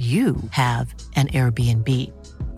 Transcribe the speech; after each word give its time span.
you 0.00 0.34
have 0.52 0.94
an 1.16 1.26
Airbnb. 1.28 1.88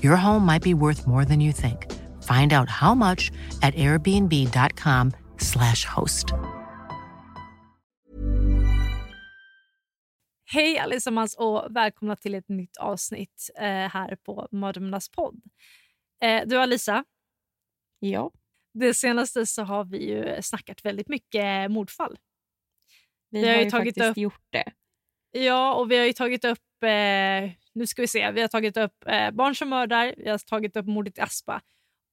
Your 0.04 0.16
home 0.16 0.44
might 0.46 0.62
be 0.62 0.74
worth 0.74 1.06
more 1.06 1.24
than 1.24 1.40
you 1.40 1.52
think. 1.52 1.90
Find 2.22 2.52
out 2.52 2.68
how 2.68 2.94
much 2.94 3.30
at 3.62 3.74
airbnb.com/slash 3.74 5.84
host. 5.84 6.26
Hej 10.44 10.78
allesammans 10.78 11.34
och 11.34 11.76
välkomna 11.76 12.16
till 12.16 12.34
ett 12.34 12.48
nytt 12.48 12.76
avsnitt 12.76 13.50
eh, 13.58 13.64
här 13.64 14.16
på 14.16 14.48
Mardrömmarnas 14.52 15.08
podd. 15.08 15.40
Eh, 16.22 16.42
du 16.46 16.58
Alisa, 16.58 17.04
Ja. 17.98 18.30
det 18.74 18.94
senaste 18.94 19.46
så 19.46 19.62
har 19.62 19.84
vi 19.84 20.08
ju 20.10 20.42
snackat 20.42 20.84
väldigt 20.84 21.08
mycket 21.08 21.70
mordfall. 21.70 22.18
Vi, 23.30 23.40
Vi 23.40 23.46
har 23.48 23.54
har 23.54 23.58
ju 23.60 23.64
ju 23.64 23.70
tagit 23.70 23.94
faktiskt 23.94 24.10
upp- 24.10 24.16
gjort 24.16 24.46
det. 24.50 24.72
Ja, 25.32 25.74
och 25.74 25.90
vi 25.90 25.98
har 25.98 26.04
ju 26.04 26.12
tagit 26.12 26.44
upp, 26.44 26.58
eh, 26.82 27.50
nu 27.72 27.86
ska 27.86 28.02
vi 28.02 28.08
se, 28.08 28.30
vi 28.30 28.40
har 28.40 28.48
tagit 28.48 28.76
upp 28.76 29.06
eh, 29.06 29.30
barn 29.30 29.54
som 29.54 29.68
mördar, 29.68 30.14
vi 30.16 30.30
har 30.30 30.38
tagit 30.38 30.76
upp 30.76 30.86
mordet 30.86 31.18
i 31.18 31.20
Aspa 31.20 31.62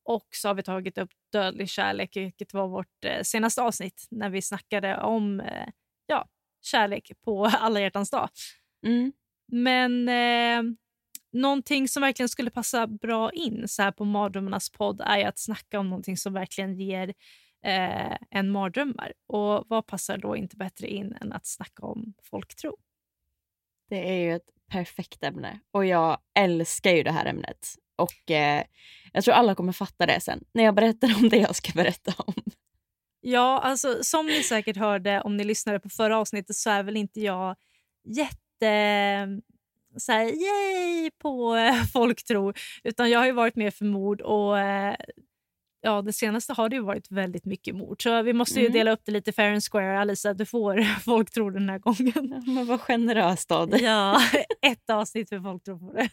och 0.03 0.27
så 0.31 0.47
har 0.47 0.55
vi 0.55 0.63
tagit 0.63 0.97
upp 0.97 1.11
dödlig 1.31 1.69
kärlek, 1.69 2.17
vilket 2.17 2.53
var 2.53 2.67
vårt 2.67 3.05
eh, 3.05 3.21
senaste 3.21 3.61
avsnitt 3.61 4.07
när 4.11 4.29
vi 4.29 4.41
snackade 4.41 4.97
om 4.97 5.39
eh, 5.39 5.67
ja, 6.05 6.27
kärlek 6.61 7.11
på 7.23 7.45
alla 7.59 7.79
hjärtans 7.79 8.09
dag. 8.09 8.29
Mm. 8.85 9.13
Men 9.51 10.09
eh, 10.09 10.73
någonting 11.31 11.87
som 11.87 12.01
verkligen 12.01 12.29
skulle 12.29 12.49
passa 12.49 12.87
bra 12.87 13.31
in 13.31 13.67
så 13.67 13.81
här 13.81 13.91
på 13.91 14.05
Mardrömmarnas 14.05 14.69
podd 14.69 15.01
är 15.05 15.27
att 15.27 15.39
snacka 15.39 15.79
om 15.79 15.89
någonting 15.89 16.17
som 16.17 16.33
verkligen 16.33 16.75
ger 16.75 17.13
eh, 17.65 18.17
en 18.29 18.51
mardrömmar. 18.51 19.13
Och 19.27 19.65
vad 19.67 19.87
passar 19.87 20.17
då 20.17 20.35
inte 20.35 20.57
bättre 20.57 20.87
in 20.87 21.17
än 21.21 21.33
att 21.33 21.45
snacka 21.45 21.85
om 21.85 22.13
folktro? 22.23 22.77
Det 23.89 24.09
är 24.09 24.23
ju 24.23 24.35
ett 24.35 24.49
perfekt 24.69 25.23
ämne 25.23 25.59
och 25.71 25.85
jag 25.85 26.17
älskar 26.39 26.91
ju 26.91 27.03
det 27.03 27.11
här 27.11 27.25
ämnet. 27.25 27.75
Och 27.95 28.31
eh, 28.31 28.63
jag 29.13 29.23
tror 29.23 29.33
alla 29.33 29.55
kommer 29.55 29.73
fatta 29.73 30.05
det 30.05 30.19
sen 30.21 30.43
när 30.53 30.63
jag 30.63 30.75
berättar 30.75 31.15
om 31.17 31.29
det 31.29 31.37
jag 31.37 31.55
ska 31.55 31.71
berätta 31.75 32.13
om. 32.17 32.33
Ja, 33.21 33.59
alltså 33.59 34.03
som 34.03 34.25
ni 34.25 34.43
säkert 34.43 34.77
hörde 34.77 35.21
om 35.21 35.37
ni 35.37 35.43
lyssnade 35.43 35.79
på 35.79 35.89
förra 35.89 36.17
avsnittet 36.17 36.55
så 36.55 36.69
är 36.69 36.83
väl 36.83 36.97
inte 36.97 37.21
jag 37.21 37.55
jätte 38.05 38.67
ehm, 38.67 39.41
så 39.97 40.11
här, 40.11 40.23
yay 40.23 41.11
på 41.11 41.55
eh, 41.55 41.83
folktro 41.93 42.53
utan 42.83 43.09
jag 43.09 43.19
har 43.19 43.25
ju 43.25 43.31
varit 43.31 43.55
mer 43.55 43.71
för 43.71 43.85
mord 43.85 44.21
och 44.21 44.59
eh, 44.59 44.95
ja, 45.81 46.01
det 46.01 46.13
senaste 46.13 46.53
har 46.53 46.69
det 46.69 46.75
ju 46.75 46.81
varit 46.81 47.11
väldigt 47.11 47.45
mycket 47.45 47.75
mord. 47.75 48.03
Så 48.03 48.21
vi 48.21 48.33
måste 48.33 48.59
ju 48.59 48.65
Mm. 48.65 48.73
dela 48.73 48.91
upp 48.91 49.01
det 49.05 49.11
lite 49.11 49.31
fair 49.31 49.51
and 49.53 49.63
square. 49.63 49.99
Alisa, 49.99 50.33
du 50.33 50.45
får 50.45 50.81
folktro 51.03 51.49
den 51.49 51.69
här 51.69 51.79
gången. 51.79 52.43
Men 52.55 52.65
vad 52.65 52.81
generöst 52.81 53.51
av 53.51 53.69
dig. 53.69 53.83
Ja, 53.83 54.21
ett 54.61 54.89
avsnitt 54.89 55.29
för 55.29 55.39
folktro 55.39 55.79
får 55.79 55.93
det. 55.93 56.09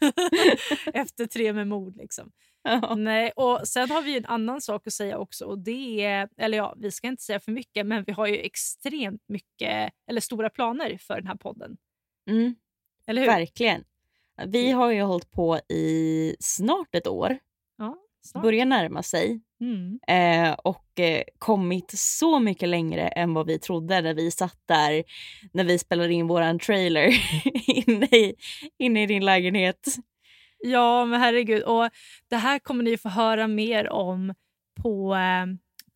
Efter 1.00 1.26
tre 1.26 1.52
med 1.52 1.68
mord 1.68 1.96
liksom. 1.96 2.30
Ja. 2.62 2.94
Nej, 2.94 3.30
och 3.36 3.68
sen 3.68 3.90
har 3.90 4.02
vi 4.02 4.16
en 4.16 4.26
annan 4.26 4.60
sak 4.60 4.86
att 4.86 4.92
säga 4.92 5.18
också 5.18 5.44
och 5.44 5.58
det 5.58 6.02
är, 6.04 6.28
eller 6.38 6.58
ja, 6.58 6.74
vi 6.78 6.90
ska 6.90 7.06
inte 7.08 7.22
säga 7.22 7.40
för 7.40 7.52
mycket, 7.52 7.86
men 7.86 8.04
vi 8.04 8.12
har 8.12 8.26
ju 8.26 8.36
extremt 8.38 9.22
mycket, 9.28 9.92
eller 10.10 10.20
stora 10.20 10.50
planer 10.50 10.98
för 11.00 11.14
den 11.14 11.26
här 11.26 11.36
podden. 11.36 11.76
Mm, 12.30 12.54
Eller 13.06 13.20
hur? 13.22 13.28
verkligen. 13.28 13.84
Vi 14.46 14.70
har 14.70 14.90
ju 14.90 15.02
hållit 15.02 15.30
på 15.30 15.58
i 15.68 16.36
snart 16.40 16.94
ett 16.94 17.06
år. 17.06 17.38
Snart. 18.26 18.42
börjar 18.42 18.66
närma 18.66 19.02
sig. 19.02 19.40
Mm. 19.60 19.98
Eh, 20.08 20.54
och 20.64 21.00
eh, 21.00 21.22
kommit 21.38 21.92
så 21.98 22.38
mycket 22.38 22.68
längre 22.68 23.08
än 23.08 23.34
vad 23.34 23.46
vi 23.46 23.58
trodde 23.58 24.00
när 24.00 24.14
vi 24.14 24.30
satt 24.30 24.58
där 24.66 25.04
när 25.52 25.64
vi 25.64 25.78
spelade 25.78 26.12
in 26.12 26.26
våran 26.26 26.58
trailer 26.58 27.08
inne, 27.88 28.06
i, 28.06 28.34
inne 28.78 29.02
i 29.02 29.06
din 29.06 29.24
lägenhet. 29.24 29.96
Ja, 30.58 31.04
men 31.04 31.20
herregud. 31.20 31.62
Och 31.62 31.88
det 32.30 32.36
här 32.36 32.58
kommer 32.58 32.84
ni 32.84 32.96
få 32.96 33.08
höra 33.08 33.48
mer 33.48 33.90
om 33.90 34.34
på, 34.82 35.14
eh, 35.14 35.46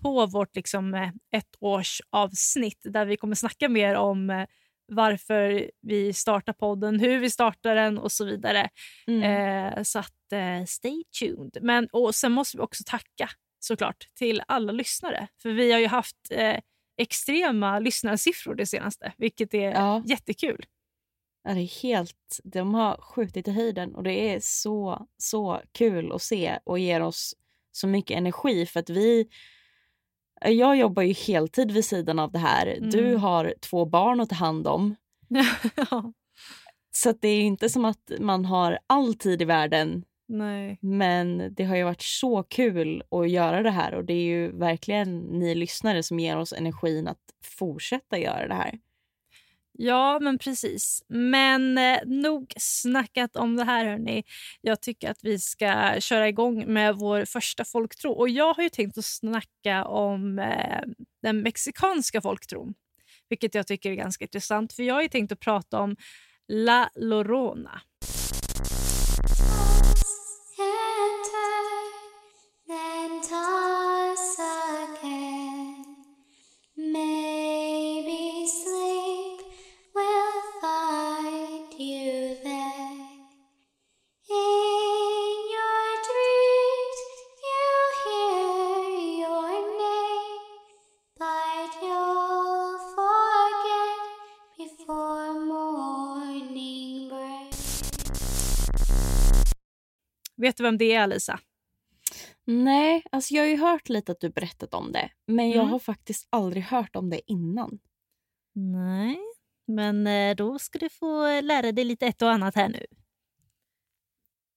på 0.03 0.27
vårt 0.27 0.57
liksom, 0.57 0.95
eh, 0.95 1.11
ettårsavsnitt 1.33 2.81
där 2.85 3.07
vi 3.07 3.17
kommer 3.17 3.35
snacka 3.35 3.69
mer 3.69 3.95
om 3.95 4.31
eh, 4.31 4.47
varför 4.91 5.71
vi 5.81 6.13
startar 6.13 6.53
podden, 6.53 7.01
hur 7.01 7.19
vi 7.19 7.31
startar 7.31 7.75
den 7.75 7.99
och 7.99 8.13
så 8.13 8.25
vidare. 8.25 8.69
Mm. 9.07 9.23
Eh, 9.23 9.83
så 9.83 9.99
att 9.99 10.33
eh, 10.33 10.65
stay 10.67 11.05
tuned. 11.21 11.59
Men, 11.63 11.89
och 11.93 12.15
sen 12.15 12.33
måste 12.33 12.57
vi 12.57 12.63
också 12.63 12.83
tacka 12.87 13.31
såklart 13.61 14.09
till 14.15 14.43
alla 14.47 14.73
lyssnare. 14.73 15.29
För 15.43 15.51
vi 15.51 15.73
har 15.73 15.79
ju 15.81 15.87
haft 15.87 16.17
eh, 16.31 16.57
extrema 16.97 17.79
lyssnarsiffror 17.79 18.55
det 18.55 18.67
senaste, 18.67 19.13
vilket 19.17 19.55
är 19.55 19.71
Ja. 19.71 20.03
jättekul. 20.07 20.67
Ja, 21.45 21.55
det 21.55 21.61
är 21.61 21.83
helt, 21.83 22.41
de 22.45 22.75
har 22.75 22.97
skjutit 23.01 23.49
i 23.49 23.51
höjden 23.51 23.95
och 23.95 24.03
det 24.03 24.35
är 24.35 24.41
så, 24.43 25.07
så 25.17 25.61
kul 25.73 26.13
att 26.13 26.23
se 26.23 26.59
och 26.65 26.79
ger 26.79 27.01
oss 27.01 27.35
så 27.73 27.87
mycket 27.87 28.17
energi 28.17 28.67
för 28.67 28.81
att 28.81 28.91
vi 28.91 29.29
jag 30.45 30.77
jobbar 30.77 31.03
ju 31.03 31.13
heltid 31.13 31.71
vid 31.71 31.85
sidan 31.85 32.19
av 32.19 32.33
det 32.33 32.39
här. 32.39 32.67
Mm. 32.67 32.91
Du 32.91 33.17
har 33.17 33.55
två 33.61 33.85
barn 33.85 34.21
att 34.21 34.29
ta 34.29 34.35
hand 34.35 34.67
om. 34.67 34.97
ja, 35.77 36.13
Så 36.91 37.13
det 37.21 37.29
är 37.29 37.41
inte 37.41 37.69
som 37.69 37.85
att 37.85 38.13
man 38.21 38.45
har 38.45 38.79
all 38.87 39.15
tid 39.15 39.43
i 39.43 39.45
världen 39.45 40.05
nej. 40.31 40.79
Men 40.81 41.55
det 41.55 41.65
har 41.65 41.77
ju 41.77 41.85
varit 41.85 42.03
så 42.03 42.43
kul 42.43 43.03
att 43.11 43.31
göra 43.31 43.63
det 43.63 43.71
här 43.71 43.95
och 43.95 44.05
det 44.05 44.13
är 44.13 44.25
ju 44.25 44.59
verkligen 44.59 45.19
ni 45.19 45.55
lyssnare 45.55 46.03
som 46.03 46.21
ger 46.21 46.37
oss 46.37 46.53
energin 46.53 47.09
att 47.09 47.19
fortsätta 47.45 48.19
göra 48.19 48.49
det 48.49 48.55
här. 48.55 48.79
Ja, 49.83 50.19
men 50.21 50.39
precis. 50.39 51.03
Men 51.09 51.79
eh, 51.79 51.99
nog 52.07 52.53
snackat 52.57 53.37
om 53.37 53.57
det 53.57 53.65
här. 53.65 53.85
Hörni. 53.85 54.25
Jag 54.61 54.83
tycker 54.83 55.11
att 55.11 55.19
vi 55.23 55.39
ska 55.39 55.97
köra 56.01 56.29
igång 56.29 56.73
med 56.73 56.95
vår 56.97 57.25
första 57.25 57.65
folktro. 57.65 58.13
Och 58.13 58.29
Jag 58.29 58.55
har 58.55 58.63
ju 58.63 58.69
tänkt 58.69 58.99
att 58.99 59.05
snacka 59.05 59.85
om 59.85 60.39
eh, 60.39 60.81
den 61.23 61.43
mexikanska 61.43 62.21
folktron. 62.21 62.75
Vilket 63.29 63.55
jag 63.55 63.67
tycker 63.67 63.91
är 63.91 63.95
ganska 63.95 64.25
intressant. 64.25 64.73
För 64.73 64.83
Jag 64.83 64.95
har 64.95 65.03
ju 65.03 65.09
tänkt 65.09 65.33
att 65.33 65.41
prata 65.41 65.81
om 65.81 65.97
La 66.49 66.91
Llorona. 66.95 67.81
Vet 100.51 100.57
du 100.57 100.63
vem 100.63 100.79
det 100.79 100.93
är, 100.95 101.01
Alisa? 101.01 101.41
Nej, 102.45 103.05
alltså 103.13 103.35
jag 103.35 103.43
har 103.43 103.49
ju 103.49 103.57
hört 103.57 103.89
lite 103.89 104.13
att 104.13 104.21
du 104.21 104.31
berättat 104.31 104.75
om 104.75 104.93
det 104.93 105.11
men 105.27 105.49
jag 105.51 105.57
Mm. 105.59 105.69
har 105.69 105.79
faktiskt 105.79 106.29
aldrig 106.31 106.63
hört 106.63 106.97
om 106.97 107.11
det 107.11 107.31
innan. 107.31 107.79
Nej, 108.55 109.19
men 109.67 110.07
eh, 110.07 110.37
då 110.37 110.59
ska 110.59 110.79
du 110.79 110.89
få 110.89 111.41
lära 111.41 111.73
dig 111.73 111.85
lite 111.85 112.07
ett 112.07 112.23
och 112.23 112.31
annat 112.31 112.55
här 112.55 112.69
nu. 112.69 112.87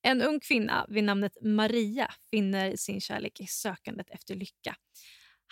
En 0.01 0.21
ung 0.21 0.39
kvinna 0.39 0.85
vid 0.89 1.03
namnet 1.03 1.37
Maria 1.41 2.11
finner 2.31 2.75
sin 2.75 3.01
kärlek 3.01 3.39
i 3.39 3.47
sökandet 3.47 4.09
efter 4.09 4.35
lycka. 4.35 4.75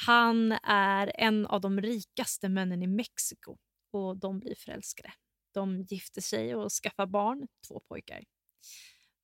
Han 0.07 0.51
är 0.63 1.11
en 1.15 1.45
av 1.47 1.61
de 1.61 1.81
rikaste 1.81 2.49
männen 2.49 2.83
i 2.83 2.87
Mexiko 2.87 3.57
och 3.91 4.17
de 4.17 4.39
blir 4.39 4.55
förälskade. 4.55 5.13
De 5.53 5.81
gifter 5.81 6.21
sig 6.21 6.55
och 6.55 6.71
skaffar 6.71 7.05
barn, 7.05 7.47
två 7.67 7.79
pojkar. 7.87 8.23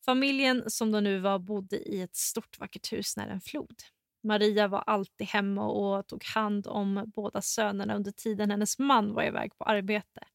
Familjen 0.10 0.64
som 0.68 0.92
de 0.92 1.04
nu 1.04 1.20
var 1.20 1.40
bodde 1.40 1.78
i 1.78 2.02
ett 2.02 2.16
stort 2.16 2.60
vackert 2.60 2.94
hus 2.94 3.18
nära 3.18 3.32
en 3.32 3.42
flod. 3.42 3.76
Maria 4.24 4.68
var 4.68 4.84
alltid 4.88 5.28
hemma 5.28 5.68
och 5.68 6.08
tog 6.08 6.24
hand 6.24 6.68
om 6.68 7.12
båda 7.16 7.42
sönerna 7.42 7.96
under 7.96 8.12
tiden 8.12 8.52
hennes 8.52 8.80
man 8.80 9.14
var 9.14 9.24
iväg 9.24 9.58
på 9.58 9.64
arbete. 9.64 10.28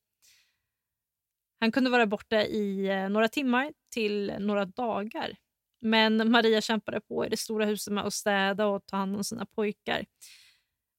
Han 1.61 1.73
kunde 1.73 1.91
vara 1.91 2.07
borta 2.07 2.43
i 2.43 2.89
eh, 2.89 3.09
några 3.09 3.29
timmar 3.29 3.73
till 3.93 4.35
några 4.39 4.65
dagar. 4.65 5.37
Men 5.81 6.31
Maria 6.31 6.61
kämpade 6.61 7.01
på 7.01 7.27
i 7.27 7.29
det 7.29 7.37
stora 7.37 7.65
huset 7.65 7.93
med 7.93 8.05
att 8.05 8.15
städa 8.15 8.67
och 8.67 8.87
ta 8.87 8.97
hand 8.97 9.17
om 9.17 9.25
sina 9.25 9.47
pojkar. 9.47 10.05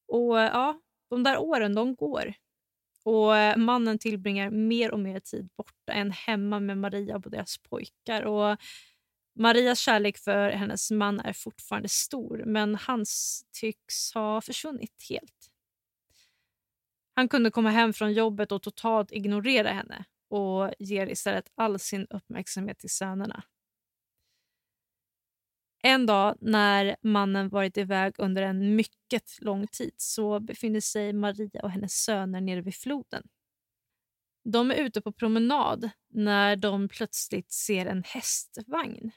Och 0.08 0.38
ja, 0.38 0.80
De 1.10 1.24
där 1.24 1.38
åren 1.38 1.76
de 1.76 1.96
går. 1.96 2.34
Och 3.04 3.38
eh, 3.38 3.58
Mannen 3.58 4.00
tillbringar 4.00 4.50
mer 4.50 4.92
och 4.92 5.00
mer 5.00 5.20
tid 5.20 5.50
borta 5.58 5.94
än 5.94 6.12
hemma 6.12 6.60
med 6.60 6.78
Maria 6.78 7.16
och 7.16 7.32
deras 7.32 7.58
pojkar. 7.58 8.24
Och 8.24 8.58
Marias 9.40 9.80
kärlek 9.80 10.18
för 10.18 10.50
hennes 10.50 10.92
man 10.92 11.20
är 11.20 11.34
fortfarande 11.34 11.90
stor 11.90 12.44
men 12.46 12.76
hans 12.76 13.44
tycks 13.52 14.14
ha 14.14 14.42
försvunnit 14.42 15.06
helt. 15.10 15.50
Han 17.16 17.28
kunde 17.30 17.52
komma 17.52 17.70
hem 17.70 17.94
från 17.94 18.14
jobbet 18.14 18.52
och 18.52 18.62
totalt 18.62 19.12
ignorera 19.12 19.70
henne 19.70 20.06
och 20.30 20.74
ger 20.80 21.08
istället 21.08 21.52
all 21.56 21.80
sin 21.80 22.08
uppmärksamhet 22.10 22.80
till 22.80 22.90
sönerna. 22.90 23.44
En 25.86 26.06
dag 26.06 26.36
när 26.42 26.96
mannen 27.02 27.50
varit 27.50 27.78
iväg 27.78 28.14
under 28.18 28.42
en 28.42 28.76
mycket 28.76 29.42
lång 29.42 29.68
tid 29.68 29.94
så 29.98 30.40
befinner 30.40 30.80
sig 30.80 31.14
Maria 31.14 31.62
och 31.64 31.72
hennes 31.72 32.04
söner 32.04 32.42
nere 32.42 32.62
vid 32.62 32.76
floden. 32.76 33.24
De 34.44 34.72
är 34.72 34.76
ute 34.76 35.02
på 35.02 35.12
promenad 35.12 35.90
när 36.10 36.56
de 36.56 36.88
plötsligt 36.88 37.52
ser 37.52 37.86
en 37.86 38.04
hästvagn. 38.04 39.12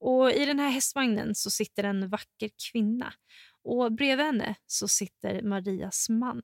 Och 0.00 0.32
I 0.32 0.44
den 0.44 0.58
här 0.58 0.70
hästvagnen 0.70 1.34
så 1.34 1.50
sitter 1.50 1.84
en 1.84 2.08
vacker 2.08 2.50
kvinna 2.72 3.14
och 3.62 3.92
bredvid 3.92 4.26
henne 4.26 4.54
så 4.66 4.88
sitter 4.88 5.42
Marias 5.42 6.08
man. 6.08 6.42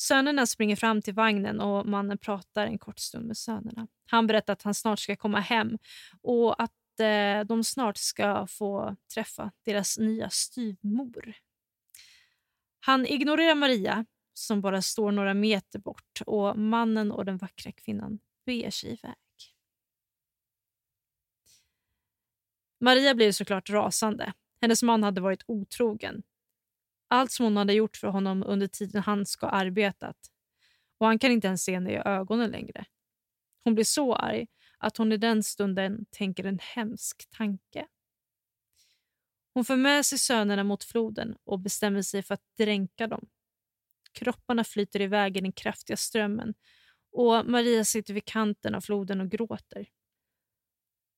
Sönerna 0.00 0.46
springer 0.46 0.76
fram 0.76 1.02
till 1.02 1.14
vagnen 1.14 1.60
och 1.60 1.86
mannen 1.86 2.18
pratar 2.18 2.66
en 2.66 2.78
kort 2.78 2.98
stund 2.98 3.26
med 3.26 3.36
sönerna. 3.36 3.86
Han 4.06 4.26
berättar 4.26 4.52
att 4.52 4.62
han 4.62 4.74
snart 4.74 4.98
ska 4.98 5.16
komma 5.16 5.40
hem 5.40 5.78
och 6.22 6.62
att 6.62 6.72
eh, 7.00 7.40
de 7.44 7.64
snart 7.64 7.96
ska 7.96 8.46
få 8.46 8.96
träffa 9.14 9.52
deras 9.64 9.98
nya 9.98 10.30
styvmor. 10.30 11.34
Han 12.80 13.06
ignorerar 13.06 13.54
Maria 13.54 14.06
som 14.34 14.60
bara 14.60 14.82
står 14.82 15.12
några 15.12 15.34
meter 15.34 15.78
bort 15.78 16.20
och 16.26 16.58
mannen 16.58 17.12
och 17.12 17.24
den 17.24 17.36
vackra 17.36 17.72
kvinnan 17.72 18.18
beger 18.46 18.70
sig 18.70 18.92
iväg. 18.92 19.14
Maria 22.80 23.14
blir 23.14 23.32
såklart 23.32 23.70
rasande. 23.70 24.32
Hennes 24.60 24.82
man 24.82 25.02
hade 25.02 25.20
varit 25.20 25.42
otrogen. 25.46 26.22
Allt 27.08 27.30
som 27.32 27.44
hon 27.44 27.56
hade 27.56 27.72
gjort 27.72 27.96
för 27.96 28.08
honom 28.08 28.42
under 28.46 28.66
tiden 28.66 29.02
han 29.02 29.26
ska 29.26 29.46
ha 29.46 29.52
arbetat. 29.52 30.16
Och 30.98 31.06
han 31.06 31.18
kan 31.18 31.30
inte 31.32 31.46
ens 31.46 31.62
se 31.62 31.74
henne 31.74 31.92
i 31.92 31.96
ögonen 31.96 32.50
längre. 32.50 32.84
Hon 33.64 33.74
blir 33.74 33.84
så 33.84 34.14
arg 34.14 34.46
att 34.80 34.96
hon 34.96 35.12
i 35.12 35.16
den 35.16 35.42
stunden 35.42 36.06
tänker 36.10 36.44
en 36.44 36.58
hemsk 36.58 37.30
tanke. 37.30 37.86
Hon 39.54 39.64
för 39.64 39.76
med 39.76 40.06
sig 40.06 40.18
sönerna 40.18 40.64
mot 40.64 40.84
floden 40.84 41.36
och 41.44 41.60
bestämmer 41.60 42.02
sig 42.02 42.22
för 42.22 42.34
att 42.34 42.56
dränka 42.58 43.06
dem. 43.06 43.28
Kropparna 44.12 44.64
flyter 44.64 45.00
iväg 45.00 45.36
i 45.36 45.40
den 45.40 45.52
kraftiga 45.52 45.96
strömmen 45.96 46.54
och 47.12 47.46
Maria 47.46 47.84
sitter 47.84 48.14
vid 48.14 48.24
kanten 48.24 48.74
av 48.74 48.80
floden 48.80 49.20
och 49.20 49.30
gråter. 49.30 49.88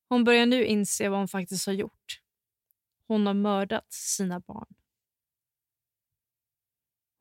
Hon 0.09 0.23
börjar 0.23 0.45
nu 0.45 0.65
inse 0.65 1.09
vad 1.09 1.19
hon 1.19 1.27
faktiskt 1.27 1.65
har 1.65 1.73
gjort. 1.73 2.21
Hon 3.07 3.27
har 3.27 3.33
mördat 3.33 3.93
sina 3.93 4.39
barn. 4.39 4.75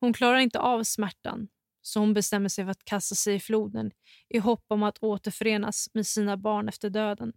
Hon 0.01 0.13
klarar 0.13 0.39
inte 0.39 0.59
av 0.59 0.85
smärtan 0.85 1.49
så 1.83 2.01
hon 2.01 2.15
bestämmer 2.15 2.49
sig 2.49 2.65
för 2.65 2.71
att 2.71 2.85
kasta 2.85 3.15
sig 3.15 3.35
i 3.35 3.41
floden 3.41 3.91
i 4.29 4.39
hopp 4.39 4.65
om 4.69 4.83
att 4.83 4.99
återförenas 5.03 5.89
med 5.95 6.07
sina 6.07 6.37
barn 6.37 6.69
efter 6.69 6.91
döden. 6.91 7.33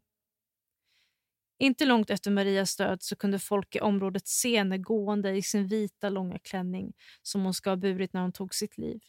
Inte 1.60 1.86
långt 1.86 2.10
efter 2.10 2.32
Marias 2.32 2.76
död 2.76 3.04
så 3.04 3.16
kunde 3.16 3.40
folk 3.40 3.76
i 3.76 3.80
området 3.80 4.28
se 4.28 4.58
henne 4.58 4.78
gående 4.78 5.36
i 5.36 5.42
sin 5.42 5.68
vita 5.68 6.10
långa 6.10 6.40
klänning 6.40 6.94
som 7.22 7.44
hon 7.44 7.54
ska 7.54 7.70
ha 7.70 7.78
burit 7.78 8.14
när 8.14 8.22
hon 8.22 8.32
tog 8.32 8.56
sitt 8.56 8.78
liv. 8.78 9.02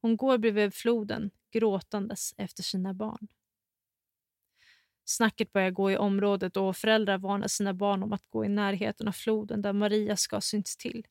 Hon 0.00 0.16
går 0.16 0.38
bredvid 0.38 0.74
floden 0.74 1.30
gråtandes 1.52 2.34
efter 2.36 2.62
sina 2.62 2.94
barn. 2.94 3.28
Snacket 5.04 5.52
börjar 5.52 5.70
gå 5.70 5.90
i 5.90 5.96
området 5.96 6.56
och 6.56 6.76
föräldrar 6.76 7.18
varnar 7.18 7.48
sina 7.48 7.74
barn 7.74 8.02
om 8.02 8.12
att 8.12 8.30
gå 8.30 8.44
i 8.44 8.48
närheten 8.48 9.08
av 9.08 9.12
floden 9.12 9.62
där 9.62 9.72
Maria 9.72 10.16
ska 10.16 10.36
ha 10.36 10.40
synts 10.40 10.76
till. 10.76 11.06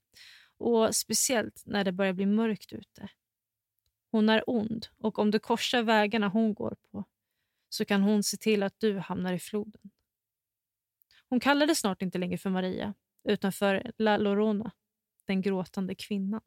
Och 0.57 0.95
Speciellt 0.95 1.63
när 1.65 1.83
det 1.83 1.91
börjar 1.91 2.13
bli 2.13 2.25
mörkt 2.25 2.73
ute. 2.73 3.09
Hon 4.11 4.29
är 4.29 4.43
ond 4.49 4.87
och 4.97 5.19
om 5.19 5.31
du 5.31 5.39
korsar 5.39 5.83
vägarna 5.83 6.27
hon 6.27 6.53
går 6.53 6.75
på 6.91 7.03
så 7.69 7.85
kan 7.85 8.01
hon 8.01 8.23
se 8.23 8.37
till 8.37 8.63
att 8.63 8.79
du 8.79 8.99
hamnar 8.99 9.33
i 9.33 9.39
floden. 9.39 9.91
Hon 11.29 11.39
kallades 11.39 11.79
snart 11.79 12.01
inte 12.01 12.17
längre 12.17 12.37
för 12.37 12.49
Maria 12.49 12.93
utan 13.23 13.51
för 13.51 13.91
La 13.97 14.17
Lorona, 14.17 14.71
den 15.25 15.41
gråtande 15.41 15.95
kvinnan. 15.95 16.41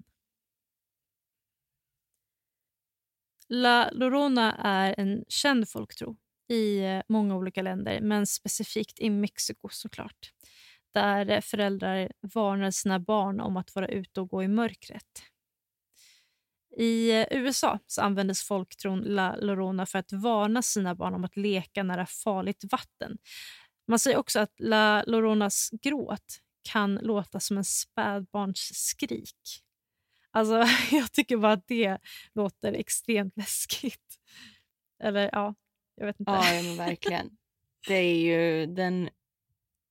La 3.49 3.91
Lorona 3.91 4.55
är 4.59 4.95
en 4.99 5.25
känd 5.29 5.69
folktro 5.69 6.17
i 6.49 6.79
eh, 6.79 7.03
många 7.09 7.37
olika 7.37 7.63
länder, 7.63 8.01
men 8.01 8.27
specifikt 8.27 9.01
i 9.01 9.11
Mexiko 9.11 9.69
såklart. 9.69 10.33
Där 10.93 11.41
föräldrar 11.41 12.13
varnar 12.21 12.71
sina 12.71 12.99
barn 12.99 13.41
om 13.41 13.57
att 13.57 13.75
vara 13.75 13.89
ute 13.89 14.21
och 14.21 14.29
gå 14.29 14.43
i 14.43 14.49
mörkret. 14.49 15.34
I 16.77 17.27
USA 17.31 17.79
så 17.87 18.03
användes 18.03 18.43
folktron 18.43 19.01
La 19.01 19.37
Llorona 19.37 19.87
för 19.87 19.99
att 19.99 20.13
varna 20.13 20.63
sina 20.63 20.95
barn 20.95 21.15
om 21.15 21.25
att 21.25 21.37
leka 21.37 21.83
nära 21.83 22.07
farligt 22.07 22.65
vatten. 22.73 23.19
Man 23.89 23.99
säger 23.99 24.17
också 24.17 24.41
att 24.41 24.53
La 24.59 25.03
Lloronas 25.03 25.71
gråt 25.83 26.41
kan 26.63 26.95
låta 26.95 27.41
som 27.41 27.59
en 27.59 27.65
spädbarns 27.65 28.71
skrik. 28.75 29.65
Alltså, 30.31 30.65
jag 30.97 31.13
tycker 31.13 31.37
bara 31.37 31.53
att 31.53 31.67
det 31.67 31.99
låter 32.35 32.73
extremt 32.73 33.37
läskigt. 33.37 34.21
Eller 35.03 35.31
ja, 35.33 35.55
jag 35.95 36.07
vet 36.07 36.21
inte. 36.21 36.33
Ja, 36.33 36.63
men 36.63 36.77
verkligen. 36.77 37.31
Det 37.87 37.95
är 37.95 38.17
ju 38.17 38.67
den 38.67 39.11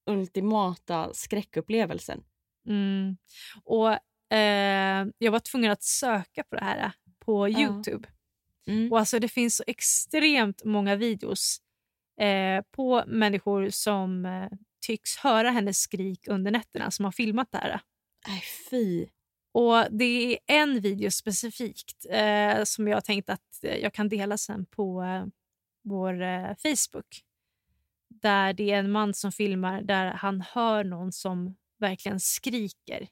ultimata 0.06 1.14
skräckupplevelsen. 1.14 2.24
Mm. 2.68 3.18
Och 3.64 3.98
eh, 4.34 5.08
Jag 5.18 5.32
var 5.32 5.40
tvungen 5.40 5.72
att 5.72 5.84
söka 5.84 6.44
på 6.44 6.56
det 6.56 6.64
här 6.64 6.92
på 7.20 7.50
Ja. 7.50 7.60
Youtube. 7.60 8.08
Mm. 8.68 8.92
Och 8.92 9.00
alltså 9.00 9.20
Det 9.20 9.28
finns 9.28 9.56
så 9.56 9.64
extremt 9.68 10.64
många 10.64 10.96
videos 10.96 11.58
eh, 12.20 12.62
på 12.72 13.04
människor 13.08 13.70
som 13.70 14.26
eh, 14.26 14.50
tycks 14.86 15.18
höra 15.18 15.50
hennes 15.50 15.78
skrik 15.80 16.28
under 16.28 16.52
nätterna 16.52 16.92
som 16.92 17.06
har 17.06 17.12
filmat 17.12 17.52
det 17.52 17.58
här. 17.58 17.80
Nej, 18.28 18.44
fy. 18.70 19.08
Och 19.52 19.86
Det 19.92 20.34
är 20.34 20.40
en 20.48 20.82
video 20.82 21.12
specifikt 21.12 22.06
eh, 22.10 22.64
som 22.64 22.88
jag 22.88 23.06
tänkt 23.06 23.30
att 23.30 23.64
eh, 23.64 23.76
jag 23.78 23.94
kan 23.94 24.10
dela 24.10 24.38
sen 24.38 24.66
på 24.66 25.04
eh, 25.04 25.26
vår 25.84 26.22
eh, 26.22 26.56
Facebook. 26.56 27.22
Där 28.10 28.54
det 28.54 28.72
är 28.72 28.80
en 28.80 28.92
man 28.92 29.14
som 29.14 29.32
filmar 29.32 29.82
där 29.82 30.06
han 30.06 30.42
hör 30.42 30.84
någon 30.84 31.12
som 31.12 31.56
verkligen 31.80 32.20
skriker. 32.20 33.08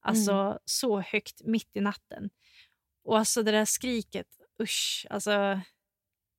Alltså 0.00 0.58
så 0.64 1.00
högt 1.00 1.42
mitt 1.44 1.76
i 1.76 1.80
natten. 1.80 2.30
Och 3.04 3.18
alltså 3.18 3.42
det 3.42 3.50
där 3.50 3.64
skriket, 3.64 4.26
usch. 4.62 5.06
Alltså, 5.10 5.60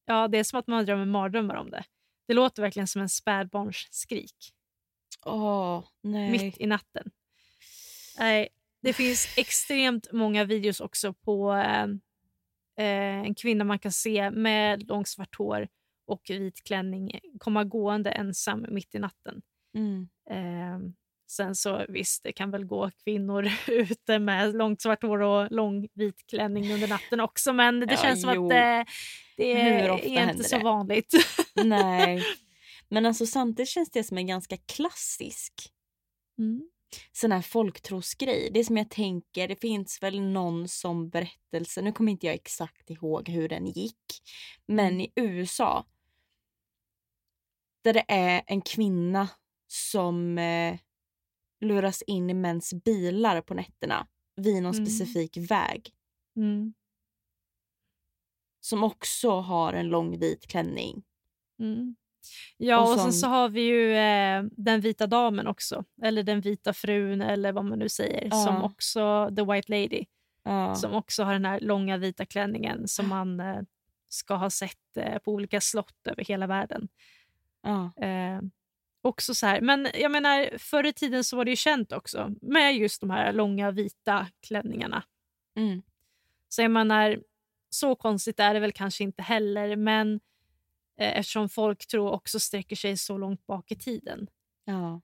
ja, 0.06 0.27
det 0.27 0.38
är 0.38 0.44
som 0.44 0.60
att 0.60 0.68
man 0.68 0.86
drömmer 0.86 1.06
mardrömmar 1.06 1.56
om 1.56 1.70
det. 1.70 1.84
Det 2.27 2.34
låter 2.34 2.62
verkligen 2.62 2.88
som 2.88 3.01
en 3.01 3.10
spädbarns 3.10 3.88
skrik 3.91 4.53
Åh, 5.25 5.84
nej. 6.01 6.32
mitt 6.32 6.58
i 6.58 6.65
natten. 6.65 7.12
Nej, 8.18 8.50
det 8.82 8.94
finns 8.94 9.38
extremt 9.38 10.12
många 10.12 10.44
videos 10.44 10.80
också 10.80 11.13
på 11.13 11.53
eh, 11.53 11.84
eh, 12.86 13.20
en 13.25 13.36
kvinna 13.36 13.63
man 13.63 13.80
kan 13.80 13.91
se 13.91 14.32
med 14.32 14.88
långt 14.88 15.08
svart 15.08 15.36
hår 15.36 15.68
och 16.08 16.22
vit 16.30 16.63
klänning 16.63 17.20
komma 17.39 17.63
gående 17.63 18.12
ensam 18.12 18.65
mitt 18.70 18.96
i 18.96 19.00
natten. 19.00 19.41
Mm. 19.75 20.10
Eh, 20.30 20.91
sen 21.31 21.55
så 21.55 21.85
visst, 21.89 22.23
det 22.23 22.31
kan 22.31 22.51
väl 22.51 22.65
gå 22.65 22.91
kvinnor 23.03 23.51
ute 23.67 24.19
med 24.19 24.55
långt 24.55 24.81
svart 24.81 25.03
hår 25.03 25.21
och 25.21 25.51
lång 25.51 25.88
vit 25.93 26.27
klänning 26.27 26.73
under 26.73 26.88
natten 26.88 27.19
också 27.19 27.53
men 27.53 27.79
det 27.79 27.88
Ja, 27.91 27.97
känns 28.01 28.21
som 28.21 28.33
jo. 28.35 28.45
att 28.45 28.51
eh, 28.51 28.93
det 29.38 29.91
ofta 29.91 30.07
är 30.07 30.29
inte 30.31 30.43
så 30.43 30.57
det? 30.57 30.63
vanligt. 30.63 31.13
Nej. 31.55 32.23
Men 32.89 33.05
alltså 33.05 33.25
samtidigt 33.25 33.69
känns 33.69 33.91
det 33.91 34.03
som 34.03 34.17
en 34.17 34.27
ganska 34.27 34.57
klassisk 34.57 35.53
Mm. 36.39 36.61
sån 37.11 37.31
här 37.31 37.41
folktrosgrej. 37.41 38.50
Det 38.53 38.63
som 38.63 38.77
jag 38.77 38.89
tänker, 38.89 39.47
det 39.47 39.55
finns 39.61 40.03
väl 40.03 40.21
någon 40.21 40.67
som 40.67 41.09
berättelse, 41.09 41.81
nu 41.81 41.91
kommer 41.91 42.11
inte 42.11 42.25
jag 42.25 42.35
exakt 42.35 42.89
ihåg 42.89 43.29
hur 43.29 43.50
den 43.50 43.65
gick, 43.67 44.21
men 44.65 45.01
i 45.01 45.11
USA 45.15 45.85
där 47.83 47.93
det 47.93 48.05
är 48.07 48.41
en 48.47 48.61
kvinna 48.61 49.27
som 49.67 50.38
eh, 50.38 50.77
luras 51.62 52.01
in 52.01 52.30
i 52.30 52.34
mäns 52.34 52.74
bilar 52.74 53.41
på 53.41 53.53
nätterna 53.53 54.08
vid 54.36 54.63
någon 54.63 54.74
Mm. 54.75 54.86
specifik 54.86 55.38
väg. 55.38 55.89
Mm. 56.36 56.74
som 58.63 58.84
också 58.84 59.30
har 59.32 59.74
en 59.74 59.88
lång 59.89 60.20
vit 60.20 60.48
klänning. 60.48 61.03
Mm. 61.60 61.96
Ja, 62.58 62.82
Och 62.82 62.91
och, 62.91 62.96
sen 63.00 63.03
som- 63.03 63.12
så 63.20 63.27
har 63.27 63.50
vi 63.50 63.62
ju 63.62 63.96
eh, 63.98 64.44
den 64.51 64.82
vita 64.82 65.08
damen 65.08 65.48
också. 65.48 65.86
Eller 66.01 66.24
den 66.24 66.41
vita 66.41 66.74
frun 66.74 67.22
eller 67.22 67.51
vad 67.51 67.65
man 67.65 67.80
nu 67.80 67.89
säger. 67.89 68.30
Som 68.30 68.56
Ja. 68.56 68.63
också, 68.63 69.30
the 69.36 69.44
white 69.44 69.72
lady. 69.72 70.06
Ja. 70.44 70.75
Som 70.75 70.94
också 70.94 71.24
har 71.24 71.34
den 71.34 71.46
här 71.46 71.60
långa 71.60 71.98
vita 71.98 72.25
klänningen 72.25 72.88
som 72.88 73.08
man 73.10 73.39
eh, 73.39 73.62
ska 74.10 74.36
ha 74.36 74.50
sett 74.50 74.98
eh, 74.98 75.18
på 75.20 75.32
olika 75.32 75.62
slott 75.62 76.08
över 76.08 76.24
hela 76.25 76.48
världen. 76.48 76.88
Ja. 77.62 77.91
Också 79.01 79.34
så 79.34 79.46
här. 79.46 79.62
Men 79.62 79.88
jag 79.93 80.12
menar, 80.12 80.58
förr 80.58 80.86
i 80.86 80.93
tiden 80.93 81.24
så 81.24 81.38
var 81.38 81.46
det 81.46 81.51
ju 81.51 81.58
känt 81.58 81.91
också 81.91 82.36
med 82.41 82.75
just 82.75 83.01
de 83.01 83.10
här 83.10 83.34
långa 83.34 83.72
vita 83.72 84.27
klänningarna. 84.41 85.03
Mm. 85.55 85.81
Så 86.50 86.62
jag 86.62 86.72
menar, 86.72 87.20
så 87.70 87.96
konstigt 87.96 88.39
är 88.39 88.53
det 88.53 88.60
väl 88.60 88.72
kanske 88.72 89.03
inte 89.03 89.24
heller, 89.24 89.75
men 89.75 90.20
eh, 90.98 91.17
eftersom 91.17 91.50
folk 91.50 91.88
tror 91.88 92.12
också 92.12 92.39
sträcker 92.39 92.75
sig 92.75 92.98
så 92.98 93.17
långt 93.17 93.46
bak 93.46 93.72
i 93.72 93.75
tiden. 93.75 94.27
Ja. 94.65 95.01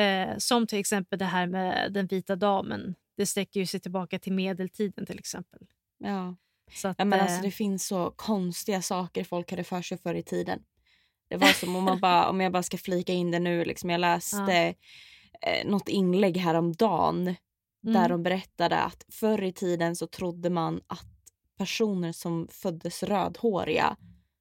Eh, 0.00 0.36
som 0.38 0.66
till 0.66 0.78
exempel 0.78 1.18
det 1.18 1.24
här 1.24 1.46
med 1.46 1.92
den 1.92 2.06
vita 2.06 2.36
damen. 2.36 2.94
Det 3.16 3.26
sträcker 3.26 3.60
ju 3.60 3.66
sig 3.66 3.80
tillbaka 3.80 4.18
till 4.18 4.32
medeltiden 4.32 5.06
till 5.06 5.18
exempel. 5.18 5.66
Ja. 5.98 6.36
Så 6.72 6.88
att, 6.88 6.98
Ja, 6.98 7.04
men 7.04 7.18
eh, 7.18 7.24
alltså, 7.24 7.42
det 7.42 7.50
finns 7.50 7.86
så 7.86 8.10
konstiga 8.10 8.82
saker 8.82 9.24
folk 9.24 9.50
hade 9.50 9.64
för 9.64 9.82
sig 9.82 9.98
förr 9.98 10.14
i 10.14 10.22
tiden. 10.22 10.64
Det 11.28 11.36
var 11.36 11.48
som 11.48 11.76
om, 11.76 11.84
man 11.84 12.00
bara, 12.00 12.28
om 12.28 12.40
jag 12.40 12.52
bara 12.52 12.62
ska 12.62 12.78
flika 12.78 13.12
in 13.12 13.30
det 13.30 13.38
nu. 13.38 13.64
Liksom, 13.64 13.90
jag 13.90 14.00
läste 14.00 14.74
eh, 15.42 15.66
något 15.66 15.88
inlägg 15.88 16.36
häromdagen 16.36 17.24
där 17.80 17.96
mm, 18.06 18.10
de 18.10 18.22
berättade 18.22 18.76
att 18.78 19.04
förr 19.08 19.42
i 19.42 19.52
tiden 19.52 19.96
så 19.96 20.06
trodde 20.06 20.50
man 20.50 20.80
att 20.86 21.06
personer 21.58 22.12
som 22.12 22.48
föddes 22.50 23.02
rödhåriga 23.02 23.96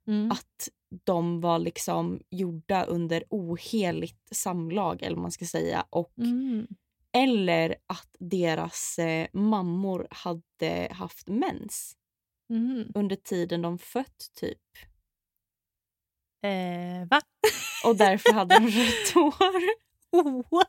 mm, 0.07 0.31
att 0.31 0.69
de 1.03 1.41
var 1.41 1.59
liksom 1.59 2.21
gjorda 2.29 2.83
under 2.83 3.23
oheligt 3.29 4.27
samlag 4.31 5.03
eller 5.03 5.17
man 5.17 5.31
ska 5.31 5.45
säga. 5.45 5.85
Och, 5.89 6.13
mm. 6.17 6.67
Eller 7.11 7.75
att 7.87 8.15
deras 8.19 8.99
eh, 8.99 9.27
mammor 9.33 10.07
hade 10.09 10.87
haft 10.91 11.27
mens 11.27 11.95
Mm. 12.49 12.91
under 12.95 13.15
tiden 13.15 13.61
de 13.61 13.77
fött 13.77 14.31
typ. 14.39 14.61
Eh, 16.41 17.07
va? 17.09 17.21
Och 17.85 17.95
därför 17.95 18.33
hade 18.33 18.55
de 18.59 18.65
rött 18.67 19.09
hår. 19.13 19.61
What? 20.51 20.67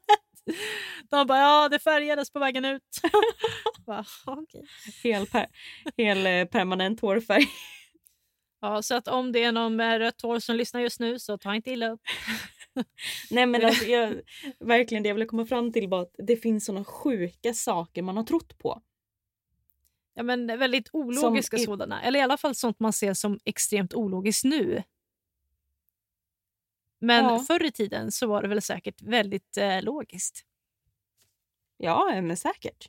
De 1.11 1.27
bara, 1.27 1.39
ja 1.39 1.69
det 1.69 1.79
färgades 1.79 2.31
på 2.31 2.39
vägen 2.39 2.65
ut. 2.65 2.83
Bara, 3.87 4.05
okej. 4.27 4.65
Hel, 5.03 5.27
per, 5.27 5.47
hel 5.97 6.27
eh, 6.27 6.45
permanent 6.45 7.01
hårfärg. 7.01 7.47
Ja, 8.61 8.83
så 8.83 8.95
att 8.95 9.09
om 9.09 9.33
det 9.33 9.45
är 9.45 9.53
någon 9.53 9.77
med 9.77 9.99
rött 9.99 10.23
hår 10.23 10.39
som 10.39 10.57
lyssnar 10.57 10.81
just 10.81 11.01
nu 11.01 11.19
så 11.19 11.39
ta 11.39 11.55
inte 11.55 11.71
illa 11.71 11.89
upp. 11.91 12.01
Nej 13.31 13.47
men 13.47 13.65
alltså, 13.65 13.85
jag, 13.85 14.15
verkligen 14.61 15.03
det 15.03 15.09
jag 15.09 15.15
ville 15.15 15.27
komma 15.27 15.47
fram 15.47 15.73
till 15.73 15.89
var 15.89 16.03
att 16.03 16.15
det 16.19 16.37
finns 16.37 16.65
såna 16.65 16.85
sjuka 16.85 17.55
saker 17.55 18.03
man 18.03 18.17
har 18.17 18.25
trott 18.25 18.59
på. 18.59 18.83
Ja, 20.15 20.23
men 20.23 20.47
väldigt 20.47 20.89
ologiska 20.93 21.57
i- 21.57 21.65
sådana. 21.65 22.03
Eller 22.03 22.19
i 22.21 22.23
alla 22.23 22.37
fall 22.37 22.55
sånt 22.55 22.81
man 22.81 22.93
ser 22.93 23.15
som 23.15 23.39
extremt 23.45 23.95
ologiskt 23.95 24.45
nu. 24.45 24.83
Men 27.01 27.25
Ja. 27.25 27.39
förr 27.39 27.65
i 27.65 27.73
tiden 27.73 28.13
så 28.13 28.27
var 28.27 28.43
det 28.43 28.49
väl 28.49 28.63
säkert 28.63 29.03
väldigt 29.03 29.57
eh, 29.57 29.83
logiskt. 29.83 30.43
Ja, 31.77 32.21
men 32.23 32.37
säkert. 32.37 32.89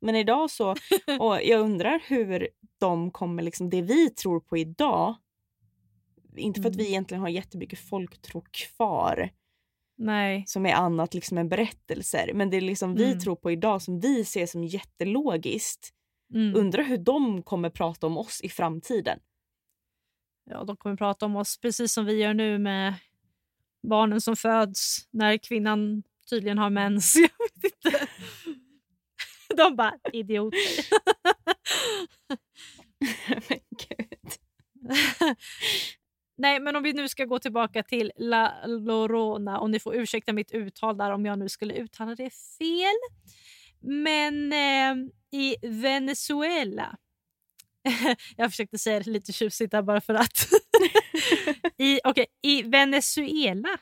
Men 0.00 0.16
idag 0.16 0.50
så, 0.50 0.70
och 1.20 1.42
jag 1.42 1.60
undrar 1.60 2.02
hur 2.08 2.48
de 2.78 3.10
kommer, 3.10 3.42
liksom 3.42 3.70
det 3.70 3.82
vi 3.82 4.10
tror 4.10 4.40
på 4.40 4.56
idag, 4.56 5.14
inte 6.36 6.62
för 6.62 6.68
att 6.68 6.74
Mm. 6.74 6.84
vi 6.84 6.90
egentligen 6.90 7.20
har 7.20 7.28
jättemycket 7.28 7.78
folktro 7.78 8.44
kvar 8.50 9.30
Nej. 9.96 10.44
som 10.46 10.66
är 10.66 10.72
annat 10.74 11.14
liksom 11.14 11.38
än 11.38 11.48
berättelser, 11.48 12.30
men 12.34 12.50
det 12.50 12.56
är 12.56 12.60
liksom 12.60 12.94
vi 12.94 13.04
Mm. 13.06 13.18
tror 13.20 13.36
på 13.36 13.50
idag 13.50 13.82
som 13.82 14.00
vi 14.00 14.24
ser 14.24 14.46
som 14.46 14.64
jättelogiskt. 14.64 15.90
Mm. 16.34 16.54
Undrar 16.56 16.82
hur 16.84 16.98
de 16.98 17.42
kommer 17.42 17.70
prata 17.70 18.06
om 18.06 18.16
oss 18.18 18.40
i 18.40 18.48
framtiden. 18.48 19.18
Ja, 20.44 20.64
de 20.64 20.76
kommer 20.76 20.96
prata 20.96 21.26
om 21.26 21.36
oss 21.36 21.58
precis 21.60 21.92
som 21.92 22.04
vi 22.06 22.12
gör 22.22 22.34
nu 22.34 22.58
med 22.58 22.94
barnen 23.82 24.20
som 24.20 24.36
föds 24.36 25.08
när 25.10 25.36
kvinnan 25.36 26.02
tydligen 26.30 26.58
har 26.58 26.70
mens. 26.70 27.14
Jag 27.16 27.62
vet 27.62 27.84
inte. 27.84 28.06
De 29.56 29.76
bara, 29.76 29.98
idioter. 30.12 30.86
men 33.48 33.58
gud. 33.88 34.32
Nej, 36.36 36.60
men 36.60 36.76
om 36.76 36.82
vi 36.82 36.92
nu 36.92 37.08
ska 37.08 37.24
gå 37.24 37.38
tillbaka 37.38 37.82
till 37.82 38.12
La 38.16 38.66
Lorona 38.66 39.58
och 39.58 39.70
ni 39.70 39.80
får 39.80 39.94
ursäkta 39.96 40.32
mitt 40.32 40.52
uttal 40.52 40.96
där 40.96 41.10
om 41.10 41.26
jag 41.26 41.38
nu 41.38 41.48
skulle 41.48 41.74
uttala 41.74 42.14
det 42.14 42.30
fel. 42.30 42.96
Men 43.80 44.52
eh, 44.52 44.94
i 45.40 45.56
Venezuela 45.62 46.96
jag 48.36 48.50
försökte 48.50 48.78
säga 48.78 49.00
det 49.00 49.10
lite 49.10 49.32
tjusigt 49.32 49.70
där 49.70 49.82
bara 49.82 50.00
för 50.00 50.14
att. 50.14 50.48
I, 51.78 52.00
okay, 52.04 52.26
I 52.42 52.62
Venezuela 52.62 53.78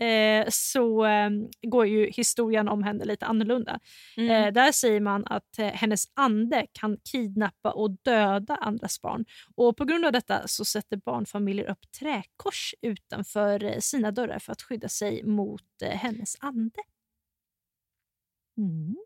eh, 0.00 0.46
så 0.48 1.04
eh, 1.04 1.30
går 1.62 1.86
ju 1.86 2.10
historien 2.10 2.68
om 2.68 2.82
henne 2.82 3.04
lite 3.04 3.26
annorlunda. 3.26 3.80
Mm. 4.16 4.30
Eh, 4.30 4.52
där 4.52 4.72
säger 4.72 5.00
man 5.00 5.24
att 5.26 5.58
eh, 5.58 5.66
hennes 5.66 6.04
ande 6.14 6.66
kan 6.72 6.96
kidnappa 7.12 7.70
och 7.70 7.90
döda 7.90 8.56
andras 8.56 9.00
barn. 9.00 9.24
Och 9.54 9.76
På 9.76 9.84
grund 9.84 10.04
av 10.04 10.12
detta 10.12 10.48
så 10.48 10.64
sätter 10.64 10.96
barnfamiljer 10.96 11.70
upp 11.70 11.92
träkors 11.98 12.74
utanför 12.82 13.64
eh, 13.64 13.78
sina 13.78 14.10
dörrar 14.10 14.38
för 14.38 14.52
att 14.52 14.62
skydda 14.62 14.88
sig 14.88 15.24
mot 15.24 15.82
eh, 15.82 15.90
hennes 15.90 16.36
ande. 16.40 16.80
Mm. 18.58 18.96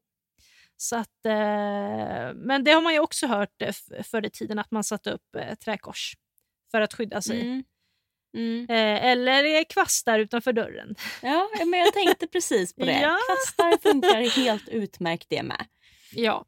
Så 0.80 0.96
att, 0.96 1.26
eh, 1.26 2.34
men 2.34 2.64
det 2.64 2.70
har 2.70 2.80
man 2.82 2.92
ju 2.92 3.00
också 3.00 3.26
hört 3.26 3.62
eh, 3.62 4.02
förr 4.02 4.26
i 4.26 4.30
tiden 4.30 4.58
att 4.58 4.70
man 4.70 4.84
satte 4.84 5.10
upp 5.10 5.34
eh, 5.36 5.54
träkors 5.54 6.16
för 6.70 6.80
att 6.80 6.94
skydda 6.94 7.22
sig. 7.22 7.40
Mm. 7.40 7.64
Mm. 8.36 8.66
Eller 9.02 9.64
kvastar 9.64 10.18
utanför 10.18 10.52
dörren. 10.52 10.94
Ja, 11.22 11.48
men 11.66 11.80
jag 11.80 11.92
tänkte 11.92 12.26
precis 12.26 12.74
på 12.74 12.84
det. 12.84 12.92
Ja. 13.02 13.18
Kvastar 13.26 13.90
funkar 13.90 14.36
helt 14.40 14.68
utmärkt 14.68 15.26
det 15.28 15.42
med. 15.42 15.66
Ja. 16.12 16.44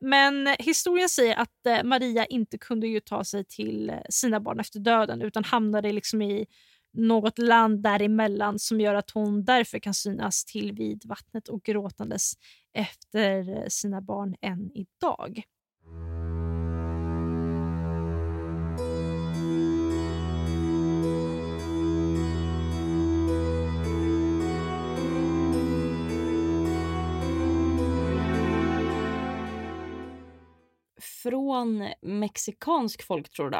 Men 0.00 0.56
historien 0.58 1.08
säger 1.08 1.36
att 1.36 1.84
Maria 1.84 2.26
inte 2.26 2.58
kunde 2.58 2.86
ju 2.86 3.00
ta 3.00 3.24
sig 3.24 3.44
till 3.44 3.92
sina 4.10 4.40
barn 4.40 4.60
efter 4.60 4.78
döden 4.78 5.22
utan 5.22 5.44
hamnade 5.44 5.92
liksom 5.92 6.22
i 6.22 6.46
något 6.92 7.38
land 7.38 7.82
däremellan 7.82 8.58
som 8.58 8.80
gör 8.80 8.94
att 8.94 9.10
hon 9.10 9.44
därför 9.44 9.78
kan 9.78 9.94
synas 9.94 10.44
till 10.44 10.72
vid 10.72 11.02
vattnet 11.06 11.48
och 11.48 11.62
gråtandes 11.62 12.32
efter 12.72 13.58
eh, 13.58 13.66
sina 13.68 14.00
barn 14.00 14.36
än 14.40 14.70
idag. 14.74 15.42
Från 31.22 31.88
mexikansk 32.02 33.02
folktro 33.02 33.50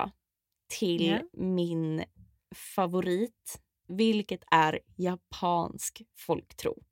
till 0.79 1.07
Ja. 1.07 1.19
min 1.33 2.05
favorit, 2.55 3.61
vilket 3.89 4.43
är 4.51 4.81
japansk 4.97 6.03
folktro. 6.19 6.83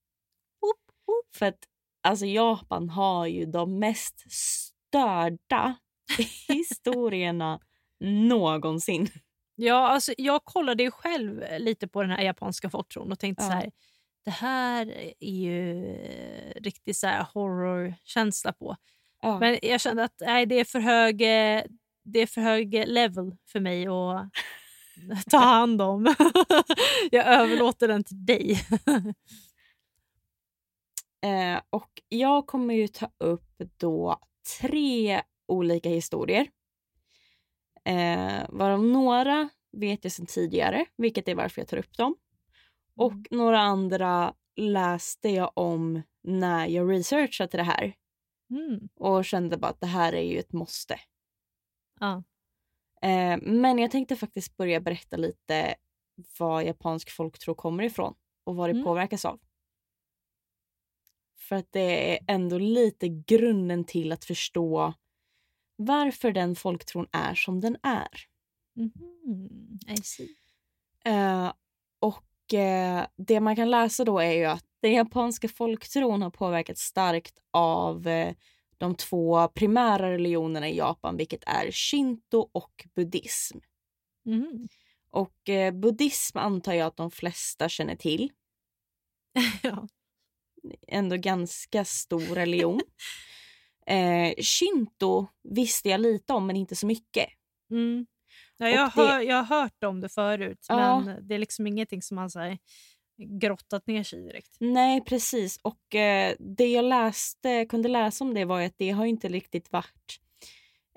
För 1.35 1.47
att 1.47 1.59
alltså 2.03 2.27
Japan 2.27 2.91
har 2.91 3.27
ju 3.27 3.47
de 3.47 3.79
mest 3.79 4.25
störda 4.33 5.77
historierna 6.49 7.61
någonsin. 8.01 9.09
Ja, 9.55 9.89
alltså, 9.89 10.13
jag 10.19 10.45
kollade 10.45 10.83
ju 10.83 10.91
själv 10.91 11.45
lite 11.59 11.89
på 11.89 12.03
den 12.03 12.11
här 12.11 12.23
japanska 12.23 12.71
folktron 12.71 13.13
och 13.13 13.19
tänkte 13.19 13.45
Ja. 13.45 13.49
så 13.51 13.55
här, 13.55 13.71
det 14.25 14.31
här 14.31 14.87
är 15.21 15.37
ju 15.37 15.83
riktigt 16.57 16.97
så 16.97 17.07
här 17.07 17.27
horrorkänsla 17.35 18.53
på. 18.53 18.77
Ja. 19.23 19.39
Men 19.39 19.59
jag 19.63 19.81
kände 19.81 20.05
att 20.05 20.15
nej, 20.21 20.47
det, 20.47 20.61
är 20.61 20.65
för 20.65 20.81
hög, 20.81 21.23
eh, 21.23 21.63
det 22.05 22.21
är 22.21 22.27
för 22.27 22.41
hög 22.41 22.89
level 22.89 23.37
för 23.47 23.61
mig 23.61 23.87
att 23.87 24.31
ta 25.31 25.39
hand 25.39 25.83
om. 25.83 26.15
jag 27.11 27.27
överlåter 27.27 27.89
den 27.89 28.05
till 28.05 28.27
dig. 28.27 28.61
Eh, 31.23 31.61
och 31.71 32.03
jag 32.09 32.47
kommer 32.47 32.75
ju 32.75 32.89
ta 32.89 33.11
upp 33.19 33.63
då 33.77 34.21
tre 34.61 35.23
olika 35.49 35.89
historier. 35.89 36.47
Eh, 37.85 38.43
varav 38.49 38.85
några 38.85 39.49
vet 39.73 40.05
jag 40.05 40.13
sedan 40.13 40.27
tidigare, 40.27 40.87
vilket 40.97 41.29
är 41.29 41.35
varför 41.35 41.61
jag 41.61 41.69
tar 41.69 41.77
upp 41.77 41.97
dem. 41.97 42.17
Och 42.97 43.13
några 43.31 43.61
andra 43.61 44.35
läste 44.57 45.29
jag 45.29 45.53
om 45.55 46.03
när 46.23 46.67
jag 46.67 46.91
researchade 46.91 47.57
det 47.57 47.63
här 47.63 47.95
Mm. 48.51 48.89
och 48.95 49.25
kände 49.25 49.57
bara 49.57 49.71
att 49.71 49.81
det 49.81 49.87
här 49.87 50.13
är 50.13 50.23
ju 50.23 50.39
ett 50.39 50.53
måste. 50.53 51.01
Ja. 52.01 52.23
Eh, 53.03 53.39
men 53.43 53.79
jag 53.79 53.91
tänkte 53.91 54.17
faktiskt 54.17 54.57
börja 54.57 54.81
berätta 54.81 55.17
lite 55.17 55.75
var 56.39 56.63
japansk 56.63 57.11
folktro 57.11 57.55
kommer 57.55 57.83
ifrån 57.85 58.15
och 58.45 58.57
vad 58.57 58.69
det 58.69 58.73
Mm. 58.73 58.85
påverkas 58.85 59.25
av. 59.25 59.41
För 61.39 61.57
att 61.57 61.73
det 61.73 62.13
är 62.15 62.19
ändå 62.27 62.59
lite 62.59 63.09
grunden 63.09 63.85
till 63.85 64.13
att 64.13 64.25
förstå 64.25 64.95
varför 65.77 66.33
den 66.33 66.57
folktron 66.57 67.07
är 67.13 67.35
som 67.35 67.61
den 67.61 67.77
är. 67.83 68.09
Mhm, 68.77 69.79
I 69.89 69.97
see. 70.03 70.29
Eh, 71.05 71.53
och 72.01 72.55
eh, 72.55 73.07
det 73.17 73.41
man 73.41 73.57
kan 73.57 73.71
läsa 73.71 74.05
då 74.05 74.19
är 74.19 74.33
ju 74.33 74.45
att 74.45 74.65
den 74.83 74.93
japanska 74.93 75.49
folktron 75.49 76.23
har 76.23 76.31
påverkats 76.31 76.83
starkt 76.83 77.39
av 77.51 78.07
eh, 78.09 78.35
de 78.81 78.95
två 78.95 79.49
primära 79.49 80.11
religionerna 80.13 80.69
i 80.69 80.77
Japan, 80.77 81.17
vilket 81.17 81.45
är 81.47 81.71
shinto 81.71 82.49
och 82.53 82.87
buddhism. 82.95 83.59
Mhm. 84.25 84.69
Och 85.11 85.49
eh, 85.49 85.73
buddhism 85.75 86.39
antar 86.39 86.73
jag 86.73 86.87
att 86.87 86.97
de 86.97 87.11
flesta 87.11 87.69
känner 87.69 87.97
till. 87.97 88.31
ja. 89.63 89.89
Ändå 90.89 91.17
ganska 91.17 91.85
stor 91.85 92.21
religion. 92.35 92.81
eh, 93.87 94.35
shinto 94.43 95.27
visste 95.43 95.89
jag 95.89 96.01
lite 96.01 96.33
om, 96.33 96.47
men 96.47 96.57
inte 96.57 96.77
så 96.77 96.87
mycket. 96.87 97.29
Mm. 97.71 98.07
Ja, 98.57 98.69
jag, 98.69 98.87
det- 98.87 99.03
hör, 99.03 99.21
jag 99.21 99.43
har 99.43 99.61
hört 99.63 99.85
om 99.85 100.01
det 100.01 100.09
förut, 100.09 100.67
Ja. 100.69 101.01
men 101.01 101.29
det 101.29 101.35
är 101.35 101.39
liksom 101.39 101.67
ingenting 101.67 102.03
som 102.03 102.15
man 102.15 102.31
här, 102.35 102.59
grottat 103.21 103.87
ner 103.87 104.03
sig 104.03 104.23
direkt. 104.23 104.57
Nej, 104.61 105.01
precis. 105.05 105.59
Och 105.63 105.95
eh, 105.95 106.35
det 106.39 106.69
jag 106.73 106.85
läste, 106.85 107.67
kunde 107.67 107.89
läsa 107.89 108.25
om 108.25 108.35
det 108.35 108.45
var 108.45 108.61
att 108.63 108.75
det 108.77 108.91
har 108.91 109.07
inte 109.07 109.29
riktigt 109.29 109.73
varit... 109.73 110.21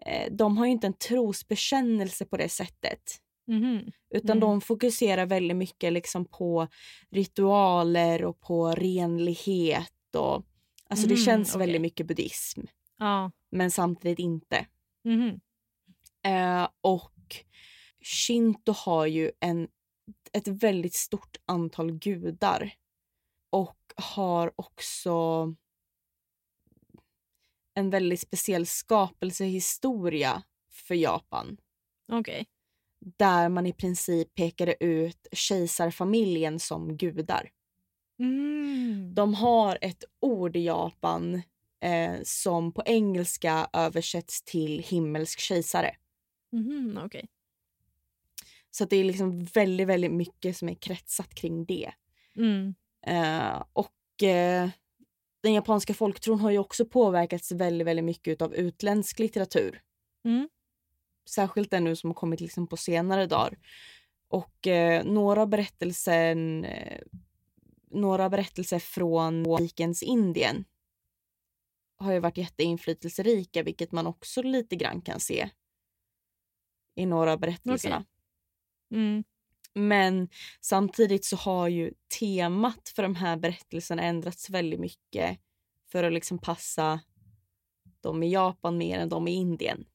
Eh, 0.05 0.31
de 0.33 0.57
har 0.57 0.65
ju 0.65 0.71
inte 0.71 0.87
en 0.87 0.93
trosbekännelse 0.93 2.25
på 2.25 2.37
det 2.37 2.49
sättet. 2.49 3.17
Mhm. 3.47 3.91
Utan 4.09 4.29
Mm. 4.37 4.39
de 4.39 4.61
fokuserar 4.61 5.25
väldigt 5.25 5.57
mycket 5.57 5.93
liksom 5.93 6.25
på 6.25 6.67
ritualer 7.11 8.23
och 8.25 8.39
på 8.39 8.67
renlighet. 8.71 10.15
Och, 10.15 10.45
alltså 10.89 11.07
det 11.07 11.13
Mm, 11.13 11.25
känns 11.25 11.49
okej. 11.55 11.59
väldigt 11.59 11.81
mycket 11.81 12.07
buddhism, 12.07 12.61
Ja. 12.99 13.31
men 13.51 13.71
samtidigt 13.71 14.19
inte. 14.19 14.65
Mhm. 15.03 15.39
Eh, 16.25 16.67
och 16.81 17.11
shinto 18.01 18.71
har 18.71 19.05
ju 19.05 19.31
en, 19.39 19.67
ett 20.33 20.47
väldigt 20.47 20.93
stort 20.93 21.37
antal 21.45 21.91
gudar. 21.91 22.73
Och 23.49 23.77
har 23.95 24.51
också 24.55 25.47
en 27.73 27.89
väldigt 27.89 28.19
speciell 28.19 28.65
skapelsehistoria 28.65 30.43
för 30.71 30.95
Japan. 30.95 31.57
Okej. 32.11 32.45
Där 33.17 33.49
man 33.49 33.65
i 33.65 33.73
princip 33.73 34.35
pekade 34.35 34.83
ut 34.83 35.27
kejsarfamiljen 35.31 36.59
som 36.59 36.97
gudar. 36.97 37.51
Mm. 38.19 39.11
De 39.15 39.33
har 39.33 39.77
ett 39.81 40.03
ord 40.19 40.55
i 40.55 40.65
Japan 40.65 41.41
eh, 41.83 42.15
som 42.23 42.71
på 42.71 42.83
engelska 42.85 43.69
översätts 43.73 44.41
till 44.43 44.79
himmelsk 44.79 45.39
kejsare. 45.39 45.95
Mhm, 46.51 46.99
Okej. 47.05 47.27
Så 48.75 48.85
det 48.85 48.97
är 48.97 49.03
liksom 49.03 49.43
väldigt, 49.43 49.87
väldigt 49.87 50.11
mycket 50.11 50.57
som 50.57 50.69
är 50.69 50.75
kretsat 50.75 51.35
kring 51.35 51.65
det. 51.65 51.91
Mm. 52.35 52.75
Eh, 53.07 53.63
och 53.73 54.23
eh, 54.23 54.69
den 55.41 55.53
japanska 55.53 55.93
folktron 55.93 56.39
har 56.39 56.51
ju 56.51 56.57
också 56.57 56.85
påverkats 56.85 57.51
väldigt, 57.51 57.87
väldigt 57.87 58.05
mycket 58.05 58.41
av 58.41 58.55
utländsk 58.55 59.19
litteratur. 59.19 59.81
Mm. 60.25 60.49
Särskilt 61.29 61.71
den 61.71 61.83
nu 61.83 61.95
som 61.95 62.09
har 62.09 62.15
kommit 62.15 62.41
liksom 62.41 62.67
på 62.67 62.77
senare 62.77 63.25
dagar. 63.25 63.57
Och 64.27 64.67
eh, 64.67 65.03
några 65.05 65.45
berättelser 65.45 66.35
några 67.93 68.29
berättelser 68.29 68.79
från 68.79 69.57
rikens 69.57 70.03
Indien 70.03 70.65
har 71.97 72.13
ju 72.13 72.19
varit 72.19 72.37
jätteinflytelserika, 72.37 73.63
vilket 73.63 73.91
man 73.91 74.07
också 74.07 74.41
lite 74.41 74.75
grann 74.75 75.01
kan 75.01 75.19
se 75.19 75.49
i 76.95 77.05
några 77.05 77.33
av 77.33 77.39
berättelserna. 77.39 78.05
Mm. 78.93 79.23
Men 79.73 80.29
samtidigt 80.61 81.25
så 81.25 81.35
har 81.35 81.67
ju 81.67 81.93
temat 82.19 82.91
för 82.95 83.03
de 83.03 83.15
här 83.15 83.37
berättelserna 83.37 84.03
ändrats 84.03 84.49
väldigt 84.49 84.79
mycket 84.79 85.39
för 85.91 86.03
att 86.03 86.13
liksom 86.13 86.37
passa 86.37 86.99
de 88.01 88.23
i 88.23 88.31
Japan 88.31 88.77
mer 88.77 88.99
än 88.99 89.09
de 89.09 89.27
i 89.27 89.31
Indien. 89.31 89.85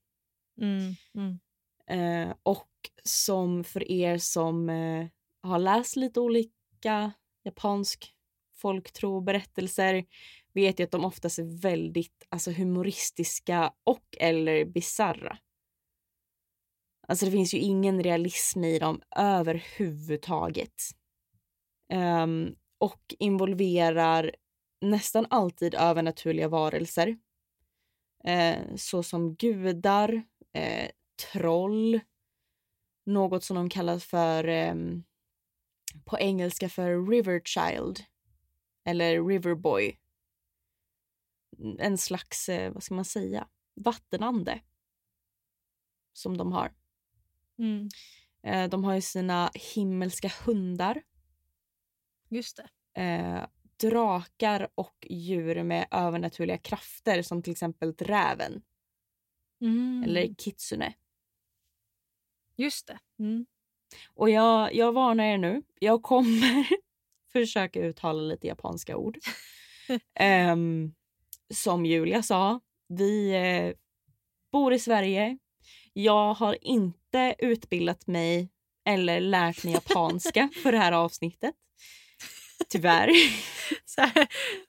Mm. 0.61 0.94
Mm. 1.14 1.38
Eh, 1.87 2.34
och 2.42 2.70
som 3.04 3.64
för 3.64 3.90
er 3.90 4.18
som 4.18 4.70
eh, 4.70 5.06
har 5.42 5.58
läst 5.58 5.96
lite 5.96 6.20
olika 6.20 7.12
japansk 7.44 8.14
folktro 8.54 9.20
berättelser 9.20 10.04
vet 10.52 10.80
ju 10.80 10.84
att 10.84 10.90
de 10.90 11.04
oftast 11.04 11.38
är 11.38 11.61
väldigt 11.62 12.26
alltså, 12.28 12.50
humoristiska 12.50 13.72
och 13.84 14.04
eller 14.20 14.64
bizarra. 14.64 15.38
Alltså 17.09 17.25
det 17.25 17.33
finns 17.33 17.55
ju 17.55 17.59
ingen 17.59 18.03
realism 18.03 18.64
i 18.64 18.79
dem 18.79 19.01
överhuvudtaget. 19.16 20.83
Um, 21.92 22.57
och 22.79 23.14
involverar 23.18 24.35
nästan 24.81 25.27
alltid 25.31 25.75
övernaturliga 25.75 26.49
varelser. 26.49 27.18
Eh, 28.25 28.59
såsom 28.77 29.35
gudar, 29.35 30.23
eh, 30.53 30.90
troll, 31.33 32.01
något 33.07 33.44
som 33.44 33.57
de 33.57 33.68
kallar 33.68 33.99
för 33.99 34.49
eh, 34.49 34.75
på 36.05 36.18
engelska 36.18 36.68
för 36.68 37.11
river 37.11 37.40
child 37.44 38.01
eller 38.85 39.25
riverboy. 39.29 39.99
En 41.79 41.99
slags, 41.99 42.49
eh, 42.49 42.73
vad 42.73 42.83
ska 42.83 42.94
man 42.94 43.05
säga, 43.05 43.49
vattenande 43.75 44.61
som 46.12 46.37
de 46.37 46.53
har. 46.53 46.73
Mm. 47.59 47.88
Eh, 48.42 48.68
de 48.71 48.85
har 48.85 48.94
ju 48.94 49.01
sina 49.01 49.51
himmelska 49.75 50.31
hundar, 50.47 51.03
Just 52.29 52.57
det. 52.94 53.03
eh, 53.03 53.47
drakar 53.81 54.68
och 54.75 55.07
djur 55.11 55.62
med 55.62 55.87
övernaturliga 55.90 56.59
krafter 56.59 57.23
som 57.23 57.42
till 57.42 57.51
exempel 57.53 57.92
räven 57.99 58.62
Mm. 59.61 60.03
eller 60.05 60.35
kitsune. 60.35 60.94
Just 62.57 62.87
det. 62.87 62.99
Mm. 63.18 63.47
Och 64.14 64.31
jag, 64.31 64.75
jag 64.75 64.92
varnar 64.92 65.25
er 65.25 65.38
nu. 65.38 65.62
Jag 65.81 66.03
kommer 66.03 66.68
försöka 67.33 67.81
uttala 67.81 68.23
lite 68.23 68.47
japanska 68.47 68.97
ord. 68.97 69.18
Ehm, 70.14 70.94
som 71.55 71.87
Julia 71.87 72.23
sa, 72.23 72.61
vi 72.88 73.31
eh, 73.31 73.75
bor 74.53 74.73
i 74.73 74.79
Sverige. 74.79 75.38
Jag 75.92 76.35
har 76.35 76.59
inte 76.62 77.35
utbildat 77.38 78.07
mig 78.07 78.48
eller 78.88 79.20
lärt 79.20 79.64
mig 79.64 79.72
japanska 79.72 80.48
för 80.62 80.72
det 80.72 80.79
här 80.79 80.92
avsnittet. 80.92 81.55
Tyvärr. 82.68 83.11
Här, 83.96 84.27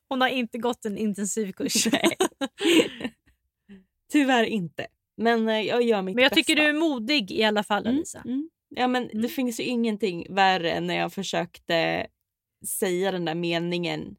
hon 0.10 0.22
har 0.22 0.28
inte 0.28 0.58
gått 0.58 0.86
en 0.86 0.98
intensivkurs. 0.98 1.88
Nej. 1.92 2.16
Tyvärr 4.12 4.44
inte. 4.44 4.88
Men 5.18 5.50
eh, 5.50 5.62
jag 5.62 5.82
gör 5.84 6.02
mitt 6.02 6.16
Men 6.16 6.24
jag 6.24 6.30
bästa. 6.32 6.36
tycker 6.36 6.56
du 6.56 6.62
är 6.70 6.74
modig 6.74 7.32
i 7.32 7.44
alla 7.44 7.64
fall 7.64 7.86
Mm, 7.86 7.98
Alisa. 7.98 8.22
mm. 8.26 8.50
Ja, 8.70 8.88
men 8.88 9.04
Mm. 9.10 9.22
Det 9.22 9.30
finns 9.30 9.60
ju 9.60 9.64
ingenting 9.64 10.36
värre 10.36 10.72
än 10.72 10.88
när 10.88 10.96
jag 10.96 11.14
försökte 11.14 12.08
säga 12.68 13.12
den 13.12 13.26
där 13.26 13.36
meningen 13.36 14.16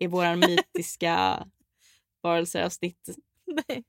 i 0.00 0.06
våran 0.06 0.38
mytiska 0.40 1.46
varelseavsnitt. 2.22 3.08
Nej. 3.68 3.84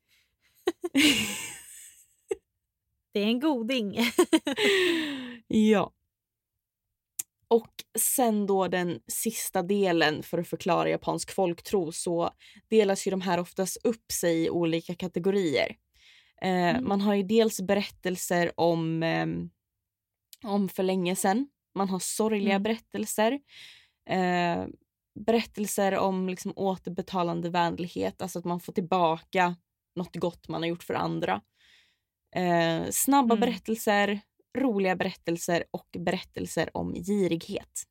Det 3.14 3.20
är 3.20 3.28
en 3.28 3.40
goding. 3.40 3.98
ja. 5.48 5.92
Och 7.48 7.72
sen 8.00 8.48
då 8.48 8.68
den 8.68 9.00
sista 9.08 9.62
delen 9.64 10.24
för 10.24 10.38
att 10.38 10.48
förklara 10.48 10.90
japansk 10.90 11.32
folktro 11.32 11.92
så 11.92 12.30
delas 12.70 13.08
ju 13.08 13.12
de 13.12 13.22
här 13.22 13.40
oftast 13.40 13.78
upp 13.84 14.12
sig 14.12 14.44
i 14.46 14.50
olika 14.50 14.96
kategorier. 14.96 15.76
Eh, 16.42 16.50
Mm. 16.76 16.88
Man 16.88 17.02
har 17.02 17.14
ju 17.16 17.24
dels 17.24 17.62
berättelser 17.62 18.52
om, 18.60 19.04
ehm, 19.04 19.50
om 20.44 20.70
för 20.70 20.84
länge 20.84 21.16
sedan. 21.16 21.48
Man 21.76 21.90
har 21.90 22.00
sorgliga 22.00 22.54
Mm. 22.56 22.64
berättelser. 22.64 23.40
Eh, 24.10 24.66
berättelser 25.20 25.98
om 25.98 26.30
liksom 26.30 26.54
återbetalande 26.56 27.50
vänlighet, 27.50 28.22
alltså 28.22 28.40
att 28.40 28.46
man 28.46 28.60
får 28.60 28.74
tillbaka 28.74 29.56
något 29.96 30.16
gott 30.16 30.48
man 30.48 30.62
har 30.62 30.70
gjort 30.70 30.84
för 30.84 30.94
andra. 30.94 31.42
Eh, 32.36 32.90
snabba 32.92 33.36
Mm. 33.36 33.40
berättelser, 33.40 34.20
roliga 34.58 34.96
berättelser 34.96 35.64
och 35.72 35.88
berättelser 36.00 36.70
om 36.78 36.94
girighet. 36.94 37.84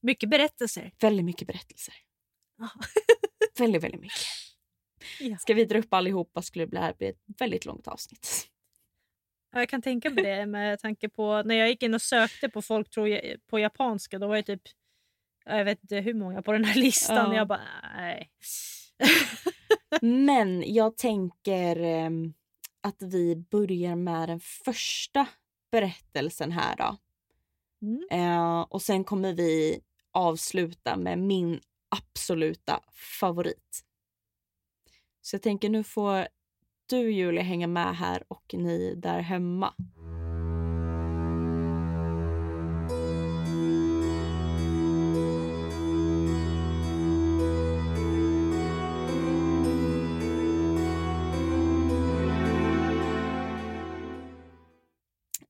Mycket 0.00 0.30
berättelser. 0.30 0.92
Väldigt 1.00 1.24
mycket 1.24 1.46
berättelser. 1.48 1.94
Ja. 2.58 2.68
väldigt, 3.58 3.82
väldigt 3.82 4.00
mycket. 4.00 4.18
Ja. 5.20 5.36
Ska 5.38 5.54
vi 5.54 5.64
dra 5.64 5.78
upp 5.78 5.94
allihopa 5.94 6.42
skulle 6.42 6.66
det 6.66 6.78
här 6.78 6.94
bli 6.98 7.06
ett 7.08 7.20
väldigt 7.38 7.64
långt 7.64 7.88
avsnitt. 7.88 8.48
Ja, 9.52 9.58
Jag 9.58 9.68
kan 9.68 9.82
tänka 9.82 10.10
mig 10.10 10.24
det 10.24 10.46
med 10.46 10.80
tanke 10.80 11.08
på 11.08 11.42
när 11.42 11.54
jag 11.54 11.68
gick 11.68 11.82
in 11.82 11.94
och 11.94 12.02
sökte 12.02 12.48
på 12.48 12.62
folk 12.62 12.90
tror 12.90 13.08
jag, 13.08 13.36
på 13.46 13.58
japanska. 13.58 14.18
Då 14.18 14.26
var 14.26 14.36
det 14.36 14.42
typ 14.42 14.62
jag 15.44 15.64
vet 15.64 15.82
inte 15.82 15.96
hur 15.96 16.14
många 16.14 16.42
på 16.42 16.52
den 16.52 16.64
här 16.64 16.74
listan. 16.80 17.30
Ja. 17.32 17.36
Jag 17.36 17.48
bara 17.48 17.60
nej. 17.96 18.30
Men 20.02 20.74
jag 20.74 20.96
tänker 20.96 21.76
ehm, 21.80 22.34
att 22.84 23.02
vi 23.02 23.36
börjar 23.36 23.96
med 23.96 24.28
den 24.28 24.40
första 24.40 25.26
berättelsen 25.70 26.52
här 26.52 26.76
då. 26.76 26.96
Mm. 27.82 28.06
Eh, 28.10 28.60
och 28.60 28.82
sen 28.82 29.04
kommer 29.04 29.32
vi 29.32 29.80
avsluta 30.12 30.96
med 30.96 31.18
min 31.18 31.60
absoluta 31.88 32.80
favorit. 33.20 33.84
Så 35.20 35.34
jag 35.34 35.42
tänker 35.42 35.68
nu 35.68 35.84
får 35.84 36.28
du 36.86 37.12
Julia 37.12 37.42
hänga 37.42 37.66
med 37.66 37.96
här 37.96 38.24
och 38.28 38.54
ni 38.54 38.94
där 38.94 39.20
hemma. 39.20 39.74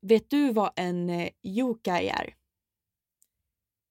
Vet 0.09 0.31
du 0.31 0.53
vad 0.53 0.73
en 0.77 1.11
eh, 1.11 1.31
yokai 1.43 2.09
är? 2.09 2.37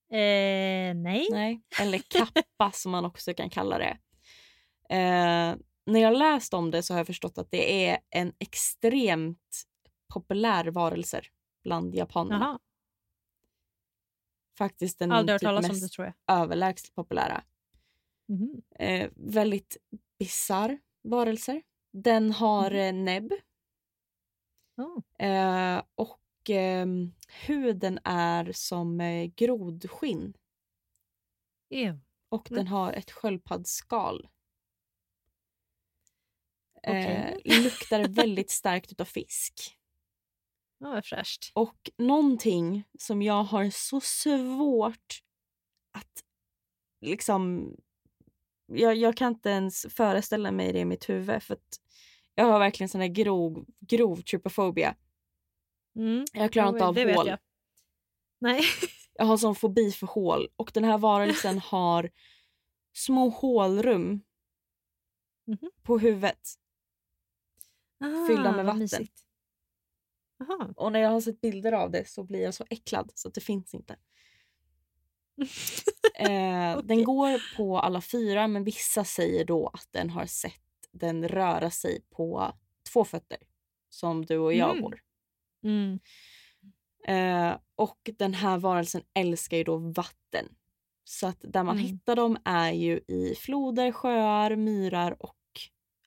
Eh, 0.09 0.95
nej. 0.95 1.27
Nej. 1.31 1.61
Eller 1.81 1.97
kappa 2.07 2.71
som 2.71 2.91
man 2.91 3.05
också 3.05 3.33
kan 3.33 3.49
kalla 3.49 3.77
det. 3.77 3.97
Eh, 4.89 5.55
när 5.85 5.99
jag 5.99 6.17
läst 6.17 6.53
om 6.53 6.71
det 6.71 6.83
så 6.83 6.93
har 6.93 6.99
jag 6.99 7.07
förstått 7.07 7.37
att 7.37 7.51
det 7.51 7.85
är 7.87 7.97
en 8.09 8.33
extremt 8.39 9.63
populär 10.13 10.65
varelse 10.65 11.21
bland 11.63 11.95
japanerna. 11.95 12.45
Jaha. 12.45 12.59
Faktiskt 14.57 14.99
den 14.99 15.27
typ 15.27 15.41
mest 15.69 15.97
det 15.97 16.13
överlägset 16.27 16.95
populära. 16.95 17.43
Mhm. 18.27 18.61
Eh, 18.79 19.09
väldigt 19.15 19.77
bisarr 20.19 20.79
varelser. 21.03 21.61
Den 21.93 22.31
har 22.31 22.71
eh, 22.71 22.93
näbb 22.93 23.33
Oh. 24.77 25.25
eh, 25.27 25.83
och 25.95 26.19
ehm, 26.49 27.13
huden 27.47 27.99
är 28.03 28.51
som 28.51 29.01
eh, 29.01 29.25
grodskinn 29.35 30.33
Ew. 31.69 31.99
och 32.29 32.51
Mm. 32.51 32.57
den 32.57 32.67
har 32.67 32.93
ett 32.93 33.11
sköldpaddsskal. 33.11 34.27
Okej. 36.87 37.41
Eh, 37.45 37.63
luktar 37.63 38.07
väldigt 38.07 38.51
starkt 38.51 38.91
utav 38.91 39.05
fisk. 39.05 39.77
Ja, 40.77 40.89
vad 40.89 41.05
fräscht. 41.05 41.51
Och 41.53 41.89
någonting 41.97 42.83
som 42.99 43.21
jag 43.21 43.43
har 43.43 43.69
så 43.69 44.01
svårt 44.01 45.23
att 45.91 46.23
liksom... 47.01 47.73
Jag, 48.65 48.95
jag 48.95 49.17
kan 49.17 49.33
inte 49.33 49.49
ens 49.49 49.85
föreställa 49.89 50.51
mig 50.51 50.73
det 50.73 50.79
i 50.79 50.85
mitt 50.85 51.09
huvud 51.09 51.43
för 51.43 51.53
att 51.53 51.79
jag 52.35 52.45
har 52.45 52.59
verkligen 52.59 52.89
sån 52.89 53.01
här 53.01 53.07
grov, 53.07 53.65
grov 53.79 54.21
trypofobia. 54.21 54.95
Mm. 55.95 56.25
Jag 56.33 56.51
klarar 56.51 56.69
inte 56.69 56.85
av 56.85 56.95
hål. 57.15 57.27
jag. 57.27 57.39
Nej. 58.39 58.61
Jag 59.15 59.25
har 59.25 59.37
sån 59.37 59.55
fobi 59.55 59.91
för 59.91 60.07
hål 60.07 60.49
och 60.55 60.71
den 60.73 60.83
här 60.83 60.97
varelsen 60.97 61.59
har 61.65 62.09
små 62.93 63.29
hålrum 63.29 64.21
Mhm. 65.47 65.71
på 65.83 65.97
huvudet. 65.99 66.49
Fyllda 68.27 68.51
med 68.51 68.51
Ah, 68.51 68.55
vad 68.57 68.65
vatten. 68.65 68.79
mysigt. 68.79 69.21
Jaha. 70.37 70.73
Och 70.77 70.91
när 70.91 70.99
jag 70.99 71.09
har 71.09 71.21
sett 71.21 71.41
bilder 71.41 71.71
av 71.71 71.91
det 71.91 72.09
så 72.09 72.23
blir 72.23 72.41
jag 72.41 72.53
så 72.53 72.65
äcklad 72.69 73.11
så 73.15 73.29
det 73.29 73.41
finns 73.41 73.73
inte. 73.73 73.95
Eh, 76.15 76.77
Den 76.77 76.83
Okej. 76.83 77.03
går 77.03 77.55
på 77.57 77.79
alla 77.79 78.01
fyra 78.01 78.47
men 78.47 78.63
vissa 78.63 79.03
säger 79.03 79.45
då 79.45 79.67
att 79.67 79.87
den 79.91 80.09
har 80.09 80.25
sett 80.25 80.62
den 80.93 81.27
röra 81.27 81.69
sig 81.71 82.01
på 82.09 82.53
två 82.93 83.05
fötter. 83.05 83.37
Som 83.89 84.25
du 84.25 84.37
och 84.37 84.53
jag 84.53 84.69
Mm. 84.71 84.81
går. 84.83 84.99
Mm. 85.63 85.99
Eh, 87.07 87.57
och 87.75 88.09
den 88.17 88.33
här 88.33 88.57
varelsen 88.57 89.01
älskar 89.13 89.57
ju 89.57 89.63
då 89.63 89.77
vatten. 89.77 90.55
Så 91.03 91.27
att 91.27 91.37
där 91.41 91.63
man 91.63 91.77
Mm. 91.77 91.87
hittar 91.89 92.15
dem 92.15 92.37
är 92.45 92.71
ju 92.71 93.01
i 93.07 93.35
floder, 93.37 93.91
sjöar, 93.91 94.55
myrar 94.55 95.23
och 95.23 95.37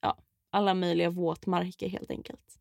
ja, 0.00 0.18
alla 0.50 0.74
möjliga 0.74 1.10
våtmarker 1.10 1.88
helt 1.88 2.10
enkelt. 2.10 2.58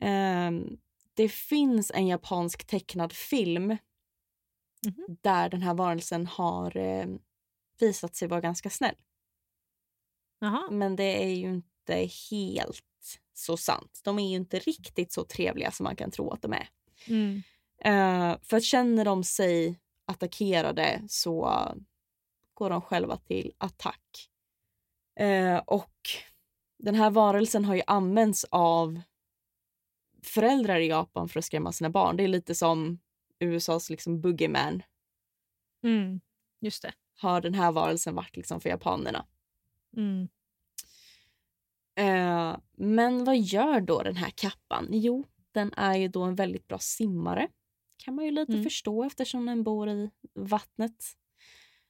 Ehm, 0.00 0.78
det 1.14 1.28
finns 1.28 1.90
en 1.94 2.06
japansk 2.06 2.64
tecknad 2.66 3.12
film 3.12 3.76
Mhm. 4.86 5.16
där 5.22 5.48
den 5.48 5.62
här 5.62 5.74
varelsen 5.74 6.26
har 6.26 6.76
eh, 6.76 7.06
visat 7.80 8.14
sig 8.16 8.28
vara 8.28 8.40
ganska 8.40 8.70
snäll. 8.70 8.94
Jaha. 10.38 10.70
Men 10.70 10.96
det 10.96 11.22
är 11.24 11.34
ju 11.34 11.48
inte 11.48 12.08
helt 12.30 12.84
så 13.34 13.56
sant. 13.56 14.00
De 14.04 14.18
är 14.18 14.30
ju 14.30 14.36
inte 14.36 14.58
riktigt 14.58 15.12
så 15.12 15.24
trevliga 15.24 15.70
som 15.70 15.84
man 15.84 15.96
kan 15.96 16.10
tro 16.10 16.30
att 16.30 16.42
de 16.42 16.52
är. 16.52 16.68
Mm. 17.06 17.42
Eh, 17.78 18.38
för 18.42 18.60
känner 18.60 19.04
de 19.04 19.24
sig 19.24 19.80
attackerade 20.06 21.02
så 21.08 21.64
går 22.54 22.70
de 22.70 22.80
själva 22.80 23.16
till 23.16 23.52
attack. 23.58 24.30
Eh, 25.20 25.56
och 25.56 25.94
den 26.78 26.94
här 26.94 27.10
varelsen 27.10 27.64
har 27.64 27.74
ju 27.74 27.82
använts 27.86 28.44
av 28.50 29.00
föräldrar 30.22 30.80
i 30.80 30.88
Japan 30.88 31.28
för 31.28 31.38
att 31.38 31.44
skrämma 31.44 31.72
sina 31.72 31.90
barn. 31.90 32.16
Det 32.16 32.22
är 32.22 32.28
lite 32.28 32.54
som 32.54 32.98
USAs 33.38 33.90
liksom 33.90 34.20
boogeyman 34.20 34.82
Mm. 35.82 36.20
Just 36.60 36.82
det. 36.82 36.92
har 37.20 37.40
den 37.40 37.54
här 37.54 37.72
varelsen 37.72 38.14
varit 38.14 38.36
liksom 38.36 38.60
för 38.60 38.68
japanerna. 38.68 39.26
Mm. 39.96 40.28
Eh, 41.96 42.56
men 42.76 43.24
vad 43.24 43.38
gör 43.38 43.80
då 43.80 44.02
den 44.02 44.16
här 44.16 44.30
kappan? 44.30 44.88
Jo, 44.90 45.24
den 45.52 45.72
är 45.72 45.96
ju 45.96 46.08
då 46.08 46.22
en 46.22 46.34
väldigt 46.34 46.68
bra 46.68 46.78
simmare. 46.78 47.48
kan 48.04 48.14
man 48.14 48.24
ju 48.24 48.30
lite 48.30 48.52
Mm. 48.52 48.64
förstå 48.64 49.04
eftersom 49.04 49.46
den 49.46 49.62
bor 49.62 49.88
i 49.88 50.10
vattnet. 50.34 51.04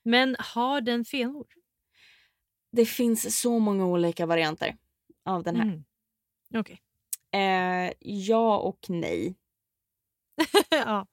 Men 0.02 0.36
har 0.38 0.80
den 0.80 1.04
fenor? 1.04 1.46
Det 2.72 2.86
finns 2.86 3.40
så 3.40 3.58
många 3.58 3.86
olika 3.86 4.26
varianter 4.26 4.76
av 5.24 5.42
den 5.42 5.56
här. 5.56 5.62
Mm. 5.62 5.84
Okej. 6.54 6.80
Eh, 7.30 7.92
ja 8.00 8.58
och 8.58 8.86
nej. 8.88 9.34
ja. 10.70 11.06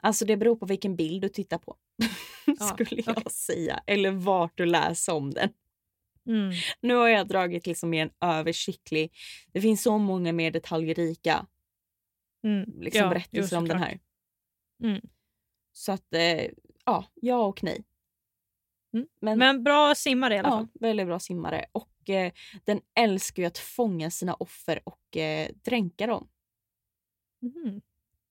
Alltså 0.00 0.24
det 0.24 0.36
beror 0.36 0.56
på 0.56 0.66
vilken 0.66 0.96
bild 0.96 1.22
du 1.22 1.28
tittar 1.28 1.58
på. 1.58 1.76
Ja, 2.46 2.54
skulle 2.54 3.02
jag 3.06 3.32
säga. 3.32 3.82
Eller 3.86 4.10
vart 4.10 4.56
du 4.58 4.66
läser 4.66 5.14
om 5.14 5.30
den. 5.30 5.52
Mm. 6.26 6.52
Nu 6.80 6.94
har 6.94 7.08
jag 7.08 7.28
dragit 7.28 7.66
liksom 7.66 7.90
mer 7.90 8.02
en 8.02 8.28
översiktlig. 8.28 9.12
Det 9.52 9.60
finns 9.60 9.82
så 9.82 9.98
många 9.98 10.32
mer 10.32 10.50
detaljrika 10.50 11.46
Mm. 12.44 12.80
liksom, 12.80 13.02
Ja, 13.02 13.08
berättelser 13.08 13.56
om 13.58 13.68
den 13.68 13.78
såklart. 13.78 13.90
här. 13.90 14.00
Mm. 14.88 15.00
Så 15.72 15.92
att 15.92 16.14
eh, 16.14 16.46
ja, 16.84 17.04
ja 17.14 17.44
och 17.46 17.62
nej. 17.64 17.84
Mm. 18.94 19.06
Men, 19.20 19.38
Men 19.38 19.64
bra 19.64 19.94
simmare 19.94 20.34
i 20.34 20.38
alla 20.38 20.48
ja, 20.48 20.56
fall. 20.56 20.68
väldigt 20.80 21.06
bra 21.06 21.18
simmare. 21.20 21.64
Och 21.72 22.10
eh, 22.10 22.32
den 22.64 22.80
älskar 22.98 23.42
ju 23.42 23.46
att 23.46 23.58
fånga 23.58 24.10
sina 24.10 24.34
offer 24.34 24.80
och 24.84 25.16
eh, 25.16 25.48
dränka 25.64 26.06
dem. 26.06 26.28
Mhm. 27.42 27.80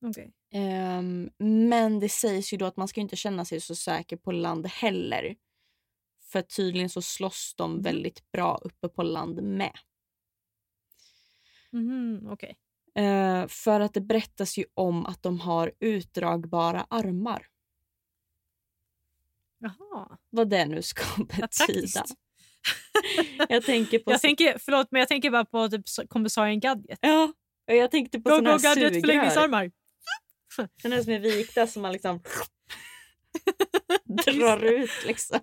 Okej. 0.06 0.32
Ehm, 0.52 1.30
men 1.38 2.00
det 2.00 2.10
sägs 2.10 2.54
ju 2.54 2.58
då 2.58 2.66
att 2.66 2.78
man 2.78 2.88
ska 2.88 3.02
inte 3.02 3.16
känna 3.16 3.46
sig 3.46 3.62
så 3.62 3.76
säker 3.76 4.18
på 4.18 4.32
land 4.32 4.68
heller. 4.68 5.36
För 6.34 6.42
tydligen 6.42 6.90
så 6.90 7.02
slåss 7.02 7.54
de 7.58 7.72
Mhm. 7.72 7.82
väldigt 7.82 8.32
bra 8.32 8.58
uppe 8.62 8.90
på 8.90 9.04
land 9.04 9.44
med. 9.44 9.78
Mhm, 11.72 12.28
Okej. 12.32 12.58
Eh, 12.96 13.48
för 13.48 13.80
att 13.80 13.94
det 13.94 14.02
berättas 14.02 14.58
ju 14.58 14.66
om 14.74 15.06
att 15.06 15.24
de 15.24 15.40
har 15.40 15.72
utdragbara 15.80 16.88
armar. 16.90 17.48
Jaha. 19.58 20.18
Vad 20.30 20.50
det 20.50 20.66
nu 20.66 20.82
ska 20.82 21.04
betyda. 21.24 21.48
praktiskt. 21.48 22.02
jag 23.50 23.64
tänker 23.66 24.00
på... 24.00 24.12
Jag 24.12 24.22
tänker, 24.22 24.58
förlåt, 24.60 24.88
men 24.92 25.00
jag 25.00 25.08
tänker 25.08 25.32
bara 25.32 25.46
på 25.46 25.70
typ 25.70 25.86
kommissarien 26.10 26.60
Gadget. 26.60 27.00
Ja, 27.02 27.34
jag 27.66 27.92
tänkte 27.92 28.20
på 28.20 28.30
Go, 28.30 28.36
såna 28.36 28.52
go, 28.52 28.58
här 28.68 28.76
Gadget, 28.76 29.02
förlängningsarmar! 29.02 29.72
Här 30.84 31.04
som 31.04 31.14
är 31.14 31.20
vikta 31.20 31.68
som 31.68 31.82
man 31.82 31.92
liksom 31.94 32.22
drar 34.08 34.64
ut 34.64 35.06
liksom. 35.06 35.40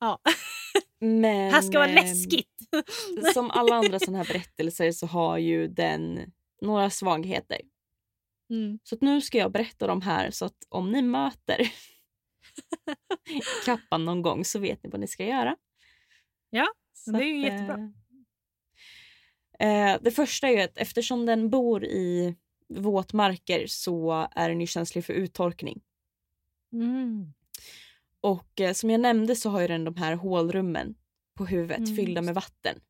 Ja. 0.00 0.18
Men, 1.00 1.52
här 1.52 1.62
ska 1.62 1.78
vara 1.78 1.88
ehm, 1.88 1.94
läskigt! 1.94 2.54
som 3.34 3.50
alla 3.50 3.74
andra 3.74 3.98
såna 3.98 4.18
här 4.18 4.24
berättelser 4.24 4.92
så 4.92 5.06
har 5.06 5.38
ju 5.38 5.68
den 5.68 6.32
några 6.62 6.90
svagheter. 6.90 7.60
Mm. 8.50 8.78
Så 8.82 8.96
nu 9.00 9.20
ska 9.20 9.38
jag 9.38 9.52
berätta 9.52 9.86
dem 9.86 10.02
här 10.02 10.30
så 10.30 10.44
att 10.44 10.56
om 10.68 10.92
ni 10.92 11.02
möter 11.02 11.58
kappan 13.64 14.04
någon 14.04 14.22
gång 14.22 14.44
så 14.44 14.58
vet 14.58 14.84
ni 14.84 14.90
vad 14.90 15.00
ni 15.00 15.06
ska 15.06 15.24
göra. 15.24 15.56
Ja, 16.50 16.66
Så 16.92 17.10
det 17.10 17.24
är 17.24 17.24
ju 17.24 17.46
att, 17.46 17.52
jättebra. 17.52 17.74
eh, 17.74 17.90
Eh, 19.60 19.98
det 20.02 20.10
första 20.10 20.48
är 20.48 20.52
ju 20.52 20.60
att 20.60 20.78
eftersom 20.78 21.26
den 21.26 21.50
bor 21.50 21.84
i 21.84 22.36
våtmarker 22.68 23.66
så 23.66 24.28
är 24.30 24.48
den 24.48 24.60
ju 24.60 24.66
känslig 24.66 25.04
för 25.04 25.12
uttorkning. 25.12 25.80
Mm. 26.72 27.32
Och 28.20 28.60
eh, 28.60 28.72
som 28.72 28.90
jag 28.90 29.00
nämnde 29.00 29.36
så 29.36 29.50
har 29.50 29.60
ju 29.60 29.66
den 29.68 29.84
de 29.84 29.96
här 29.96 30.14
hålrummen 30.14 30.94
på 31.34 31.46
huvudet 31.46 31.78
Mm, 31.78 31.96
fyllda 31.96 32.22
med 32.22 32.34
vatten. 32.34 32.80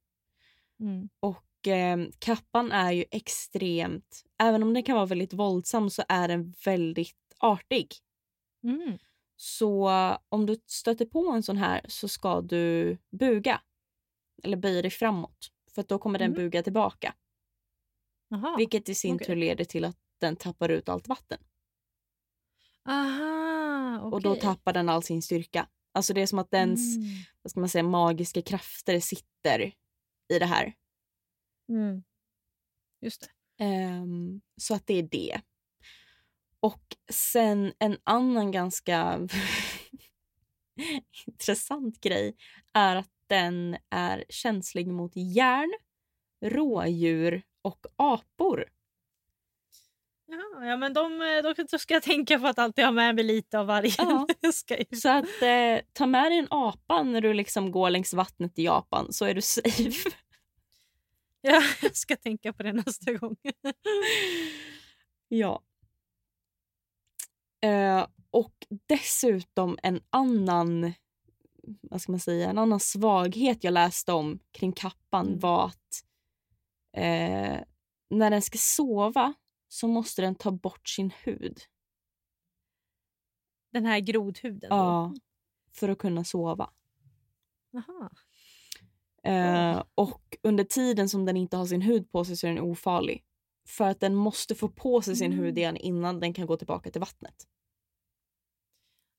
Mm. 0.80 1.08
Och 1.20 1.68
eh, 1.68 1.98
kappan 2.18 2.72
är 2.72 2.92
ju 2.92 3.04
extremt, 3.10 4.22
även 4.38 4.62
om 4.62 4.74
den 4.74 4.82
kan 4.82 4.94
vara 4.96 5.06
väldigt 5.06 5.32
våldsam 5.32 5.90
så 5.90 6.02
är 6.08 6.28
den 6.28 6.54
väldigt 6.64 7.16
artig. 7.38 7.94
Mm. 8.64 8.98
Så 9.36 9.90
om 10.28 10.46
du 10.46 10.56
stöter 10.66 11.06
på 11.06 11.28
en 11.30 11.42
sån 11.42 11.56
här 11.56 11.80
så 11.88 12.08
ska 12.08 12.40
du 12.40 12.98
buga. 13.10 13.60
Eller 14.42 14.56
böja 14.56 14.82
dig 14.82 14.90
framåt. 14.90 15.50
För 15.74 15.82
då 15.88 15.98
kommer 15.98 16.18
den 16.18 16.30
Mm. 16.32 16.36
buga 16.36 16.62
tillbaka. 16.62 17.14
Jaha. 18.28 18.56
Vilket 18.56 18.88
i 18.88 18.94
sin 18.94 19.14
okej. 19.14 19.26
tur 19.26 19.36
leder 19.36 19.64
till 19.64 19.84
att 19.84 19.96
den 20.20 20.36
tappar 20.36 20.68
ut 20.68 20.88
allt 20.88 21.08
vatten. 21.08 21.38
Aha, 22.88 23.35
okej. 24.02 24.14
Och 24.14 24.22
då 24.22 24.34
tappar 24.34 24.72
den 24.72 24.88
all 24.88 25.02
sin 25.02 25.22
styrka. 25.22 25.68
Alltså 25.94 26.14
det 26.14 26.22
är 26.22 26.26
som 26.26 26.38
att 26.38 26.50
dens 26.50 26.96
Mm. 26.96 27.08
vad 27.42 27.50
ska 27.50 27.60
man 27.60 27.68
säga, 27.68 27.82
magiska 27.82 28.42
krafter 28.42 29.00
sitter 29.00 29.72
i 30.32 30.38
det 30.38 30.46
här. 30.46 30.74
Mm. 31.68 32.02
Just 33.00 33.20
det. 33.20 33.64
Ehm, 33.64 34.40
så 34.56 34.74
att 34.74 34.86
det 34.86 34.94
är 34.94 35.02
det. 35.02 35.40
Och 36.60 36.96
sen 37.12 37.72
en 37.78 37.98
annan 38.04 38.52
ganska 38.52 39.28
intressant 41.26 42.00
grej 42.00 42.36
är 42.74 42.96
att 42.96 43.10
den 43.26 43.76
är 43.90 44.24
känslig 44.28 44.88
mot 44.88 45.12
järn, 45.16 45.74
rådjur 46.44 47.42
och 47.62 47.86
apor. 47.96 48.64
Ja, 50.28 50.66
ja 50.66 50.76
men 50.76 50.92
de, 50.92 51.22
eh, 51.22 51.42
då, 51.42 51.54
då 51.70 51.78
ska 51.78 51.94
jag 51.94 52.02
tänka 52.02 52.38
på 52.38 52.46
att 52.46 52.58
alltid 52.58 52.84
ha 52.84 52.92
med 52.92 53.14
mig 53.14 53.24
lite 53.24 53.58
av 53.58 53.66
varje. 53.66 53.94
Ja. 53.98 54.26
Så 55.00 55.08
att 55.08 55.42
eh, 55.42 55.80
ta 55.92 56.06
med 56.06 56.30
dig 56.32 56.38
en 56.38 56.46
apa 56.50 57.02
när 57.02 57.20
du 57.20 57.34
liksom 57.34 57.70
går 57.70 57.90
längs 57.90 58.14
vattnet 58.14 58.58
i 58.58 58.64
Japan 58.64 59.12
så 59.12 59.24
är 59.24 59.34
du 59.34 59.40
safe. 59.42 60.10
ja, 61.40 61.62
jag 61.82 61.96
ska 61.96 62.16
tänka 62.16 62.52
på 62.52 62.62
det 62.62 62.72
nästa 62.72 63.12
gång. 63.12 63.36
Ja. 65.28 65.62
Eh, 67.64 68.06
och 68.30 68.54
dessutom 68.86 69.78
en 69.82 70.00
annan 70.10 70.92
vad 71.82 72.02
ska 72.02 72.12
man 72.12 72.20
säga, 72.20 72.50
en 72.50 72.58
annan 72.58 72.80
svaghet 72.80 73.64
jag 73.64 73.72
läste 73.72 74.12
om 74.12 74.38
kring 74.52 74.72
kappan 74.72 75.26
Mm. 75.26 75.38
var 75.38 75.66
att 75.66 76.04
eh, 76.96 77.60
när 78.10 78.30
den 78.30 78.42
ska 78.42 78.58
sova 78.58 79.34
så 79.68 79.88
måste 79.88 80.22
den 80.22 80.34
ta 80.34 80.50
bort 80.50 80.88
sin 80.88 81.10
hud 81.24 81.58
Den 83.72 83.84
här 83.86 84.00
grodhuden. 84.00 84.68
ja, 84.70 85.14
för 85.72 85.88
att 85.88 85.98
kunna 85.98 86.24
sova. 86.24 86.70
Jaha. 87.70 88.10
Eh, 89.22 89.82
och 89.94 90.36
under 90.42 90.64
tiden 90.64 91.08
som 91.08 91.24
den 91.24 91.36
inte 91.36 91.56
har 91.56 91.66
sin 91.66 91.82
hud 91.82 92.10
på 92.12 92.24
sig 92.24 92.36
så 92.36 92.46
är 92.46 92.54
den 92.54 92.64
ofarlig. 92.64 93.24
För 93.68 93.88
att 93.88 94.00
den 94.00 94.14
måste 94.14 94.54
få 94.54 94.68
på 94.68 95.02
sig 95.02 95.16
sin 95.16 95.32
Mm. 95.32 95.44
hud 95.44 95.58
igen 95.58 95.76
innan 95.76 96.20
den 96.20 96.34
kan 96.34 96.46
gå 96.46 96.56
tillbaka 96.56 96.90
till 96.90 97.00
vattnet. 97.00 97.48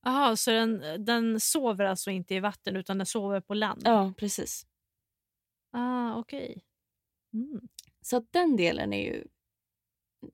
Jaha, 0.03 0.35
så 0.35 0.51
den, 0.51 1.05
den 1.05 1.39
sover 1.39 1.85
alltså 1.85 2.11
inte 2.11 2.35
i 2.35 2.39
vatten 2.39 2.75
utan 2.75 2.97
den 2.97 3.05
sover 3.05 3.41
på 3.41 3.53
land? 3.53 3.81
Ja, 3.85 4.13
precis. 4.17 4.67
Ah, 5.71 6.15
okej. 6.19 6.63
Mm. 7.33 7.67
Så 8.01 8.19
den 8.31 8.55
delen 8.55 8.93
är 8.93 9.03
ju 9.03 9.27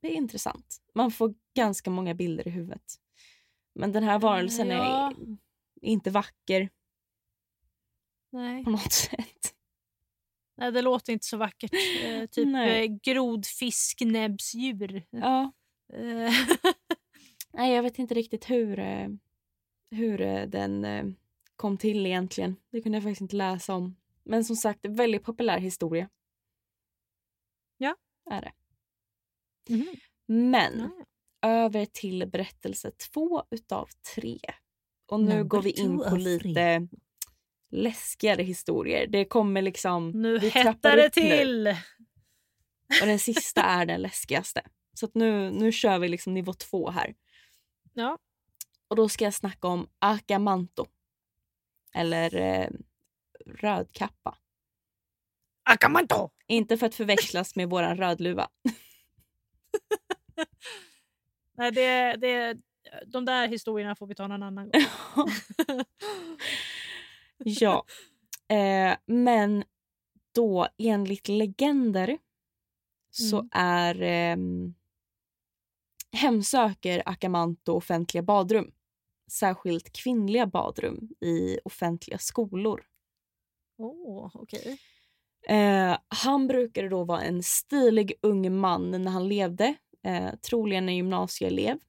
det 0.02 0.08
är 0.08 0.12
intressant. 0.16 0.78
Man 0.94 1.12
får 1.12 1.34
ganska 1.56 1.90
många 1.90 2.14
bilder 2.14 2.48
i 2.48 2.52
huvudet. 2.52 2.96
Men 3.76 3.92
den 3.92 4.04
här 4.04 4.20
varelsen 4.20 4.70
Ja. 4.70 5.08
är 5.10 5.16
inte 5.82 6.10
vacker 6.12 6.70
Nej. 8.32 8.64
på 8.64 8.70
något 8.70 8.94
sätt. 8.94 9.56
Nej, 10.58 10.72
det 10.72 10.82
låter 10.82 11.14
inte 11.14 11.26
så 11.26 11.38
vackert. 11.38 11.74
Eh, 12.04 12.26
typ 12.32 12.48
Nej. 12.48 12.86
eh, 12.86 12.92
grodfisknäbbsdjur. 13.04 15.04
Ja, 15.10 15.52
Eh, 15.94 16.32
nej, 17.54 17.74
jag 17.74 17.84
vet 17.84 18.00
inte 18.00 18.14
riktigt 18.14 18.50
hur, 18.50 18.80
eh, 18.80 19.08
hur 19.92 20.18
den 20.48 20.86
kom 21.56 21.78
till 21.78 22.06
egentligen. 22.06 22.56
Det 22.70 22.82
kunde 22.82 22.96
jag 22.96 23.04
faktiskt 23.04 23.22
inte 23.22 23.36
läsa 23.36 23.76
om. 23.76 23.96
Men 24.24 24.46
som 24.46 24.56
sagt, 24.56 24.86
väldigt 24.86 25.24
populär 25.24 25.60
historia. 25.60 26.10
Ja. 27.78 27.96
Är 28.32 28.42
det. 28.42 28.52
Mhm. 29.70 29.96
Men 30.28 30.80
Ja, 30.80 31.06
över 31.48 31.86
till 31.86 32.28
berättelse 32.28 32.92
två 32.92 33.44
utav 33.52 33.90
tre. 34.16 34.40
Och 35.08 35.20
nu 35.20 35.30
Number 35.30 35.44
går 35.44 35.62
vi 35.62 35.72
in 35.72 36.00
på 36.00 36.16
lite 36.16 36.88
läskigare 37.72 38.44
historier. 38.44 39.08
Det 39.08 39.26
kommer 39.26 39.62
liksom... 39.62 40.12
Nu 40.12 40.38
vi 40.40 40.50
hettar 40.50 40.96
det 40.98 41.08
upp 41.08 41.16
nu. 41.16 41.22
till! 41.22 41.68
Och 43.02 43.08
den 43.08 43.20
sista 43.20 43.64
är 43.64 43.86
den 43.86 44.02
läskigaste. 44.02 44.62
Så 44.94 45.06
att 45.06 45.16
nu, 45.16 45.52
nu 45.52 45.72
kör 45.72 46.00
vi 46.00 46.08
liksom 46.08 46.34
nivå 46.34 46.54
två 46.54 46.90
här. 46.90 47.16
Ja. 47.94 48.18
Och 48.88 48.96
då 48.96 49.10
ska 49.10 49.24
jag 49.24 49.34
snacka 49.34 49.68
om 49.68 49.88
Akamanto. 50.00 50.86
Eller 51.96 52.36
eh, 52.36 52.70
rödkappa. 53.46 54.38
Akamanto! 55.64 56.30
Inte 56.48 56.78
för 56.78 56.86
att 56.86 56.96
förväxlas 56.96 57.56
med 57.56 57.70
våran 57.70 57.98
rödluva. 57.98 58.50
Nej, 61.58 61.72
det, 61.72 62.16
det, 62.16 62.58
de 63.08 63.26
där 63.26 63.48
historierna 63.48 63.96
får 63.96 64.08
vi 64.08 64.16
ta 64.16 64.28
någon 64.28 64.44
annan 64.44 64.70
gång. 64.70 64.82
ja. 67.44 67.86
Eh, 68.48 68.98
men 69.06 69.64
då 70.36 70.68
enligt 70.78 71.28
legender 71.28 72.18
så 73.12 73.38
Mm. 73.38 73.50
är 73.54 74.02
ehm, 74.02 74.74
hemsöker 76.12 77.04
Akamanto 77.06 77.74
offentliga 77.74 78.24
badrum. 78.24 78.72
Särskilt 79.32 79.94
kvinnliga 79.94 80.48
badrum 80.48 81.10
i 81.22 81.60
offentliga 81.66 82.18
skolor. 82.18 82.86
Åh, 83.78 84.32
okej. 84.34 84.78
Eh, 85.48 85.98
han 86.08 86.48
brukade 86.48 86.90
då 86.90 87.04
vara 87.04 87.22
en 87.22 87.44
stilig 87.44 88.14
ung 88.22 88.58
man 88.60 88.92
när 88.92 89.12
han 89.12 89.28
levde. 89.28 89.76
Eh, 90.04 90.36
troligen 90.36 90.90
en 90.90 90.96
gymnasieelev. 90.96 91.80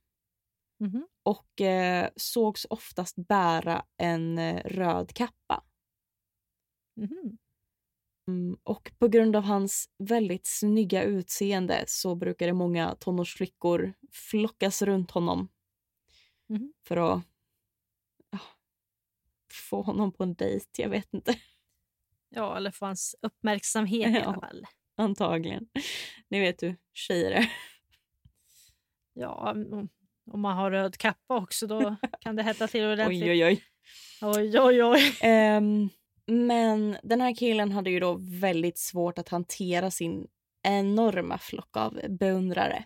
Mhm. 0.81 1.07
Och 1.23 1.61
eh, 1.61 2.09
sågs 2.17 2.67
oftast 2.71 3.17
bära 3.17 3.85
en 3.99 4.39
eh, 4.39 4.63
röd 4.65 5.13
kappa. 5.15 5.65
Mhm. 6.97 7.39
Mm, 8.29 8.57
och 8.65 8.93
på 8.99 9.09
grund 9.09 9.37
av 9.37 9.43
hans 9.43 9.89
väldigt 9.99 10.47
snygga 10.47 11.03
utseende 11.03 11.85
så 11.87 12.15
brukade 12.15 12.53
många 12.53 12.95
tonårsflickor 12.95 13.95
flockas 14.13 14.83
runt 14.83 15.11
honom. 15.11 15.49
Mhm. 16.49 16.73
För 16.89 16.97
att 16.97 17.23
ja, 18.31 18.39
få 19.71 19.83
honom 19.83 20.13
på 20.13 20.23
en 20.23 20.35
dejt. 20.35 20.83
Jag 20.83 20.89
vet 20.89 21.15
inte. 21.15 21.35
Ja, 22.35 22.57
eller 22.57 22.71
få 22.71 22.87
hans 22.87 23.17
uppmärksamhet 23.23 24.09
i 24.11 24.13
Ja. 24.15 24.23
alla 24.25 24.41
fall. 24.41 24.67
Antagligen. 24.97 25.67
Ni 26.29 26.41
vet 26.41 26.63
hur 26.63 26.77
tjejer 26.93 27.31
är. 27.31 27.53
Ja, 29.13 29.51
om- 29.53 29.89
man 30.35 30.57
har 30.57 30.71
röd 30.71 30.97
kappa 30.97 31.37
också 31.37 31.67
då 31.67 31.97
kan 32.21 32.37
det 32.37 32.43
hetta 32.43 32.69
till 32.69 32.85
ordentligt. 32.85 33.23
Oj, 33.23 33.31
oj, 33.31 33.45
oj. 33.45 33.65
oj, 34.23 34.61
oj, 34.61 34.83
oj. 34.85 35.17
Ehm, 35.21 35.89
men 36.27 36.97
den 37.03 37.21
här 37.21 37.35
killen 37.35 37.73
hade 37.73 37.91
ju 37.91 38.01
då 38.01 38.17
väldigt 38.21 38.79
svårt 38.79 39.19
att 39.19 39.29
hantera 39.29 39.91
sin 39.91 40.27
enorma 40.63 41.39
flock 41.39 41.77
av 41.77 42.01
beundrare. 42.09 42.85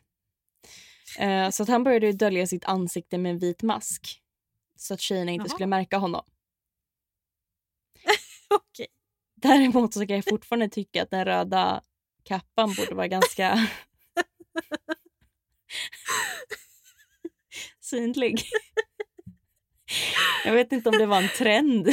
Eh, 1.19 1.51
så 1.51 1.63
att 1.63 1.69
han 1.69 1.85
började 1.85 2.07
ju 2.07 2.13
dölja 2.13 2.47
sitt 2.47 2.65
ansikte 2.65 3.19
med 3.19 3.31
en 3.33 3.39
vit 3.39 3.63
mask. 3.63 4.23
Så 4.77 4.95
att 4.95 5.01
tjejerna 5.01 5.31
inte 5.31 5.43
Jaha. 5.43 5.49
skulle 5.49 5.67
märka 5.67 5.99
honom. 5.99 6.25
Okej. 8.51 8.87
Däremot 9.43 9.95
så 9.95 10.07
kan 10.07 10.17
jag 10.17 10.25
fortfarande 10.25 10.69
tycka 10.69 11.03
att 11.03 11.11
den 11.11 11.25
röda 11.25 11.83
kappan 12.25 12.75
borde 12.75 12.95
vara 12.95 13.09
ganska 13.09 13.69
synlig. 17.81 18.43
Jag 20.45 20.53
vet 20.53 20.73
inte 20.73 20.89
om 20.89 20.99
det 20.99 21.07
var 21.07 21.23
en 21.23 21.29
trend 21.29 21.89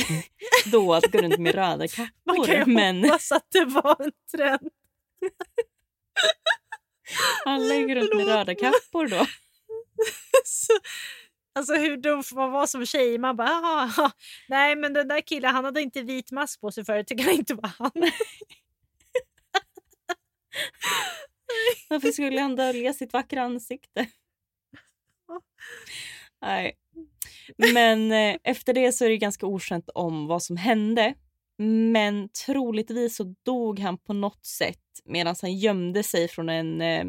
då 0.71 0.93
att 0.93 1.11
gå 1.11 1.17
runt 1.17 1.37
med 1.39 1.55
röda 1.55 1.87
Man 2.25 2.35
kan 2.35 2.45
kappor. 2.45 2.49
ju 2.55 2.65
Men 2.65 3.03
hoppas 3.03 3.31
att 3.31 3.47
det 3.51 3.65
var 3.65 4.01
en 4.05 4.11
trend. 4.35 4.69
alla 7.45 7.75
gick 7.75 7.89
runt 7.95 8.15
med 8.15 8.27
röda 8.27 8.55
kappor 8.55 9.07
då. 9.07 9.25
Så, 10.45 10.73
alltså 11.55 11.75
hur 11.75 11.97
dum 11.97 12.23
får 12.23 12.35
man 12.35 12.51
vara 12.51 12.67
som 12.67 12.85
tjej? 12.85 13.17
Man 13.17 13.35
bara, 13.35 13.47
"Jaha, 13.47 14.11
nej 14.49 14.75
men 14.75 14.93
den 14.93 15.07
där 15.07 15.21
killen 15.21 15.55
han 15.55 15.65
hade 15.65 15.81
inte 15.81 16.01
vit 16.01 16.31
mask 16.31 16.61
på 16.61 16.71
sig 16.71 16.85
förut, 16.85 17.07
det 17.07 17.15
kan 17.15 17.33
inte 17.33 17.55
vara 17.55 17.71
han. 17.79 17.91
Varför 21.89 22.11
skulle 22.11 22.41
han 22.41 22.55
dölja 22.55 22.93
sitt 22.93 23.13
vackra 23.13 23.41
ansikte? 23.41 24.07
Nej. 26.41 26.73
Men 27.57 28.11
eh, 28.11 28.37
efter 28.43 28.73
det 28.73 28.91
så 28.91 29.05
är 29.05 29.09
det 29.09 29.17
ganska 29.17 29.45
okänt 29.45 29.89
om 29.95 30.27
vad 30.27 30.43
som 30.43 30.57
hände. 30.57 31.13
Men 31.91 32.29
troligtvis 32.45 33.15
så 33.15 33.35
dog 33.45 33.79
han 33.79 33.97
på 33.97 34.13
något 34.13 34.45
sätt 34.45 34.79
medan 35.05 35.35
han 35.41 35.57
gömde 35.57 36.03
sig 36.03 36.27
från 36.27 36.49
en 36.49 36.81
eh, 36.81 37.05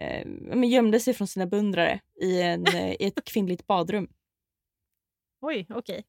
eh, 0.00 0.26
men 0.26 0.68
gömde 0.68 1.00
sig 1.00 1.14
från 1.14 1.28
sina 1.28 1.46
beundrare 1.46 2.00
i, 2.20 2.42
en, 2.42 2.66
eh, 2.66 2.92
i 2.92 3.04
ett 3.06 3.24
kvinnligt 3.24 3.66
badrum. 3.66 4.08
Oj, 5.40 5.66
okej. 5.70 6.04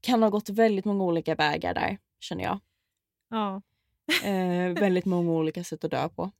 Kan 0.00 0.22
ha 0.22 0.30
gått 0.30 0.48
väldigt 0.48 0.84
många 0.84 1.04
olika 1.04 1.34
vägar 1.34 1.74
där, 1.74 1.98
känner 2.20 2.44
jag. 2.44 2.60
Ja. 3.28 3.62
Eh, 4.24 4.72
väldigt 4.80 5.04
många 5.04 5.32
olika 5.32 5.64
sätt 5.64 5.84
att 5.84 5.90
dö 5.90 6.08
på 6.08 6.30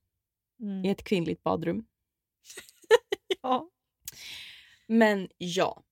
Mm. 0.60 0.84
i 0.84 0.90
ett 0.90 1.04
kvinnligt 1.04 1.42
badrum. 1.42 1.86
ja. 3.42 3.70
Men 4.86 5.28
ja, 5.38 5.82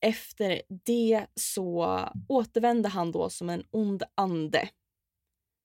efter 0.00 0.62
det 0.68 1.26
så 1.34 1.98
återvände 2.28 2.88
han 2.88 3.12
då 3.12 3.30
som 3.30 3.50
en 3.50 3.64
ond 3.70 4.02
ande. 4.14 4.68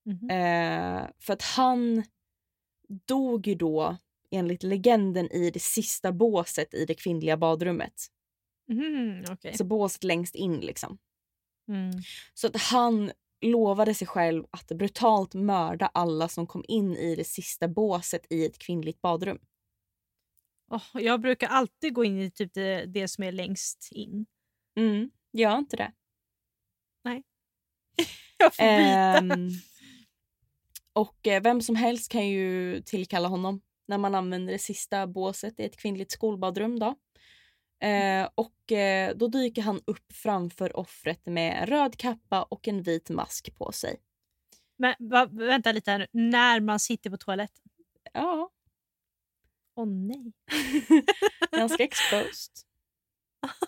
Mhm. 0.04 0.30
Eh, 0.30 1.08
för 1.20 1.34
att 1.34 1.42
han 1.42 2.04
dog 3.06 3.48
ju 3.48 3.56
då 3.56 3.98
enligt 4.32 4.64
legenden 4.64 5.32
i 5.32 5.52
det 5.52 5.60
sista 5.60 6.12
båset 6.12 6.74
i 6.74 6.86
det 6.86 6.94
kvinnliga 6.94 7.38
badrummet. 7.38 8.08
Mhm, 8.70 9.24
okej. 9.30 9.52
Alltså 9.52 9.64
båset 9.64 10.04
längst 10.04 10.36
in 10.36 10.60
liksom. 10.60 10.98
Mm. 11.68 11.92
Så 12.34 12.48
att 12.48 12.56
han 12.56 13.12
lovade 13.42 13.94
sig 13.94 14.08
själv 14.08 14.46
att 14.52 14.68
brutalt 14.68 15.34
mörda 15.34 15.88
alla 15.94 16.28
som 16.28 16.48
kom 16.48 16.64
in 16.68 16.96
i 16.96 17.16
det 17.16 17.24
sista 17.24 17.68
båset 17.68 18.28
i 18.30 18.46
ett 18.46 18.60
kvinnligt 18.60 19.02
badrum. 19.02 19.40
Åh, 20.72 20.84
jag 20.94 21.22
brukar 21.22 21.48
alltid 21.48 21.94
gå 21.94 22.04
in 22.04 22.22
i 22.22 22.32
typ 22.32 22.54
det, 22.54 22.86
det 22.86 23.08
som 23.08 23.24
är 23.24 23.32
längst 23.32 23.90
in. 23.92 24.26
Mm, 24.80 25.12
gör 25.34 25.58
inte 25.58 25.78
det. 25.78 25.92
Jag 28.38 28.56
får 28.56 28.64
byta. 28.64 29.34
Ehm, 29.34 29.50
och 30.94 31.28
eh, 31.28 31.42
vem 31.42 31.62
som 31.62 31.76
helst 31.76 32.12
kan 32.12 32.28
ju 32.28 32.82
tillkalla 32.82 33.28
honom 33.28 33.62
när 33.88 33.98
man 33.98 34.16
använder 34.16 34.54
det 34.54 34.60
sista 34.60 35.08
båset 35.08 35.60
i 35.60 35.66
ett 35.66 35.78
kvinnligt 35.78 36.12
skolbadrum. 36.12 36.80
Då. 36.80 36.96
Eh, 37.88 38.30
och 38.36 38.72
eh, 38.72 39.16
då 39.16 39.28
dyker 39.28 39.62
han 39.62 39.82
upp 39.86 40.14
framför 40.14 40.78
offret 40.78 41.26
med 41.26 41.62
en 41.62 41.66
röd 41.68 41.98
kappa 41.98 42.44
och 42.44 42.68
en 42.68 42.82
vit 42.82 43.10
mask 43.10 43.56
på 43.56 43.72
sig. 43.72 44.00
Men 44.78 44.96
va, 45.00 45.26
vänta 45.32 45.72
lite 45.72 45.92
här 45.92 46.00
nu. 46.00 46.08
När 46.12 46.60
man 46.60 46.80
sitter 46.80 47.10
på 47.10 47.18
toaletten? 47.18 47.64
Ja, 48.14 48.50
Åh 49.78 49.88
nej. 49.88 50.34
ganska 51.52 51.84
exposed. 51.84 52.54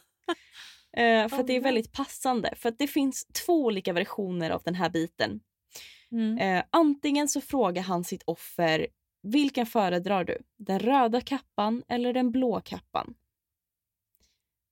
Eh, 0.98 1.28
för 1.28 1.38
Oh 1.38 1.40
att 1.40 1.48
det 1.48 1.56
är 1.56 1.62
väldigt 1.62 1.92
passande. 1.92 2.54
För 2.56 2.70
att 2.70 2.78
det 2.78 2.88
finns 2.88 3.26
två 3.26 3.66
olika 3.66 3.94
versioner 3.94 4.50
av 4.50 4.62
den 4.66 4.76
här 4.76 4.90
biten. 4.90 5.40
Mm. 6.12 6.38
Eh, 6.38 6.64
antingen 6.70 7.28
så 7.28 7.42
frågar 7.42 7.84
han 7.84 8.04
sitt 8.04 8.24
offer 8.26 8.88
vilken 9.22 9.66
föredrar 9.66 10.24
du? 10.24 10.38
Den 10.58 10.80
röda 10.80 11.22
kappan 11.22 11.84
eller 11.88 12.14
den 12.14 12.32
blå 12.32 12.62
kappan? 12.62 13.16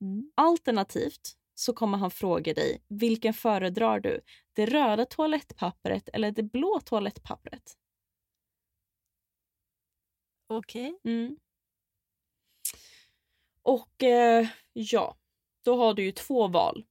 Mm. 0.02 0.32
Alternativt 0.36 1.38
så 1.56 1.74
kommer 1.74 1.98
han 1.98 2.12
fråga 2.12 2.54
dig 2.54 2.84
vilken 2.88 3.34
föredrar 3.34 4.00
du? 4.00 4.22
Det 4.54 4.66
röda 4.66 5.06
toalettpappret 5.06 6.10
eller 6.14 6.32
det 6.32 6.44
blå 6.44 6.80
toalettpappret? 6.86 7.78
Okej. 10.48 11.00
Mm. 11.04 11.38
Och 13.62 14.04
eh, 14.04 14.48
ja, 14.74 15.18
då 15.64 15.78
har 15.78 15.94
du 15.94 16.04
ju 16.04 16.12
två 16.12 16.48
val. 16.48 16.86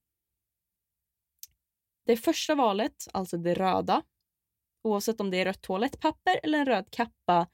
Det 2.05 2.17
första 2.17 2.55
valet, 2.55 3.07
alltså 3.13 3.37
det 3.39 3.55
röda, 3.55 4.03
oavsett 4.87 5.21
om 5.21 5.31
det 5.31 5.37
är 5.41 5.45
rött 5.45 5.63
toalettpapper 5.63 6.41
eller 6.43 6.59
en 6.59 6.67
röd 6.67 6.91
kappa 6.91 7.47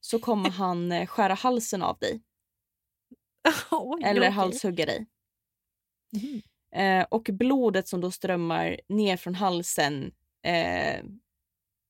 så 0.00 0.18
kommer 0.18 0.50
han 0.62 0.92
eh, 0.92 1.06
skära 1.06 1.34
halsen 1.34 1.82
av 1.82 1.98
dig 1.98 2.22
Oj, 3.70 4.02
eller 4.04 4.30
halshugga 4.30 4.86
dig. 4.86 5.06
Mhm. 6.12 6.42
Eh, 6.74 7.06
och 7.10 7.28
blodet 7.32 7.88
som 7.88 8.00
då 8.00 8.10
strömmar 8.10 8.80
ner 8.88 9.16
från 9.16 9.34
halsen 9.34 10.12
eh, 10.42 11.04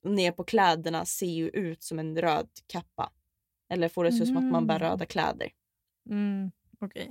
ner 0.04 0.32
på 0.32 0.44
kläderna 0.44 1.04
ser 1.04 1.26
ju 1.26 1.48
ut 1.48 1.82
som 1.82 1.98
en 1.98 2.20
röd 2.20 2.48
kappa. 2.66 3.12
Eller 3.68 3.88
får 3.88 4.04
det 4.04 4.12
se 4.12 4.22
ut 4.22 4.26
som 4.28 4.36
att 4.36 4.52
man 4.52 4.66
bär 4.66 4.76
Mm. 4.76 4.88
röda 4.90 5.06
kläder. 5.06 5.52
Mm. 6.10 6.50
Okej. 6.80 7.10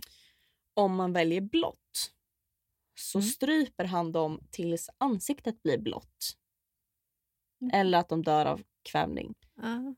Om 0.74 0.96
man 0.96 1.14
väljer 1.14 1.42
blått 1.42 2.12
så 3.00 3.18
Mm. 3.18 3.30
stryper 3.30 3.86
han 3.86 4.12
dem 4.12 4.42
tills 4.52 4.90
ansiktet 4.98 5.64
blir 5.64 5.78
blått. 5.78 6.38
Mm. 7.62 7.80
Eller 7.80 7.98
att 7.98 8.10
de 8.10 8.24
dör 8.24 8.46
av 8.46 8.62
kvävning. 8.92 9.36
Ja. 9.56 9.96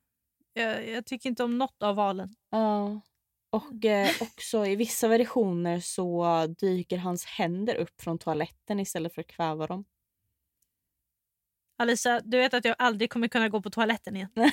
Jag, 0.54 0.90
jag 0.90 1.06
tycker 1.06 1.30
inte 1.30 1.44
om 1.44 1.58
något 1.58 1.84
av 1.84 1.96
valen. 1.96 2.36
Ja. 2.50 3.02
Och 3.50 3.86
eh, 3.86 4.10
också 4.22 4.66
i 4.66 4.76
vissa 4.76 5.08
versioner 5.08 5.80
så 5.80 6.46
dyker 6.48 6.98
hans 6.98 7.26
händer 7.26 7.76
upp 7.76 8.02
från 8.02 8.20
toaletten 8.20 8.80
istället 8.80 9.14
för 9.14 9.22
att 9.22 9.28
kväva 9.28 9.68
dem. 9.68 9.86
Alisa, 11.78 12.20
du 12.24 12.38
vet 12.38 12.54
att 12.54 12.66
jag 12.66 12.76
aldrig 12.80 13.12
kommer 13.12 13.28
kunna 13.28 13.50
gå 13.50 13.62
på 13.62 13.70
toaletten 13.70 14.16
igen. 14.16 14.30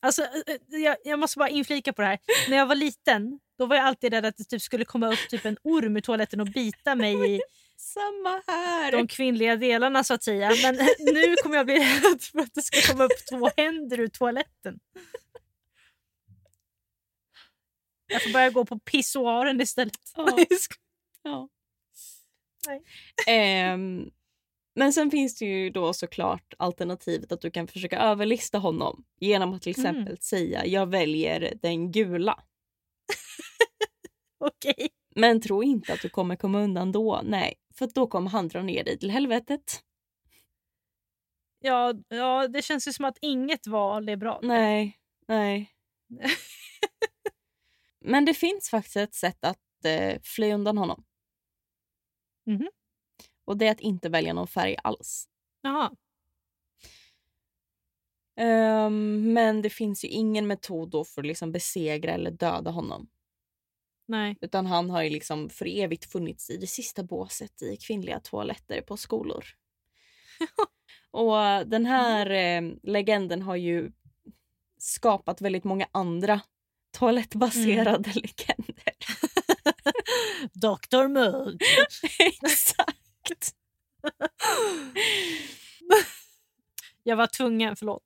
Alltså, 0.00 0.22
eh, 0.22 0.28
eh, 0.46 0.80
jag, 0.80 0.96
jag 1.04 1.18
måste 1.18 1.38
bara 1.38 1.48
inflika 1.48 1.92
på 1.92 2.02
det 2.02 2.08
här. 2.08 2.18
När 2.48 2.56
jag 2.56 2.66
var 2.66 2.74
liten 2.74 3.38
då 3.58 3.66
var 3.66 3.76
jag 3.76 3.84
alltid 3.84 4.12
rädd 4.12 4.24
att 4.24 4.36
det 4.36 4.44
typ 4.44 4.62
skulle 4.62 4.84
komma 4.84 5.12
upp 5.12 5.28
typ 5.30 5.44
en 5.44 5.56
orm 5.62 5.96
ur 5.96 6.00
toaletten 6.00 6.40
och 6.40 6.46
bita 6.46 6.94
mig 6.94 7.34
i 7.34 7.40
Samma 7.80 8.42
här! 8.46 8.92
de 8.92 9.08
kvinnliga 9.08 9.56
delarna 9.56 10.04
så 10.04 10.14
att 10.14 10.22
säga. 10.22 10.52
Men 10.62 10.74
nu 11.14 11.34
kommer 11.42 11.56
jag 11.56 11.66
bli 11.66 11.74
rädd 11.78 12.22
för 12.22 12.38
att 12.38 12.54
det 12.54 12.62
ska 12.62 12.92
komma 12.92 13.04
upp 13.04 13.26
två 13.30 13.50
händer 13.56 14.00
ur 14.00 14.08
toaletten. 14.08 14.78
Jag 18.06 18.22
får 18.22 18.32
börja 18.32 18.50
gå 18.50 18.64
på 18.64 18.78
pissoaren 18.78 19.60
istället. 19.60 20.12
Ja. 20.16 20.38
Ja. 21.22 21.48
Ehm, 23.26 24.10
men 24.74 24.92
sen 24.92 25.10
finns 25.10 25.38
det 25.38 25.44
ju 25.44 25.70
då 25.70 25.92
såklart 25.92 26.54
alternativet 26.58 27.32
att 27.32 27.40
du 27.40 27.50
kan 27.50 27.68
försöka 27.68 27.98
överlista 27.98 28.58
honom 28.58 29.04
genom 29.20 29.54
att 29.54 29.62
till 29.62 29.70
exempel 29.70 30.02
Mm. 30.02 30.16
säga 30.16 30.66
jag 30.66 30.86
väljer 30.86 31.52
den 31.62 31.92
gula. 31.92 32.42
Okej. 34.38 34.88
Men 35.18 35.40
tro 35.40 35.62
inte 35.62 35.92
att 35.92 36.02
du 36.02 36.08
kommer 36.08 36.36
komma 36.36 36.60
undan 36.60 36.92
då. 36.92 37.20
Nej, 37.24 37.54
för 37.74 37.90
då 37.94 38.06
kommer 38.06 38.30
han 38.30 38.48
dra 38.48 38.62
ner 38.62 38.84
dig 38.84 38.98
till 38.98 39.10
helvetet. 39.10 39.82
Ja, 41.60 41.94
ja, 42.08 42.48
det 42.48 42.62
känns 42.62 42.88
ju 42.88 42.92
som 42.92 43.04
att 43.04 43.18
inget 43.20 43.66
val 43.66 44.08
är 44.08 44.16
bra. 44.16 44.40
Nej, 44.42 44.98
nej. 45.28 45.72
Men 48.00 48.24
det 48.24 48.34
finns 48.34 48.70
faktiskt 48.70 48.96
ett 48.96 49.14
sätt 49.14 49.44
att 49.44 49.84
eh, 49.84 50.20
fly 50.22 50.52
undan 50.52 50.78
honom. 50.78 51.04
Mhm. 52.46 52.68
Och 53.44 53.56
det 53.56 53.66
är 53.66 53.70
att 53.70 53.80
inte 53.80 54.08
välja 54.08 54.32
någon 54.32 54.48
färg 54.48 54.76
alls. 54.82 55.28
Jaha. 55.62 55.90
Ehm, 58.36 59.32
men 59.32 59.62
det 59.62 59.70
finns 59.70 60.04
ju 60.04 60.08
ingen 60.08 60.46
metod 60.46 60.90
då 60.90 61.04
för 61.04 61.22
att 61.22 61.26
liksom 61.26 61.52
besegra 61.52 62.12
eller 62.12 62.30
döda 62.30 62.70
honom. 62.70 63.08
Nej. 64.08 64.36
Utan 64.40 64.66
han 64.66 64.90
har 64.90 65.02
ju 65.02 65.10
liksom 65.10 65.50
för 65.50 65.66
evigt 65.66 66.12
funnits 66.12 66.50
i 66.50 66.56
det 66.56 66.66
sista 66.66 67.02
båset 67.02 67.62
i 67.62 67.76
kvinnliga 67.76 68.20
toaletter 68.20 68.80
på 68.80 68.96
skolor. 68.96 69.44
Och 71.10 71.66
den 71.66 71.86
här 71.86 72.30
eh, 72.30 72.62
legenden 72.82 73.42
har 73.42 73.56
ju 73.56 73.92
skapat 74.78 75.40
väldigt 75.40 75.64
många 75.64 75.88
andra 75.92 76.40
toalettbaserade 76.98 78.12
legender. 78.14 78.96
Dr 80.52 81.08
Mugg. 81.08 81.62
Exakt. 82.18 83.54
Jag 87.02 87.16
var 87.16 87.26
tvungen, 87.26 87.76
förlåt. 87.76 88.04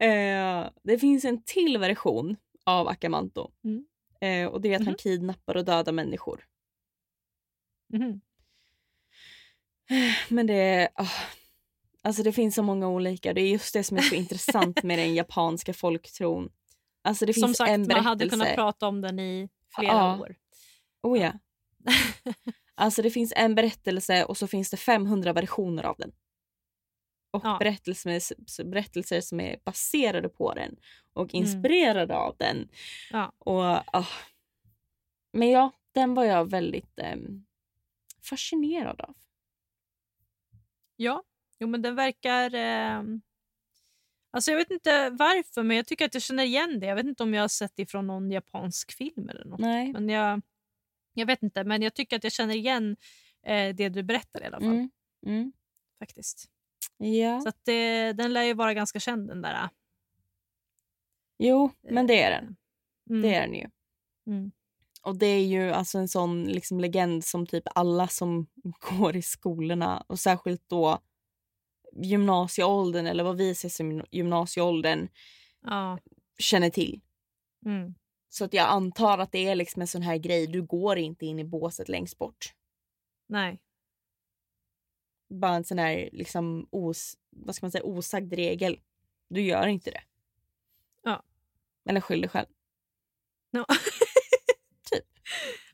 Eh, 0.00 0.68
det 0.82 0.98
finns 0.98 1.24
en 1.24 1.42
till 1.42 1.78
version 1.78 2.36
av 2.64 2.88
Akamanto. 2.88 3.50
Mm. 3.64 3.84
Eh, 4.20 4.52
och 4.52 4.60
det 4.60 4.68
är 4.72 4.76
att 4.76 4.84
han 4.84 4.88
Mhm. 4.92 4.98
kidnappar 4.98 5.56
och 5.56 5.64
dödar 5.64 5.92
människor. 5.92 6.44
Mhm. 7.92 8.20
Men 10.28 10.46
det 10.46 10.54
är... 10.54 10.88
ah, 10.94 11.08
alltså 12.02 12.22
det 12.22 12.32
finns 12.32 12.54
så 12.54 12.62
många 12.62 12.88
olika. 12.88 13.32
Det 13.34 13.40
är 13.40 13.48
just 13.50 13.74
det 13.74 13.84
som 13.84 13.96
är 13.96 14.02
så 14.02 14.14
intressant 14.24 14.82
med 14.82 14.98
den 14.98 15.14
japanska 15.14 15.72
folktron. 15.74 16.52
Alltså 17.02 17.26
det 17.26 17.32
finns 17.32 17.44
Som 17.44 17.54
sagt, 17.54 17.70
en 17.70 17.80
man 17.80 17.88
berättelse. 17.88 18.08
hade 18.08 18.28
kunnat 18.28 18.54
prata 18.54 18.88
om 18.88 19.00
den 19.00 19.18
i 19.18 19.48
flera 19.76 19.92
Ja. 19.92 20.18
år. 20.20 20.36
Oh 21.02 21.18
ja. 21.20 21.32
Alltså 22.78 23.02
det 23.02 23.10
finns 23.10 23.32
en 23.36 23.54
berättelse 23.54 24.24
och 24.24 24.36
så 24.36 24.46
finns 24.46 24.70
det 24.70 24.76
500 24.76 25.32
versioner 25.32 25.82
av 25.84 25.96
den. 25.98 26.12
Och 27.36 27.44
Ja. 27.44 27.56
berättelser, 27.58 28.64
berättelser 28.64 29.20
som 29.20 29.40
är 29.40 29.56
baserade 29.64 30.28
på 30.28 30.54
den 30.54 30.76
och 31.12 31.34
inspirerade 31.34 32.16
av 32.16 32.36
den. 32.38 32.56
Mm. 32.56 32.68
Ja. 33.10 33.32
Och, 33.38 33.96
ah. 33.96 34.06
Men 35.32 35.50
ja, 35.50 35.70
den 35.92 36.14
var 36.14 36.24
jag 36.24 36.50
väldigt 36.50 36.98
ehm, 36.98 37.44
fascinerad 38.22 39.00
av. 39.00 39.14
Ja, 40.96 41.22
jo, 41.58 41.68
men 41.68 41.82
den 41.82 41.94
verkar... 41.94 42.54
Eh... 42.54 43.02
Alltså 44.30 44.50
jag 44.50 44.58
vet 44.58 44.70
inte 44.70 45.10
varför, 45.10 45.62
men 45.62 45.76
jag 45.76 45.86
tycker 45.86 46.04
att 46.04 46.14
jag 46.14 46.22
känner 46.22 46.44
igen 46.44 46.80
det. 46.80 46.86
Jag 46.86 46.96
vet 46.96 47.06
inte 47.06 47.22
om 47.22 47.34
jag 47.34 47.42
har 47.42 47.48
sett 47.48 47.72
det 47.74 47.86
från 47.86 48.06
någon 48.06 48.30
japansk 48.30 48.92
film 48.92 49.28
eller 49.28 49.44
något. 49.44 49.60
Nej. 49.60 49.92
Men 49.92 50.08
jag, 50.08 50.42
jag 51.14 51.26
vet 51.26 51.42
inte, 51.42 51.64
men 51.64 51.82
jag 51.82 51.94
tycker 51.94 52.16
att 52.16 52.24
jag 52.24 52.32
känner 52.32 52.54
igen 52.54 52.96
eh, 53.42 53.74
det 53.74 53.88
du 53.88 54.02
berättar 54.02 54.42
i 54.42 54.44
alla 54.44 54.60
fall. 54.60 54.68
Mm. 54.68 54.90
Mm. 55.26 55.52
faktiskt. 55.98 56.50
Ja, 56.98 57.40
Så 57.40 57.48
att 57.48 57.60
det, 57.64 58.12
den 58.12 58.32
lär 58.32 58.42
ju 58.42 58.54
vara 58.54 58.74
ganska 58.74 59.00
känd 59.00 59.28
den 59.28 59.42
där. 59.42 59.68
jo, 61.38 61.70
men 61.82 62.06
det 62.06 62.22
är 62.22 62.30
den. 62.30 62.56
Mm. 63.10 63.22
Det 63.22 63.34
är 63.34 63.40
den 63.40 63.54
ju. 63.54 63.66
Mm. 64.26 64.50
Och 65.02 65.16
det 65.18 65.26
är 65.26 65.44
ju 65.46 65.70
alltså 65.70 65.98
en 65.98 66.08
sån 66.08 66.44
liksom 66.44 66.80
legend 66.80 67.24
som 67.24 67.46
typ 67.46 67.64
alla 67.74 68.08
som 68.08 68.46
går 68.90 69.16
i 69.16 69.22
skolorna 69.22 70.04
och 70.06 70.18
särskilt 70.18 70.68
då 70.68 70.98
gymnasieåldern 71.92 73.06
eller 73.06 73.24
vad 73.24 73.36
vi 73.36 73.54
ser 73.54 73.68
som 73.68 74.04
gymnasieåldern 74.10 75.08
Ja. 75.62 75.98
känner 76.38 76.70
till. 76.70 77.00
Mm. 77.66 77.94
Så 78.28 78.44
att 78.44 78.52
jag 78.52 78.68
antar 78.68 79.18
att 79.18 79.32
det 79.32 79.48
är 79.48 79.54
liksom 79.54 79.82
en 79.82 79.88
sån 79.88 80.02
här 80.02 80.16
grej, 80.16 80.46
du 80.46 80.62
går 80.62 80.98
inte 80.98 81.26
in 81.26 81.38
i 81.38 81.44
båset 81.44 81.88
längst 81.88 82.18
bort. 82.18 82.54
Nej. 83.28 83.58
Bara 85.28 85.54
en 85.54 85.64
sån 85.64 85.78
här 85.78 86.08
liksom 86.12 86.68
os, 86.70 87.16
vad 87.30 87.54
ska 87.54 87.66
man 87.66 87.70
säga, 87.70 87.84
osagd 87.84 88.32
regel. 88.32 88.80
Du 89.28 89.40
gör 89.40 89.66
inte 89.66 89.90
det. 89.90 90.02
Ja. 91.02 91.22
Eller 91.88 92.00
skyll 92.00 92.20
dig 92.20 92.30
själv. 92.30 92.46
Ja. 93.50 93.66
Typ. 94.90 95.04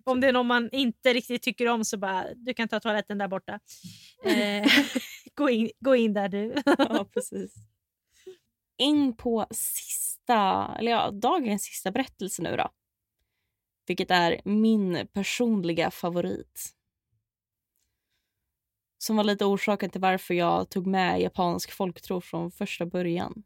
Om 0.04 0.20
det 0.20 0.28
är 0.28 0.32
någon 0.32 0.46
man 0.46 0.68
inte 0.72 1.14
riktigt 1.14 1.42
tycker 1.42 1.68
om 1.68 1.84
så 1.84 1.96
bara, 1.96 2.34
du 2.34 2.54
kan 2.54 2.68
ta 2.68 2.80
toaletten 2.80 3.18
där 3.18 3.28
borta. 3.28 3.60
Eh, 4.24 4.66
gå, 5.34 5.50
in, 5.50 5.70
gå 5.80 5.96
in 5.96 6.14
där 6.14 6.28
du. 6.28 6.54
Ja, 6.64 7.08
precis. 7.14 7.54
In 8.76 9.16
på 9.16 9.46
sista, 9.50 10.70
eller 10.78 10.92
ja, 10.92 11.10
dagens 11.10 11.62
sista 11.62 11.90
berättelse 11.90 12.42
nu 12.42 12.56
då. 12.56 12.70
Vilket 13.86 14.10
är 14.10 14.40
min 14.44 15.08
personliga 15.12 15.90
favorit. 15.90 16.74
Som 19.02 19.16
var 19.16 19.24
lite 19.24 19.44
orsaken 19.44 19.90
till 19.90 20.00
varför 20.00 20.34
jag 20.34 20.70
tog 20.70 20.86
med 20.86 21.20
japansk 21.20 21.72
folktro 21.72 22.20
från 22.20 22.50
första 22.50 22.86
början. 22.86 23.42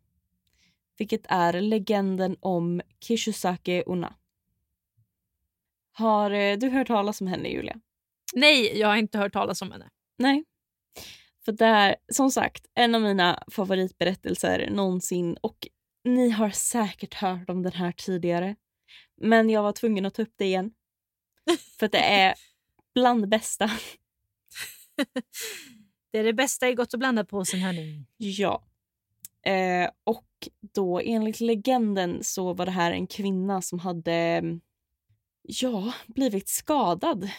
Vilket 0.98 1.26
är 1.28 1.61
legenden 1.61 2.36
om 2.40 2.80
Kishisake 3.00 3.82
Una. 3.86 4.14
Har 5.92 6.30
eh, 6.30 6.57
du 6.57 6.68
hört 6.68 6.86
talas 6.86 7.20
om 7.20 7.26
henne, 7.26 7.48
Julia? 7.48 7.80
Nej, 8.34 8.78
jag 8.78 8.88
har 8.88 8.96
inte 8.96 9.18
hört 9.18 9.32
talas 9.32 9.62
om 9.62 9.72
henne. 9.72 9.90
Nej. 10.18 10.44
För 11.44 11.52
det 11.52 11.66
är 11.66 11.96
som 12.12 12.30
sagt 12.30 12.66
en 12.74 12.94
av 12.94 13.02
mina 13.02 13.42
favoritberättelser 13.50 14.70
någonsin 14.70 15.36
och 15.40 15.68
ni 16.04 16.30
har 16.30 16.50
säkert 16.50 17.14
hört 17.14 17.50
om 17.50 17.62
den 17.62 17.72
här 17.72 17.92
tidigare. 17.92 18.57
Men 19.20 19.50
jag 19.50 19.62
var 19.62 19.72
tvungen 19.72 20.07
att 20.07 20.14
ta 20.14 20.22
upp 20.22 20.34
det 20.36 20.44
igen. 20.44 20.70
För 21.78 21.88
det 21.88 22.04
är 22.04 22.34
bland 22.94 23.22
det 23.22 23.26
bästa. 23.26 23.70
Det 26.11 26.18
är 26.18 26.24
det 26.24 26.32
bästa 26.32 26.68
i 26.68 26.74
Gott 26.74 26.92
och 26.92 26.99
blandat 26.99 27.28
påsen 27.28 27.61
hörni. 27.61 28.07
Ja. 28.16 28.64
Eh, 29.42 29.90
och 30.05 30.49
då 30.61 31.01
enligt 31.01 31.40
legenden 31.40 32.24
så 32.24 32.53
var 32.53 32.66
det 32.66 32.72
här 32.72 32.92
en 32.92 33.07
kvinna 33.07 33.62
som 33.62 33.78
hade 33.78 34.42
ja, 35.42 35.92
blivit 36.07 36.49
skadad 36.49 37.30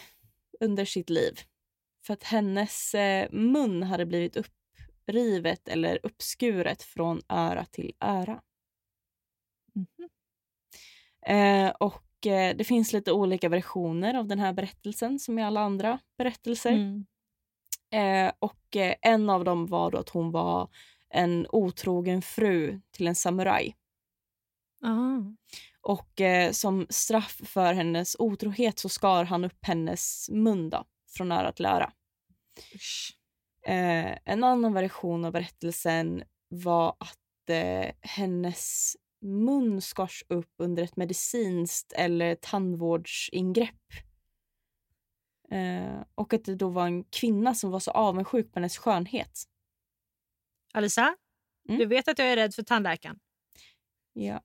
under 0.60 0.84
sitt 0.84 1.10
liv. 1.10 1.40
För 2.06 2.14
att 2.14 2.22
hennes 2.22 2.94
eh, 2.94 3.30
mun 3.32 3.82
hade 3.82 4.06
blivit 4.06 4.36
upprivet 4.36 5.68
eller 5.68 5.98
uppskuret 6.02 6.82
från 6.82 7.20
öra 7.28 7.64
till 7.64 7.92
öra. 8.00 8.42
Mhm. 9.74 10.08
Eh, 11.26 11.70
och 11.70 12.26
eh, 12.26 12.56
det 12.56 12.64
finns 12.64 12.92
lite 12.92 13.12
olika 13.12 13.48
versioner 13.48 14.14
av 14.14 14.26
den 14.26 14.38
här 14.38 14.52
berättelsen 14.52 15.18
som 15.18 15.38
i 15.38 15.42
alla 15.42 15.60
andra 15.60 15.98
berättelser. 16.18 16.72
Mm. 16.72 17.06
Eh, 17.90 18.32
och 18.38 18.76
eh, 18.76 18.94
en 19.02 19.30
av 19.30 19.44
dem 19.44 19.66
var 19.66 19.90
då 19.90 19.98
att 19.98 20.08
hon 20.08 20.30
var 20.30 20.68
en 21.10 21.46
otrogen 21.50 22.22
fru 22.22 22.80
till 22.90 23.06
en 23.06 23.14
samuraj. 23.14 23.76
Ah. 24.82 25.18
Och 25.80 26.20
eh, 26.20 26.52
som 26.52 26.86
straff 26.90 27.40
för 27.44 27.72
hennes 27.72 28.16
otrohet 28.18 28.78
så 28.78 28.88
skar 28.88 29.24
han 29.24 29.44
upp 29.44 29.58
hennes 29.60 30.30
mun 30.30 30.70
då, 30.70 30.84
från 31.16 31.32
öra 31.32 31.52
till 31.52 31.66
öra. 31.66 31.92
Eh, 33.66 34.18
en 34.24 34.44
annan 34.44 34.72
version 34.72 35.24
av 35.24 35.32
berättelsen 35.32 36.22
var 36.48 36.96
att 36.98 37.18
hennes 38.00 38.96
mun 39.20 39.80
skars 39.80 40.24
upp 40.28 40.54
under 40.58 40.82
ett 40.82 40.96
medicinskt 40.96 41.92
eller 41.92 42.34
tandvårdsingrepp. 42.34 44.07
Eh, 45.50 46.04
och 46.14 46.34
att 46.34 46.44
det 46.44 46.54
då 46.54 46.68
var 46.68 46.86
en 46.86 47.04
kvinna 47.04 47.54
som 47.54 47.70
var 47.70 47.80
så 47.80 47.90
avundsjuk 47.90 48.52
på 48.52 48.58
hennes 48.60 48.78
skönhet. 48.78 49.42
Alisa, 50.74 51.16
Mm. 51.68 51.78
du 51.78 51.86
vet 51.86 52.08
att 52.08 52.18
jag 52.18 52.28
är 52.32 52.36
rädd 52.36 52.54
för 52.54 52.62
tandläkaren. 52.62 53.18
Ja. 54.12 54.42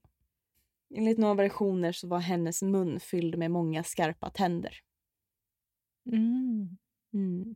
Enligt 0.96 1.18
några 1.18 1.34
versioner 1.34 1.92
så 1.92 2.08
var 2.08 2.20
hennes 2.20 2.62
mun 2.62 3.00
fylld 3.00 3.38
med 3.38 3.52
många 3.52 3.84
skarpa 3.84 4.30
tänder. 4.30 4.80
Mm. 6.12 6.78
Mm. 7.14 7.56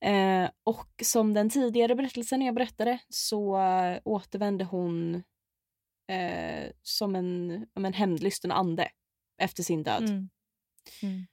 Eh, 0.00 0.50
och 0.64 0.88
som 1.04 1.34
den 1.34 1.50
tidigare 1.50 1.94
berättelsen 1.94 2.42
jag 2.42 2.54
berättade 2.54 2.98
så 3.08 3.60
eh, 3.62 4.00
återvände 4.04 4.64
hon 4.64 5.14
eh, 6.08 6.70
som 6.82 7.14
en, 7.16 7.66
en 7.74 7.92
hämndlysten 7.92 8.52
ande 8.52 8.88
efter 9.38 9.62
sin 9.62 9.82
död. 9.82 10.02
Mm. 11.02 11.26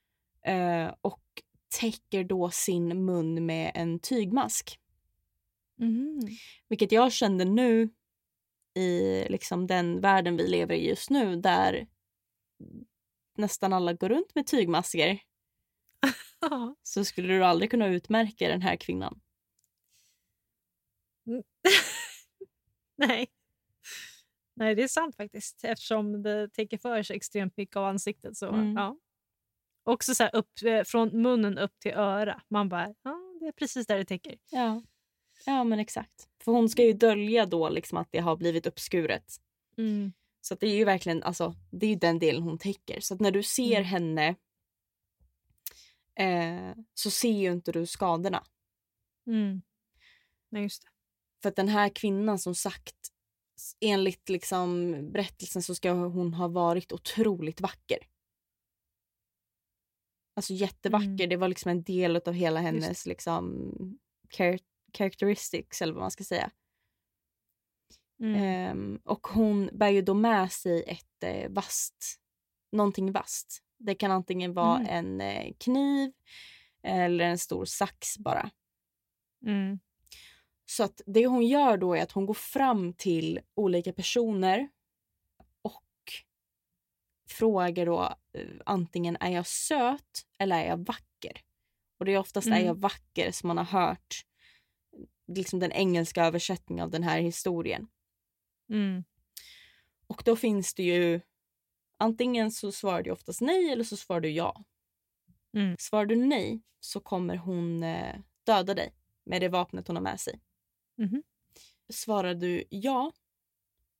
Mm. 0.50 0.88
Eh, 0.88 0.94
och 1.02 1.22
täcker 1.80 2.24
då 2.24 2.50
sin 2.52 3.06
mun 3.06 3.46
med 3.46 3.72
en 3.76 4.00
tygmask. 4.00 4.80
Mm. 5.82 6.20
Vilket 6.68 6.92
jag 6.92 7.12
kände 7.12 7.46
nu 7.46 7.90
i 8.74 9.26
liksom 9.30 9.68
den 9.68 10.02
världen 10.02 10.38
vi 10.38 10.48
lever 10.48 10.76
i 10.76 10.90
just 10.90 11.10
nu 11.10 11.36
där 11.36 11.88
nästan 13.38 13.74
alla 13.74 13.94
går 13.94 14.10
runt 14.10 14.36
med 14.36 14.48
tygmasker 14.48 15.20
så 16.84 17.06
skulle 17.06 17.34
du 17.34 17.44
aldrig 17.44 17.72
kunna 17.72 17.88
utmärka 17.88 18.48
den 18.48 18.62
här 18.62 18.76
kvinnan. 18.76 19.22
Nej. 22.98 23.28
Nej, 24.54 24.76
det 24.76 24.84
är 24.84 24.88
sant 24.88 25.16
faktiskt. 25.16 25.64
Eftersom 25.64 26.24
det 26.24 26.50
täcker 26.54 26.78
för 26.78 27.04
sig 27.04 27.16
extremt 27.16 27.58
mycket 27.58 27.76
av 27.76 27.86
ansiktet. 27.86 28.38
Så, 28.38 28.48
Mm. 28.48 28.74
ja. 28.74 28.98
Också 29.90 30.16
så 30.16 30.24
här 30.24 30.36
upp, 30.36 30.52
eh, 30.66 30.84
från 30.84 31.22
munnen 31.22 31.58
upp 31.58 31.80
till 31.80 31.92
öra. 31.92 32.42
Man 32.48 32.70
bara, 32.70 32.94
ja, 33.04 33.20
det 33.40 33.48
är 33.48 33.52
precis 33.52 33.88
där 33.88 33.98
det 33.98 34.06
täcker. 34.06 34.38
Ja. 34.52 34.82
ja, 35.46 35.64
men 35.64 35.80
exakt. 35.80 36.28
För 36.44 36.52
hon 36.52 36.70
ska 36.70 36.84
ju 36.84 36.94
dölja 36.94 37.46
då 37.46 37.70
liksom 37.70 37.98
att 37.98 38.08
det 38.12 38.20
har 38.20 38.36
blivit 38.36 38.68
uppskuret. 38.68 39.36
Mm. 39.78 40.14
Så 40.42 40.56
det 40.56 40.68
är 40.68 40.76
ju 40.76 40.86
verkligen 40.86 41.24
alltså, 41.24 41.56
det 41.72 41.88
är 41.88 41.96
den 41.96 42.20
delen 42.20 42.44
hon 42.44 42.58
täcker. 42.58 43.00
Så 43.00 43.16
när 43.16 43.32
du 43.32 43.44
ser 43.44 43.78
Mm. 43.78 43.84
henne 43.84 44.36
eh, 46.16 46.76
så 46.94 47.12
ser 47.12 47.32
ju 47.32 47.52
inte 47.52 47.72
du 47.72 47.86
skadorna. 47.86 48.44
Mm. 49.28 49.62
Nej, 50.50 50.64
just 50.64 50.84
det. 50.84 50.90
För 51.42 51.50
att 51.50 51.56
den 51.56 51.70
här 51.70 51.90
kvinnan 51.90 52.40
som 52.40 52.56
sagt 52.56 52.96
enligt 53.80 54.30
liksom 54.30 54.92
berättelsen 55.12 55.64
så 55.64 55.76
ska 55.76 55.92
hon 55.92 56.34
ha 56.34 56.48
varit 56.48 56.92
otroligt 56.92 57.62
vacker. 57.62 58.00
Alltså 60.40 60.54
jättevacker. 60.54 61.06
Mm. 61.08 61.30
Det 61.30 61.38
var 61.38 61.48
liksom 61.48 61.72
en 61.72 61.84
del 61.84 62.16
av 62.26 62.34
hela 62.34 62.60
hennes 62.60 63.06
liksom 63.06 63.74
char- 64.38 64.60
characteristics 64.98 65.82
eller 65.82 65.94
vad 65.94 66.02
man 66.02 66.12
ska 66.12 66.24
säga. 66.24 66.52
Mm. 68.20 68.36
Ehm, 68.44 69.00
och 69.04 69.28
hon 69.28 69.70
bär 69.74 69.90
ju 69.90 70.02
då 70.02 70.14
med 70.14 70.52
sig 70.52 70.84
ett 70.88 71.24
eh, 71.24 71.50
vast, 71.50 72.20
någonting 72.72 73.12
vasst. 73.12 73.64
Det 73.78 73.96
kan 73.96 74.12
antingen 74.12 74.54
vara 74.54 74.80
Mm. 74.80 74.90
en 74.90 75.22
eh, 75.22 75.54
kniv 75.58 76.12
eller 76.84 77.26
en 77.26 77.38
stor 77.38 77.66
sax 77.66 78.18
bara. 78.18 78.50
Mm. 79.46 79.80
Så 80.66 80.84
att 80.84 81.02
det 81.06 81.28
hon 81.28 81.48
gör 81.48 81.78
då 81.78 81.94
är 81.96 82.04
att 82.04 82.12
hon 82.12 82.26
går 82.26 82.34
fram 82.34 82.94
till 82.94 83.40
olika 83.56 83.94
personer 83.94 84.70
frågar 87.32 87.86
då 87.86 88.16
eh, 88.34 88.48
antingen 88.66 89.18
är 89.20 89.30
jag 89.32 89.48
söt 89.48 90.26
eller 90.40 90.56
är 90.56 90.68
jag 90.68 90.86
vacker? 90.86 91.42
Och 91.98 92.06
det 92.06 92.12
är 92.14 92.18
oftast 92.18 92.48
är 92.48 92.52
Mm. 92.52 92.66
jag 92.66 92.80
vacker 92.80 93.32
som 93.32 93.48
man 93.48 93.58
har 93.58 93.66
hört 93.66 94.26
liksom 95.28 95.60
den 95.60 95.72
engelska 95.72 96.26
översättningen 96.26 96.84
av 96.84 96.92
den 96.92 97.04
här 97.04 97.20
historien. 97.20 97.88
Mm. 98.70 99.04
Och 100.08 100.22
då 100.26 100.36
finns 100.36 100.74
det 100.74 100.84
ju 100.84 101.22
antingen 101.98 102.52
så 102.52 102.72
svarar 102.72 103.04
du 103.04 103.12
oftast 103.12 103.42
nej 103.42 103.70
eller 103.72 103.84
så 103.84 103.98
svarar 103.98 104.22
du 104.22 104.30
ja. 104.30 104.64
Mm. 105.54 105.76
Svarar 105.80 106.06
du 106.06 106.16
nej 106.16 106.62
så 106.80 107.00
kommer 107.00 107.36
hon 107.36 107.84
eh, 107.84 108.16
döda 108.44 108.74
dig 108.74 108.94
med 109.24 109.42
det 109.42 109.50
vapnet 109.50 109.88
hon 109.88 109.96
har 109.96 110.04
med 110.04 110.20
sig. 110.20 110.42
Mhm. 110.98 111.24
Svarar 111.90 112.34
du 112.34 112.64
ja 112.70 113.12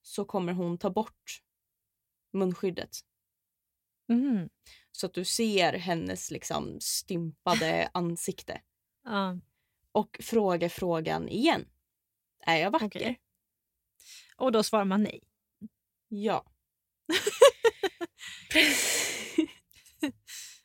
så 0.02 0.26
kommer 0.26 0.54
hon 0.54 0.78
ta 0.78 0.90
bort 0.90 1.44
munskyddet 2.32 2.98
Mhm. 4.10 4.50
så 4.92 5.06
att 5.06 5.14
du 5.14 5.26
ser 5.26 5.74
hennes 5.74 6.32
liksom 6.32 6.78
stympade 6.82 7.90
ansikte 7.94 8.62
Ja. 9.04 9.40
och 9.92 10.18
frågar 10.22 10.70
frågan 10.70 11.30
igen. 11.30 11.66
Är 12.46 12.58
jag 12.58 12.72
vacker? 12.72 12.86
Okej. 12.88 13.20
Och 14.36 14.52
då 14.52 14.64
svarar 14.64 14.86
man 14.86 15.04
nej. 15.04 15.22
Ja. 16.08 16.46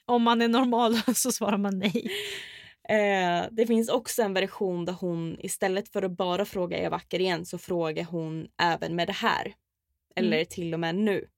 Om 0.06 0.22
man 0.22 0.42
är 0.42 0.48
normal 0.48 0.96
så 1.14 1.32
svarar 1.32 1.58
man 1.58 1.78
nej. 1.78 2.10
Eh, 2.88 3.46
det 3.50 3.66
finns 3.66 3.88
också 3.88 4.22
en 4.22 4.34
version 4.34 4.84
där 4.84 4.92
hon 4.92 5.36
istället 5.40 5.88
för 5.88 6.02
att 6.02 6.16
bara 6.16 6.44
fråga 6.44 6.78
är 6.78 6.82
jag 6.82 6.90
vacker 6.90 7.20
igen 7.20 7.46
så 7.46 7.58
frågar 7.58 8.04
hon 8.04 8.48
även 8.62 8.96
med 8.96 9.08
det 9.08 9.12
här. 9.12 9.54
Eller 10.16 10.44
till 10.44 10.74
och 10.74 10.80
med 10.80 10.94
nu. 10.94 11.28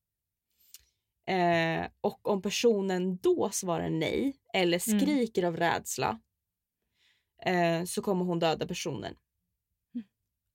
Eh, 1.27 1.87
och 2.01 2.29
om 2.29 2.43
personen 2.43 3.17
då 3.17 3.51
svarar 3.51 3.91
nej 3.91 4.37
eller 4.55 4.89
Mm. 4.89 5.01
skriker 5.01 5.43
av 5.43 5.57
rädsla 5.57 6.21
eh, 7.47 7.85
så 7.85 8.03
kommer 8.03 8.25
hon 8.25 8.39
döda 8.39 8.67
personen. 8.67 9.17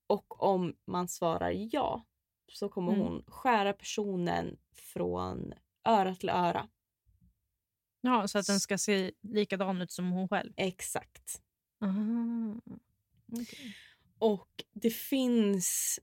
Och 0.06 0.42
om 0.42 0.74
man 0.86 1.08
svarar 1.08 1.68
ja 1.72 2.06
så 2.52 2.68
kommer 2.68 2.92
Mm. 2.92 3.04
hon 3.04 3.24
skära 3.26 3.72
personen 3.72 4.58
från 4.74 5.52
öra 5.84 6.14
till 6.14 6.28
öra. 6.28 6.68
Ja, 8.00 8.28
så 8.28 8.38
att 8.38 8.46
den 8.46 8.60
ska 8.60 8.78
se 8.78 9.12
likadan 9.22 9.82
ut 9.82 9.90
som 9.92 10.10
hon 10.10 10.28
själv. 10.28 10.52
Exakt. 10.56 11.42
Aha. 11.84 12.60
Okej. 13.32 13.76
Och 14.18 14.64
det 14.72 14.90
finns 14.90 16.00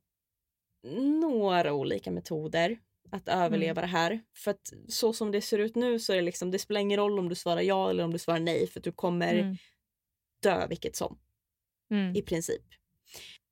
några 1.21 1.73
olika 1.73 2.11
metoder 2.11 2.79
att 3.11 3.27
överleva 3.27 3.81
det 3.81 3.87
här. 3.87 4.21
För 4.35 4.51
att 4.51 4.73
så 4.87 5.13
som 5.13 5.31
det 5.31 5.41
ser 5.41 5.59
ut 5.59 5.75
nu 5.75 5.99
så 5.99 6.11
är 6.13 6.15
det 6.17 6.21
liksom, 6.21 6.51
det 6.51 6.59
spelar 6.59 6.81
ingen 6.81 6.97
roll 6.99 7.19
om 7.19 7.29
du 7.29 7.35
svarar 7.35 7.61
ja 7.61 7.89
eller 7.89 8.03
om 8.03 8.11
du 8.11 8.19
svarar 8.19 8.39
nej 8.39 8.67
för 8.67 8.79
du 8.79 8.91
kommer 8.91 9.35
Mm. 9.35 9.57
dö 10.43 10.67
vilket 10.67 10.95
som 10.95 11.19
Mm. 11.91 12.15
i 12.15 12.21
princip. 12.21 12.63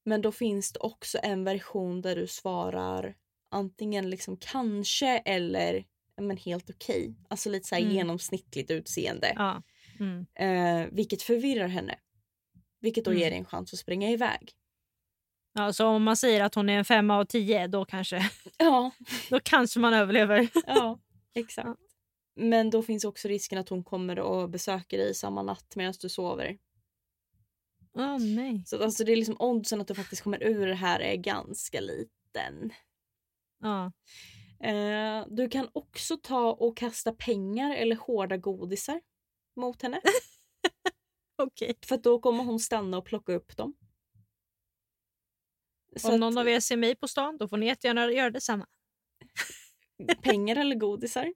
Men 0.06 0.22
då 0.22 0.32
finns 0.32 0.72
det 0.74 0.80
också 0.80 1.20
en 1.24 1.44
version 1.44 2.02
där 2.02 2.16
du 2.16 2.28
svarar 2.28 3.16
antingen 3.52 4.10
liksom 4.10 4.38
kanske 4.38 5.18
eller 5.18 5.86
men 6.22 6.38
helt 6.38 6.70
okej. 6.70 7.16
Alltså 7.30 7.50
lite 7.50 7.68
så 7.68 7.76
här 7.76 7.82
Mm. 7.82 7.94
genomsnittligt 7.96 8.72
utseende. 8.72 9.34
Ja. 9.36 9.64
Mm. 10.00 10.26
Eh, 10.36 10.88
vilket 10.92 11.22
förvirrar 11.22 11.68
henne. 11.68 11.96
Vilket 12.80 13.06
då 13.06 13.12
Mm. 13.12 13.22
ger 13.22 13.30
dig 13.30 13.40
en 13.40 13.46
chans 13.46 13.74
att 13.74 13.80
springa 13.80 14.10
iväg. 14.12 14.52
Ja, 15.58 15.74
så 15.74 15.88
om 15.88 16.04
man 16.04 16.18
säger 16.18 16.44
att 16.44 16.56
hon 16.56 16.70
är 16.70 16.78
en 16.78 16.86
femma 16.86 17.18
av 17.18 17.26
tio 17.26 17.68
då 17.68 17.86
kanske, 17.86 18.30
Ja, 18.58 18.92
då 19.30 19.40
kanske 19.40 19.80
man 19.80 19.94
överlever. 19.94 20.50
ja 20.68 21.00
exakt. 21.36 21.80
Men 22.36 22.70
då 22.70 22.84
finns 22.84 23.06
också 23.06 23.28
risken 23.28 23.58
att 23.58 23.70
hon 23.70 23.84
kommer 23.84 24.44
att 24.44 24.52
besöka 24.52 24.98
dig 24.98 25.16
samma 25.16 25.44
natt 25.44 25.76
medan 25.76 25.94
du 26.02 26.10
sover. 26.10 26.58
Åh 27.94 28.20
nej. 28.20 28.64
Så 28.66 28.84
alltså 28.84 29.04
det 29.04 29.12
är 29.12 29.16
liksom 29.16 29.36
oddsen 29.40 29.82
att 29.82 29.88
du 29.88 29.96
faktiskt 29.96 30.22
kommer 30.22 30.44
ur 30.44 30.68
det 30.68 30.76
här 30.76 31.00
är 31.00 31.16
ganska 31.16 31.82
liten. 31.82 32.74
Ja. 33.60 33.92
Eh, 34.68 35.26
du 35.28 35.50
kan 35.50 35.70
också 35.74 36.18
ta 36.18 36.52
och 36.52 36.78
kasta 36.78 37.12
pengar 37.14 37.76
eller 37.76 37.96
hårda 37.96 38.38
godisar 38.38 39.02
mot 39.56 39.82
henne. 39.82 40.02
Okej. 41.38 41.78
För 41.86 41.96
att 41.96 42.04
då 42.04 42.20
kommer 42.20 42.44
hon 42.44 42.60
stanna 42.60 42.98
och 42.98 43.06
plocka 43.06 43.34
upp 43.34 43.58
dem. 43.58 43.76
Så 46.00 46.08
Om 46.08 46.14
att, 46.14 46.20
någon 46.20 46.38
av 46.38 46.50
er 46.50 46.60
ser 46.60 46.78
mig 46.78 46.96
på 46.96 47.08
stan 47.08 47.38
då 47.38 47.48
får 47.48 47.58
ni 47.58 47.66
jättegärna 47.66 48.12
göra 48.12 48.30
detsamma. 48.30 48.66
pengar 50.22 50.56
eller 50.56 50.76
godisar? 50.76 51.34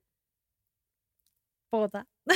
Båda. 1.72 2.06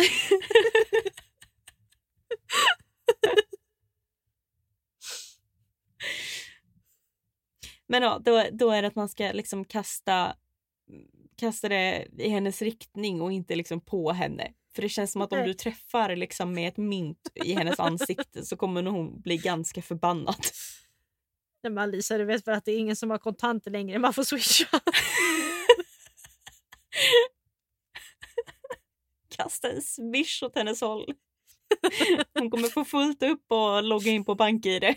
Men 7.88 8.04
ja, 8.04 8.22
då, 8.26 8.44
då 8.52 8.72
är 8.72 8.82
det 8.82 8.88
att 8.88 8.96
man 8.96 9.10
ska 9.10 9.32
liksom 9.32 9.66
kasta, 9.66 10.36
kasta 11.36 11.70
det 11.70 12.08
i 12.18 12.30
hennes 12.30 12.62
riktning 12.62 13.22
och 13.22 13.32
inte 13.32 13.56
liksom 13.56 13.82
på 13.82 14.12
henne. 14.12 14.54
För 14.76 14.82
det 14.82 14.90
känns 14.90 15.12
som 15.12 15.22
att 15.22 15.34
om 15.34 15.44
du 15.44 15.54
träffar 15.54 16.16
liksom 16.16 16.54
med 16.54 16.68
ett 16.68 16.78
mynt 16.78 17.32
i 17.34 17.54
hennes 17.54 17.80
ansikte 17.80 18.46
så 18.46 18.58
kommer 18.58 18.84
hon 18.84 19.22
bli 19.22 19.38
ganska 19.38 19.82
förbannad. 19.82 20.36
Nej, 21.66 21.72
men 21.72 21.84
Alisa, 21.84 22.18
du 22.18 22.26
vet 22.26 22.48
väl 22.48 22.56
att 22.56 22.66
det 22.66 22.72
är 22.72 22.78
ingen 22.78 22.96
som 22.96 23.10
har 23.10 23.18
kontanter 23.18 23.72
längre. 23.72 24.00
Man 24.00 24.14
får 24.14 24.24
swisha. 24.24 24.68
Kasta 29.30 29.72
en 29.72 29.82
swish 29.82 30.44
åt 30.44 30.56
hennes 30.56 30.82
håll. 30.82 31.14
Hon 32.34 32.50
kommer 32.50 32.68
få 32.68 32.86
fullt 32.86 33.24
upp 33.24 33.52
och 33.52 33.84
logga 33.84 34.12
in 34.12 34.26
på 34.26 34.36
BankID. 34.36 34.84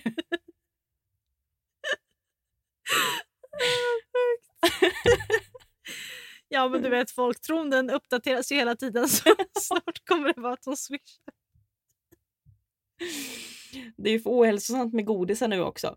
Ja, 6.50 6.68
men 6.68 6.82
du 6.82 6.88
vet, 6.88 7.10
folktron 7.10 7.90
uppdateras 7.90 8.52
ju 8.52 8.56
hela 8.56 8.76
tiden 8.76 9.08
så 9.08 9.34
snart 9.60 10.04
kommer 10.04 10.32
det 10.32 10.40
vara 10.40 10.52
att 10.52 10.64
hon 10.64 10.76
swishar. 10.76 11.32
Det 13.96 14.10
är 14.10 14.12
ju 14.12 14.20
för 14.20 14.30
ohälsosamt 14.30 14.94
med 14.94 15.06
godisar 15.06 15.48
nu 15.48 15.60
också. 15.60 15.96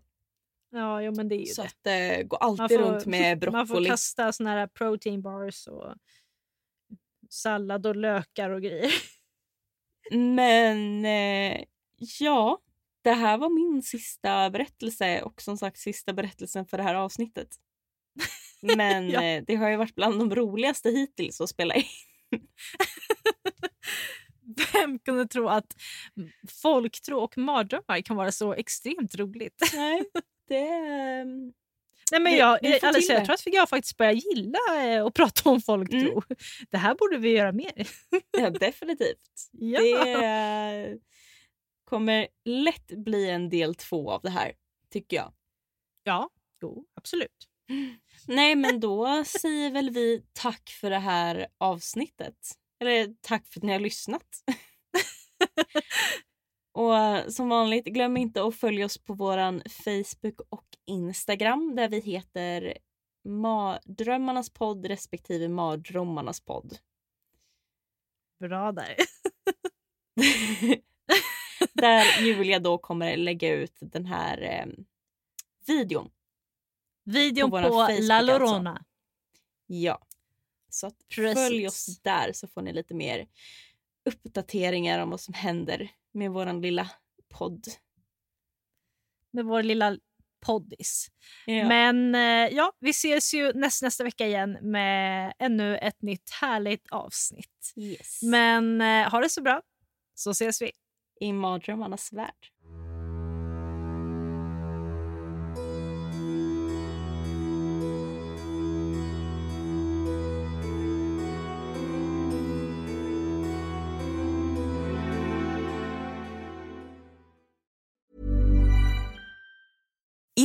Ja, 0.74 1.02
jo, 1.02 1.12
men 1.16 1.28
det 1.28 1.34
är 1.34 1.38
ju 1.38 1.46
Så 1.46 1.62
det. 1.62 1.68
att 1.68 2.18
eh, 2.20 2.26
gå 2.26 2.36
alltid 2.36 2.78
runt 2.80 3.06
med 3.06 3.44
man 3.52 3.66
får 3.66 3.74
broccoli. 3.74 3.88
kasta 3.90 4.32
såna 4.32 4.50
här 4.50 4.66
protein 4.66 5.22
bars 5.22 5.66
och 5.66 5.94
sallad 7.30 7.86
och 7.86 7.96
lökar 7.96 8.50
och 8.50 8.62
grejer. 8.62 8.92
Men 10.12 11.04
eh, 11.04 11.64
ja, 12.20 12.58
det 13.02 13.12
här 13.12 13.38
var 13.38 13.48
min 13.72 13.82
sista 13.82 14.50
berättelse 14.50 15.22
och 15.22 15.42
som 15.42 15.58
sagt 15.58 15.78
sista 15.78 16.12
berättelsen 16.12 16.66
för 16.66 16.76
det 16.76 16.82
här 16.82 16.94
avsnittet. 16.94 17.48
Men 18.76 19.10
Ja. 19.10 19.22
eh, 19.24 19.44
det 19.46 19.54
har 19.56 19.70
ju 19.70 19.76
varit 19.76 19.94
bland 19.94 20.18
de 20.18 20.34
roligaste 20.34 20.90
hittills 20.90 21.40
att 21.40 21.48
spela 21.48 21.74
in. 21.74 21.84
Vem 24.72 24.98
kunde 24.98 25.26
tro 25.28 25.48
att 25.48 25.76
folktro 26.62 27.18
och 27.18 27.38
mardrömmar 27.38 28.00
kan 28.00 28.16
vara 28.16 28.32
så 28.32 28.52
extremt 28.54 29.14
roligt? 29.14 29.70
Nej, 29.74 30.02
det... 30.52 30.68
ehm, 30.68 31.52
Nej, 32.12 32.20
men 32.20 32.32
Vi- 32.32 32.38
jag, 32.38 32.58
får 32.60 32.78
till 32.78 32.88
Alicia, 32.88 33.14
jag 33.14 33.22
det. 33.22 33.26
tror 33.26 33.34
att 33.34 33.46
jag 33.54 33.68
faktiskt 33.68 33.96
börjar 33.96 34.12
gilla 34.12 34.58
eh, 34.84 35.04
att 35.06 35.14
prata 35.14 35.50
om 35.50 35.60
folktro. 35.62 36.22
Det 36.70 36.76
här 36.78 36.94
borde 36.94 37.18
vi 37.18 37.30
göra 37.30 37.52
mer. 37.52 37.88
Ja, 38.38 38.50
definitivt. 38.50 39.48
Ja. 39.52 39.80
Det 39.80 40.12
eh, 40.92 40.96
kommer 41.84 42.28
lätt 42.44 42.86
bli 42.86 43.30
en 43.30 43.48
del 43.48 43.74
två 43.74 44.10
av 44.10 44.22
det 44.22 44.30
här, 44.30 44.52
tycker 44.92 45.16
jag. 45.16 45.32
Ja, 46.04 46.30
jo, 46.62 46.84
absolut. 46.94 47.48
Nej, 48.28 48.54
men 48.54 48.80
då 48.80 49.24
säger 49.24 49.70
väl 49.70 49.90
vi 49.90 50.22
tack 50.32 50.70
för 50.80 50.90
det 50.90 50.98
här 50.98 51.46
avsnittet. 51.58 52.36
Eller 52.80 53.14
tack 53.20 53.46
för 53.48 53.60
att 53.60 53.64
ni 53.64 53.72
har 53.72 53.80
lyssnat. 53.80 54.26
och 56.72 56.96
eh, 56.96 57.28
som 57.28 57.48
vanligt, 57.48 57.84
glöm 57.84 58.16
inte 58.16 58.44
att 58.44 58.56
följa 58.56 58.86
oss 58.86 58.98
på 58.98 59.14
våran 59.14 59.62
Facebook 59.68 60.40
och 60.48 60.66
Instagram 60.84 61.74
där 61.76 61.88
vi 61.88 62.00
heter 62.00 62.78
Mardrömmarnas 63.24 64.50
podd 64.50 64.86
respektive 64.86 65.48
Mardrömmarnas 65.48 66.40
podd. 66.40 66.78
Bra 68.40 68.72
där. 68.72 68.96
där 71.72 72.22
Julia 72.22 72.58
då 72.58 72.78
kommer 72.78 73.16
lägga 73.16 73.52
ut 73.52 73.76
den 73.80 74.06
här 74.06 74.42
eh, 74.42 74.66
videon. 75.66 76.10
Videon 77.04 77.50
På 77.50 77.62
på, 77.62 77.68
Facebook 77.68 78.00
La 78.00 78.14
alltså. 78.14 78.38
Lorona. 78.38 78.84
Ja. 79.66 80.02
Så 80.68 80.86
att 80.86 80.96
följ 81.34 81.66
oss 81.66 81.98
där 82.02 82.32
så 82.32 82.48
får 82.48 82.62
ni 82.62 82.72
lite 82.72 82.94
mer 82.94 83.26
uppdateringar 84.04 84.98
om 84.98 85.10
vad 85.10 85.20
som 85.20 85.34
händer 85.34 85.90
med 86.12 86.30
våran 86.30 86.60
lilla 86.60 86.90
podd. 87.38 87.64
Med 89.30 89.44
vår 89.44 89.62
lilla 89.62 89.96
poddis. 90.46 91.10
Ja. 91.46 91.68
Men 91.68 92.14
eh, 92.14 92.54
ja, 92.56 92.72
vi 92.80 92.90
ses 92.90 93.34
ju 93.34 93.52
näst, 93.52 93.82
nästa 93.82 94.04
vecka 94.04 94.26
igen 94.26 94.58
med 94.62 95.32
ännu 95.38 95.76
ett 95.76 96.02
nytt 96.02 96.30
härligt 96.30 96.86
avsnitt. 96.90 97.72
yes. 97.76 98.22
Men 98.22 98.80
eh, 98.80 99.10
ha 99.10 99.20
det 99.20 99.28
så 99.28 99.42
bra, 99.42 99.62
så 100.14 100.30
ses 100.30 100.62
vi. 100.62 100.70
I 101.20 101.32
mardrömmarnas 101.32 102.12
värld. 102.12 102.51